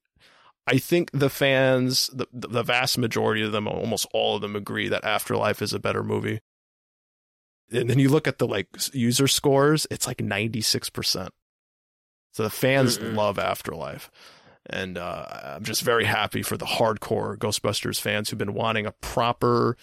[0.69, 4.87] I think the fans, the the vast majority of them, almost all of them, agree
[4.87, 6.41] that Afterlife is a better movie.
[7.71, 11.31] And then you look at the like user scores; it's like 96 percent.
[12.33, 13.15] So the fans Mm-mm.
[13.15, 14.11] love Afterlife.
[14.67, 15.25] And uh,
[15.55, 19.75] I'm just very happy for the hardcore Ghostbusters fans who've been wanting a proper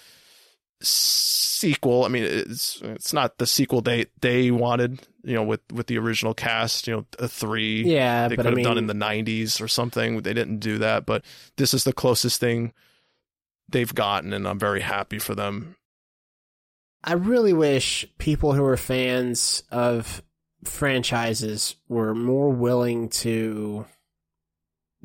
[0.81, 2.05] sequel.
[2.05, 5.98] I mean, it's it's not the sequel they they wanted, you know, with with the
[5.98, 8.94] original cast, you know, a three Yeah, they could I have mean, done in the
[8.94, 10.23] 90s or something.
[10.23, 11.24] They didn't do that, but
[11.57, 12.73] this is the closest thing
[13.69, 15.74] they've gotten, and I'm very happy for them.
[17.03, 20.23] I really wish people who are fans of
[20.65, 23.85] franchises were more willing to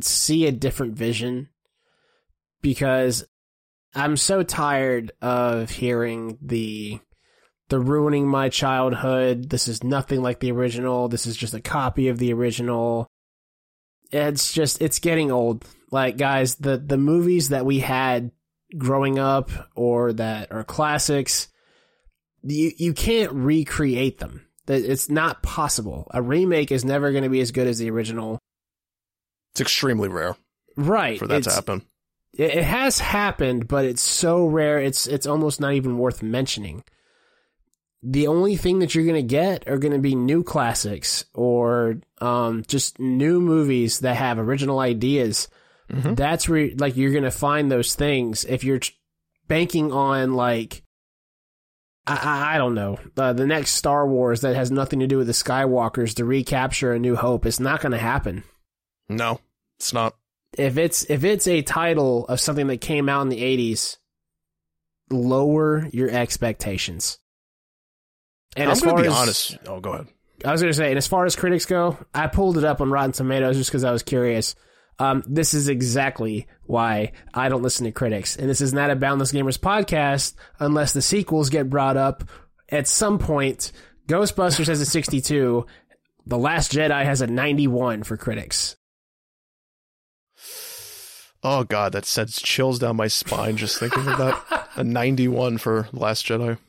[0.02, 1.50] see a different vision
[2.62, 3.26] because
[3.96, 7.00] I'm so tired of hearing the
[7.72, 9.50] the ruining my childhood.
[9.50, 11.08] This is nothing like the original.
[11.08, 13.08] This is just a copy of the original.
[14.12, 15.66] It's just it's getting old.
[15.90, 18.32] Like guys, the the movies that we had
[18.78, 21.48] growing up or that are classics
[22.44, 24.46] you you can't recreate them.
[24.68, 26.08] It's not possible.
[26.12, 28.40] A remake is never going to be as good as the original.
[29.54, 30.36] It's extremely rare
[30.78, 31.20] Right.
[31.20, 31.82] for that to happen.
[32.34, 34.80] It, it has happened, but it's so rare.
[34.80, 36.84] It's it's almost not even worth mentioning.
[38.04, 41.98] The only thing that you're going to get are going to be new classics or
[42.20, 45.48] um, just new movies that have original ideas.
[45.92, 46.16] Mhm.
[46.16, 48.44] That's where like you're going to find those things.
[48.46, 48.80] If you're
[49.48, 50.82] banking on like
[52.08, 55.18] I, I, I don't know uh, the next Star Wars that has nothing to do
[55.18, 58.44] with the Skywalkers to recapture A New Hope, it's not going to happen
[59.10, 59.40] No,
[59.80, 60.16] it's not.
[60.58, 63.98] if it's if it's a title of something that came out in the 80s
[65.12, 67.20] lower your expectations
[68.56, 69.58] and I'm going to be as honest.
[69.68, 70.08] Oh, go ahead.
[70.44, 72.82] i was going to say and as far as critics go i pulled it up
[72.82, 74.56] on rotten tomatoes just because i was curious
[75.00, 78.36] um, this is exactly why I don't listen to critics.
[78.36, 82.24] And this is not a Boundless Gamers podcast unless the sequels get brought up
[82.70, 83.72] at some point.
[84.08, 85.66] Ghostbusters has a 62.
[86.28, 88.76] The Last Jedi has a 91 for critics.
[91.44, 94.68] Oh God, that sends chills down my spine just thinking of that.
[94.76, 96.60] A 91 for Last Jedi.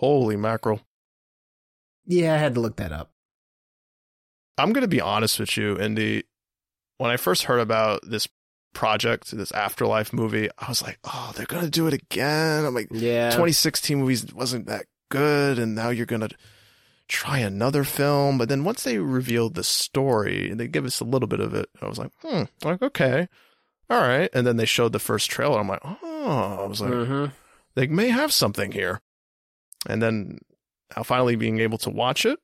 [0.00, 0.80] Holy mackerel!
[2.06, 3.10] Yeah, I had to look that up.
[4.56, 6.24] I'm going to be honest with you, Indy.
[6.96, 8.26] When I first heard about this
[8.72, 12.74] project, this Afterlife movie, I was like, "Oh, they're going to do it again." I'm
[12.74, 13.28] like, Yeah.
[13.28, 16.34] 2016 movies wasn't that good, and now you're going to
[17.06, 18.38] try another film.
[18.38, 21.52] But then once they revealed the story and they give us a little bit of
[21.52, 23.28] it, I was like, "Hmm, like okay,
[23.90, 25.60] all right." And then they showed the first trailer.
[25.60, 27.26] I'm like, "Oh," I was like, hmm
[27.74, 29.02] they may have something here.
[29.88, 30.38] And then
[30.96, 32.38] now finally being able to watch it,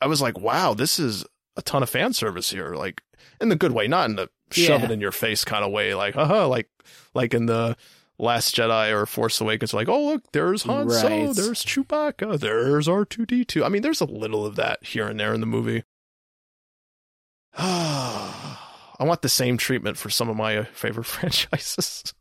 [0.00, 1.24] I was like, wow, this is
[1.56, 2.74] a ton of fan service here.
[2.74, 3.02] Like
[3.40, 4.86] in the good way, not in the shove Yeah.
[4.86, 5.94] it in your face kind of way.
[5.94, 6.68] Like, haha, like,
[7.14, 7.76] like in the
[8.18, 13.62] Last Jedi or Force Awakens, like, oh, look, there's Han Solo, there's Chewbacca, there's R2D2.
[13.64, 15.84] I mean, there's a little of that here and there in the movie.
[17.58, 22.14] I want the same treatment for some of my favorite franchises.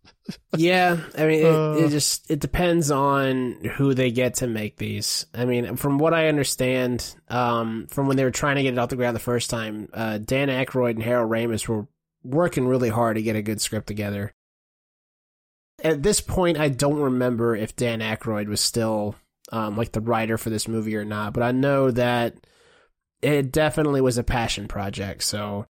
[0.57, 1.75] Yeah, I mean, it, Uh.
[1.77, 5.25] it just it depends on who they get to make these.
[5.33, 8.79] I mean, from what I understand, um, from when they were trying to get it
[8.79, 11.87] off the ground the first time, uh, Dan Aykroyd and Harold Ramis were
[12.23, 14.33] working really hard to get a good script together.
[15.83, 19.15] At this point, I don't remember if Dan Aykroyd was still
[19.51, 22.35] um, like the writer for this movie or not, but I know that
[23.21, 25.21] it definitely was a passion project.
[25.23, 25.67] So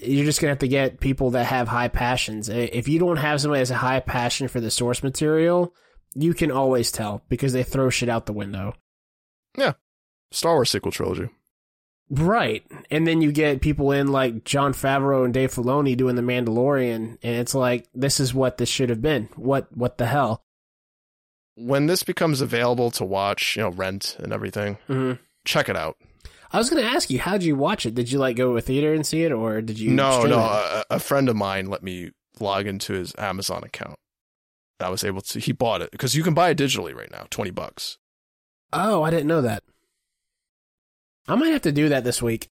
[0.00, 2.48] you're just gonna have to get people that have high passions.
[2.48, 5.74] If you don't have somebody that's a high passion for the source material,
[6.14, 8.74] you can always tell because they throw shit out the window.
[9.56, 9.74] Yeah,
[10.30, 11.28] Star Wars sequel trilogy.
[12.10, 12.64] Right.
[12.90, 17.18] And then you get people in like Jon Favreau and Dave Filoni doing The Mandalorian,
[17.22, 19.28] and it's like, this is what this should have been.
[19.36, 20.42] What what the hell?
[21.54, 25.12] When this becomes available to watch, you know, rent and everything, hmm
[25.44, 25.96] check it out.
[26.50, 27.94] I was gonna ask you, how did you watch it?
[27.94, 29.90] Did you like go to a theater and see it, or did you?
[29.90, 30.38] no, no.
[30.38, 33.96] A, a friend of mine let me log into his Amazon account.
[34.80, 35.40] I was able to.
[35.40, 37.98] He bought it because you can buy it digitally right now, twenty bucks.
[38.72, 39.62] Oh, I didn't know that.
[41.26, 42.48] I might have to do that this week.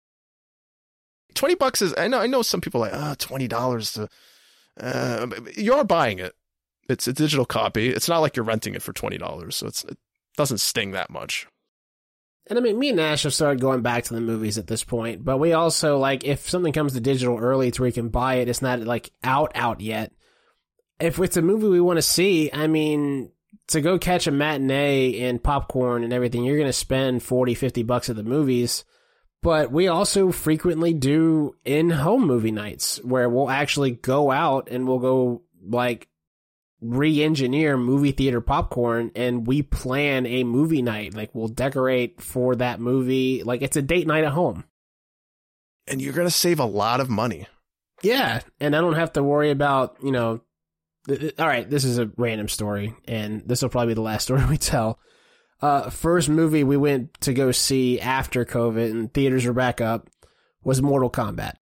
[1.34, 1.94] Twenty bucks is.
[1.96, 2.18] I know.
[2.18, 4.08] I know some people are like ah twenty dollars to.
[4.78, 6.34] Uh, you are buying it.
[6.88, 7.88] It's a digital copy.
[7.88, 9.96] It's not like you're renting it for twenty dollars, so it's it
[10.36, 11.46] doesn't sting that much.
[12.48, 14.84] And I mean, me and Nash have started going back to the movies at this
[14.84, 18.08] point, but we also like if something comes to digital early to where you can
[18.08, 20.12] buy it, it's not like out out yet.
[21.00, 23.30] If it's a movie we want to see, I mean,
[23.68, 27.82] to go catch a matinee and popcorn and everything, you're going to spend 40, 50
[27.82, 28.84] bucks at the movies.
[29.42, 34.88] But we also frequently do in home movie nights where we'll actually go out and
[34.88, 36.08] we'll go like
[36.80, 42.80] re-engineer movie theater popcorn and we plan a movie night like we'll decorate for that
[42.80, 44.64] movie like it's a date night at home
[45.86, 47.46] and you're going to save a lot of money.
[48.02, 50.42] Yeah, and I don't have to worry about you know.
[51.08, 54.00] Th- th- all right, this is a random story, and this will probably be the
[54.02, 54.98] last story we tell.
[55.62, 60.08] Uh, first movie we went to go see after COVID and theaters were back up
[60.62, 61.54] was Mortal Kombat.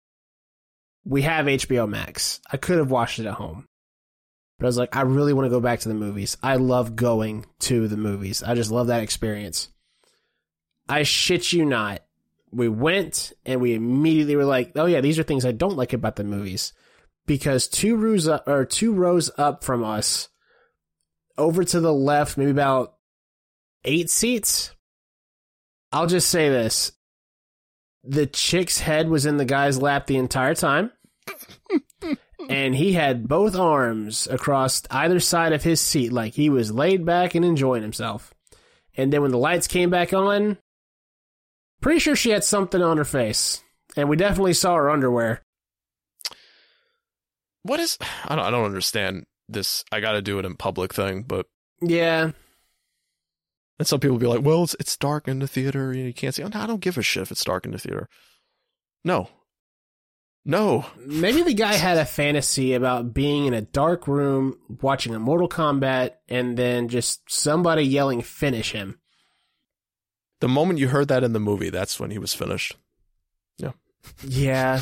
[1.05, 2.40] We have HBO Max.
[2.51, 3.66] I could have watched it at home,
[4.62, 6.36] but I was like, I really want to go back to the movies.
[6.40, 8.44] I love going to the movies.
[8.44, 9.68] I just love that experience.
[10.89, 12.02] I shit you not
[12.52, 15.93] we went and we immediately were like, oh yeah, these are things I don't like
[15.93, 16.72] about the movies.
[17.26, 20.28] Because two rows up or two rows up from us,
[21.39, 22.94] over to the left, maybe about
[23.84, 24.72] eight seats.
[25.90, 26.93] I'll just say this.
[28.05, 30.90] The chick's head was in the guy's lap the entire time.
[32.48, 37.05] And he had both arms across either side of his seat, like he was laid
[37.05, 38.32] back and enjoying himself.
[38.97, 40.59] And then when the lights came back on,
[41.82, 43.60] Pretty sure she had something on her face,
[43.97, 45.43] and we definitely saw her underwear.
[47.64, 47.98] What is?
[48.24, 48.44] I don't.
[48.44, 49.85] I don't understand this.
[49.90, 51.47] I got to do it in public thing, but
[51.81, 52.31] yeah.
[53.81, 55.93] And some people be like, "Well, it's it's dark in the theater.
[55.93, 58.09] You can't see." I don't give a shit if it's dark in the theater.
[59.05, 59.28] No.
[60.44, 60.86] No.
[61.06, 65.48] Maybe the guy had a fantasy about being in a dark room watching a Mortal
[65.48, 68.98] Kombat and then just somebody yelling finish him.
[70.40, 72.77] The moment you heard that in the movie, that's when he was finished.
[73.59, 73.73] Yeah.
[74.24, 74.81] Yeah.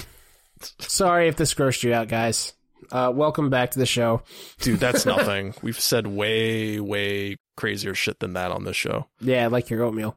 [0.79, 2.55] Sorry if this grossed you out, guys.
[2.91, 4.23] Uh, welcome back to the show.
[4.61, 5.55] Dude, that's nothing.
[5.61, 9.07] We've said way, way crazier shit than that on this show.
[9.21, 10.17] Yeah, like your oatmeal.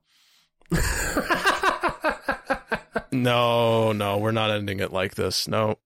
[3.13, 5.47] no, no, we're not ending it like this.
[5.47, 5.77] No.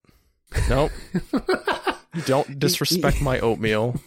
[0.69, 0.89] No.
[2.25, 3.99] Don't disrespect my oatmeal.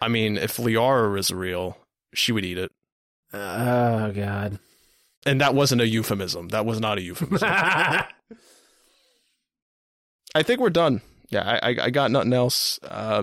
[0.00, 1.76] I mean, if Liara is real,
[2.12, 2.72] she would eat it.
[3.32, 4.58] Oh God.
[5.24, 6.48] And that wasn't a euphemism.
[6.48, 7.48] That was not a euphemism.
[10.34, 11.02] I think we're done.
[11.28, 12.78] Yeah, I, I got nothing else.
[12.82, 13.22] Uh,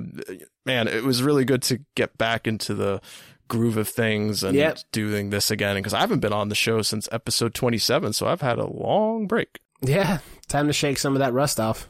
[0.65, 3.01] man, it was really good to get back into the
[3.49, 4.79] groove of things and yep.
[4.91, 8.41] doing this again because I haven't been on the show since episode 27, so I've
[8.41, 9.59] had a long break.
[9.81, 11.89] Yeah, time to shake some of that rust off.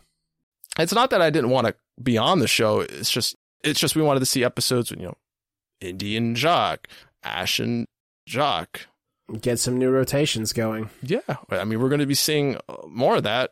[0.80, 2.80] It's not that I didn't want to be on the show.
[2.80, 5.18] It's just it's just we wanted to see episodes with you know
[5.82, 6.88] Indian and Jacques,
[7.24, 7.86] Ash and
[8.28, 8.88] Jacques.
[9.42, 10.90] Get some new rotations going.
[11.04, 11.20] Yeah.
[11.52, 13.52] I mean, we're going to be seeing uh, more of that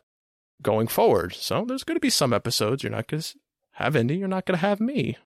[0.60, 1.34] going forward.
[1.34, 3.34] So there's going to be some episodes you're not going to
[3.72, 5.16] have Indy, you're not going to have me.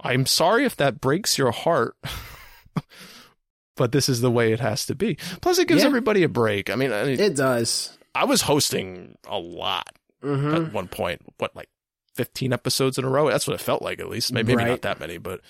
[0.00, 1.96] I'm sorry if that breaks your heart.
[3.76, 5.16] but this is the way it has to be.
[5.40, 5.86] Plus, it gives yeah.
[5.86, 6.70] everybody a break.
[6.70, 7.96] I mean, I mean, it does.
[8.14, 9.88] I was hosting a lot
[10.22, 10.54] mm-hmm.
[10.54, 11.22] at one point.
[11.38, 11.68] What, like
[12.14, 13.30] 15 episodes in a row?
[13.30, 14.32] That's what it felt like, at least.
[14.32, 14.64] Maybe, right.
[14.64, 15.40] maybe not that many, but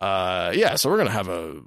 [0.00, 0.74] uh, yeah.
[0.74, 1.60] So we're gonna have a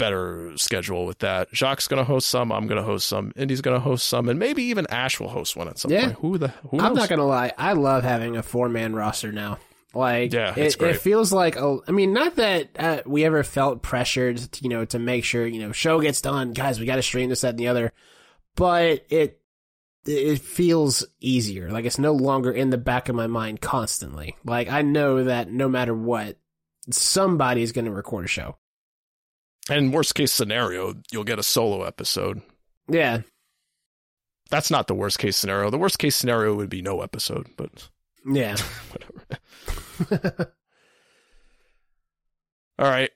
[0.00, 1.54] better schedule with that.
[1.54, 2.50] Jacques going to host some.
[2.50, 3.32] I'm going to host some.
[3.36, 6.06] Indy's going to host some, and maybe even Ash will host one at some yeah.
[6.06, 6.18] point.
[6.20, 6.48] Who the?
[6.70, 6.80] Who?
[6.80, 7.52] I'm not going to lie.
[7.56, 9.58] I love having a four man roster now.
[9.92, 11.56] Like, yeah, it, it, feels like.
[11.56, 15.24] A, I mean, not that uh, we ever felt pressured, to, you know, to make
[15.24, 16.52] sure you know show gets done.
[16.52, 17.92] Guys, we got to stream this, that, and the other.
[18.54, 19.40] But it
[20.06, 21.70] it feels easier.
[21.70, 24.36] Like it's no longer in the back of my mind constantly.
[24.44, 26.38] Like I know that no matter what,
[26.90, 28.56] somebody's going to record a show.
[29.68, 32.42] And worst case scenario, you'll get a solo episode.
[32.88, 33.22] Yeah.
[34.50, 35.70] That's not the worst case scenario.
[35.70, 37.88] The worst case scenario would be no episode, but
[38.26, 38.56] yeah.
[40.08, 40.52] whatever.
[42.78, 43.10] All right.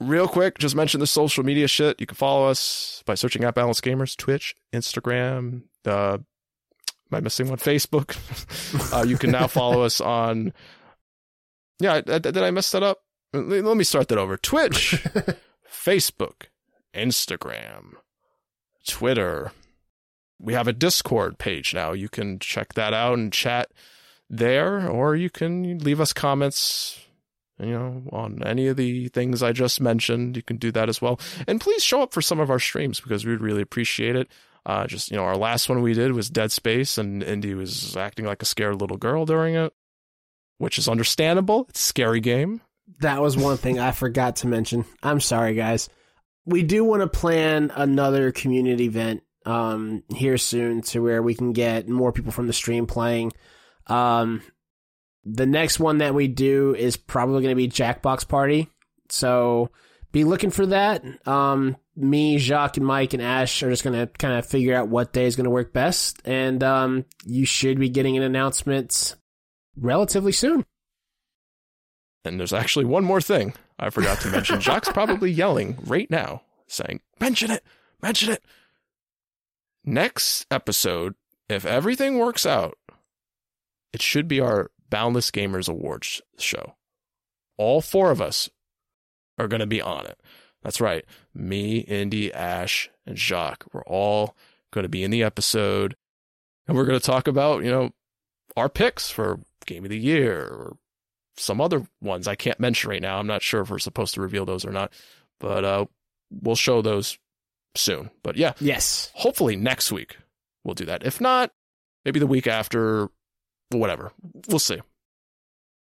[0.00, 2.00] Real quick, just mention the social media shit.
[2.00, 6.18] You can follow us by searching at Boundless Gamers, Twitch, Instagram, uh,
[7.10, 7.58] am I missing one?
[7.58, 8.16] Facebook.
[8.92, 10.52] uh, you can now follow us on.
[11.80, 12.98] Yeah, did I mess that up?
[13.32, 14.36] Let me start that over.
[14.36, 15.04] Twitch,
[15.70, 16.46] Facebook,
[16.94, 17.94] Instagram,
[18.86, 19.52] Twitter.
[20.38, 21.92] We have a Discord page now.
[21.92, 23.70] You can check that out and chat
[24.36, 27.00] there, or you can leave us comments,
[27.58, 30.36] you know, on any of the things I just mentioned.
[30.36, 31.20] You can do that as well.
[31.46, 34.28] And please show up for some of our streams because we'd really appreciate it.
[34.66, 37.96] Uh, just, you know, our last one we did was Dead Space, and Indy was
[37.96, 39.72] acting like a scared little girl during it,
[40.58, 41.66] which is understandable.
[41.68, 42.62] It's a scary game.
[43.00, 44.84] That was one thing I forgot to mention.
[45.02, 45.88] I'm sorry, guys.
[46.46, 51.52] We do want to plan another community event um, here soon to where we can
[51.52, 53.32] get more people from the stream playing.
[53.86, 54.42] Um,
[55.24, 58.68] the next one that we do is probably going to be Jackbox Party.
[59.08, 59.70] So
[60.12, 61.04] be looking for that.
[61.26, 64.88] Um, me, Jacques, and Mike and Ash are just going to kind of figure out
[64.88, 66.20] what day is going to work best.
[66.24, 69.16] And um, you should be getting an announcement
[69.76, 70.64] relatively soon.
[72.24, 74.60] And there's actually one more thing I forgot to mention.
[74.60, 77.62] Jacques probably yelling right now, saying, "Mention it,
[78.00, 78.42] mention it."
[79.84, 81.14] next episode,
[81.48, 82.78] if everything works out,
[83.94, 86.74] it should be our Boundless Gamers Awards show.
[87.56, 88.50] All four of us
[89.38, 90.20] are going to be on it.
[90.62, 91.04] That's right.
[91.34, 93.64] Me, Indy, Ash, and Jacques.
[93.72, 94.36] We're all
[94.72, 95.94] going to be in the episode.
[96.66, 97.90] And we're going to talk about, you know,
[98.56, 100.76] our picks for game of the year or
[101.36, 103.18] some other ones I can't mention right now.
[103.18, 104.92] I'm not sure if we're supposed to reveal those or not,
[105.40, 105.86] but uh,
[106.30, 107.18] we'll show those
[107.76, 108.10] soon.
[108.22, 109.10] But yeah, Yes.
[109.14, 110.16] hopefully next week
[110.64, 111.04] we'll do that.
[111.04, 111.50] If not,
[112.04, 113.08] maybe the week after,
[113.70, 114.12] whatever.
[114.48, 114.80] We'll see.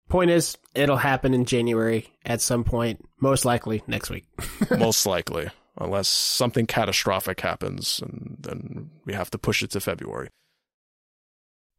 [0.10, 4.26] Point is, it'll happen in January at some point, most likely next week.
[4.78, 10.28] Most likely, unless something catastrophic happens and then we have to push it to February.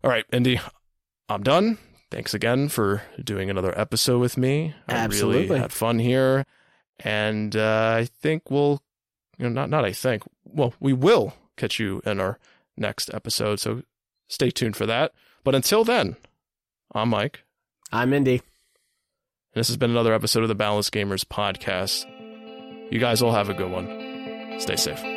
[0.02, 0.60] All right, Indy,
[1.28, 1.76] I'm done.
[2.10, 4.74] Thanks again for doing another episode with me.
[4.88, 5.48] I Absolutely.
[5.48, 6.46] really had fun here.
[7.00, 8.82] And uh, I think we'll,
[9.38, 12.38] you know, not, not I think, well, we will catch you in our
[12.76, 13.60] next episode.
[13.60, 13.82] So
[14.28, 15.12] stay tuned for that.
[15.44, 16.16] But until then,
[16.94, 17.44] I'm Mike.
[17.90, 18.34] I'm Indy.
[18.34, 22.06] And this has been another episode of the Boundless Gamers podcast.
[22.92, 24.60] You guys all have a good one.
[24.60, 25.11] Stay safe.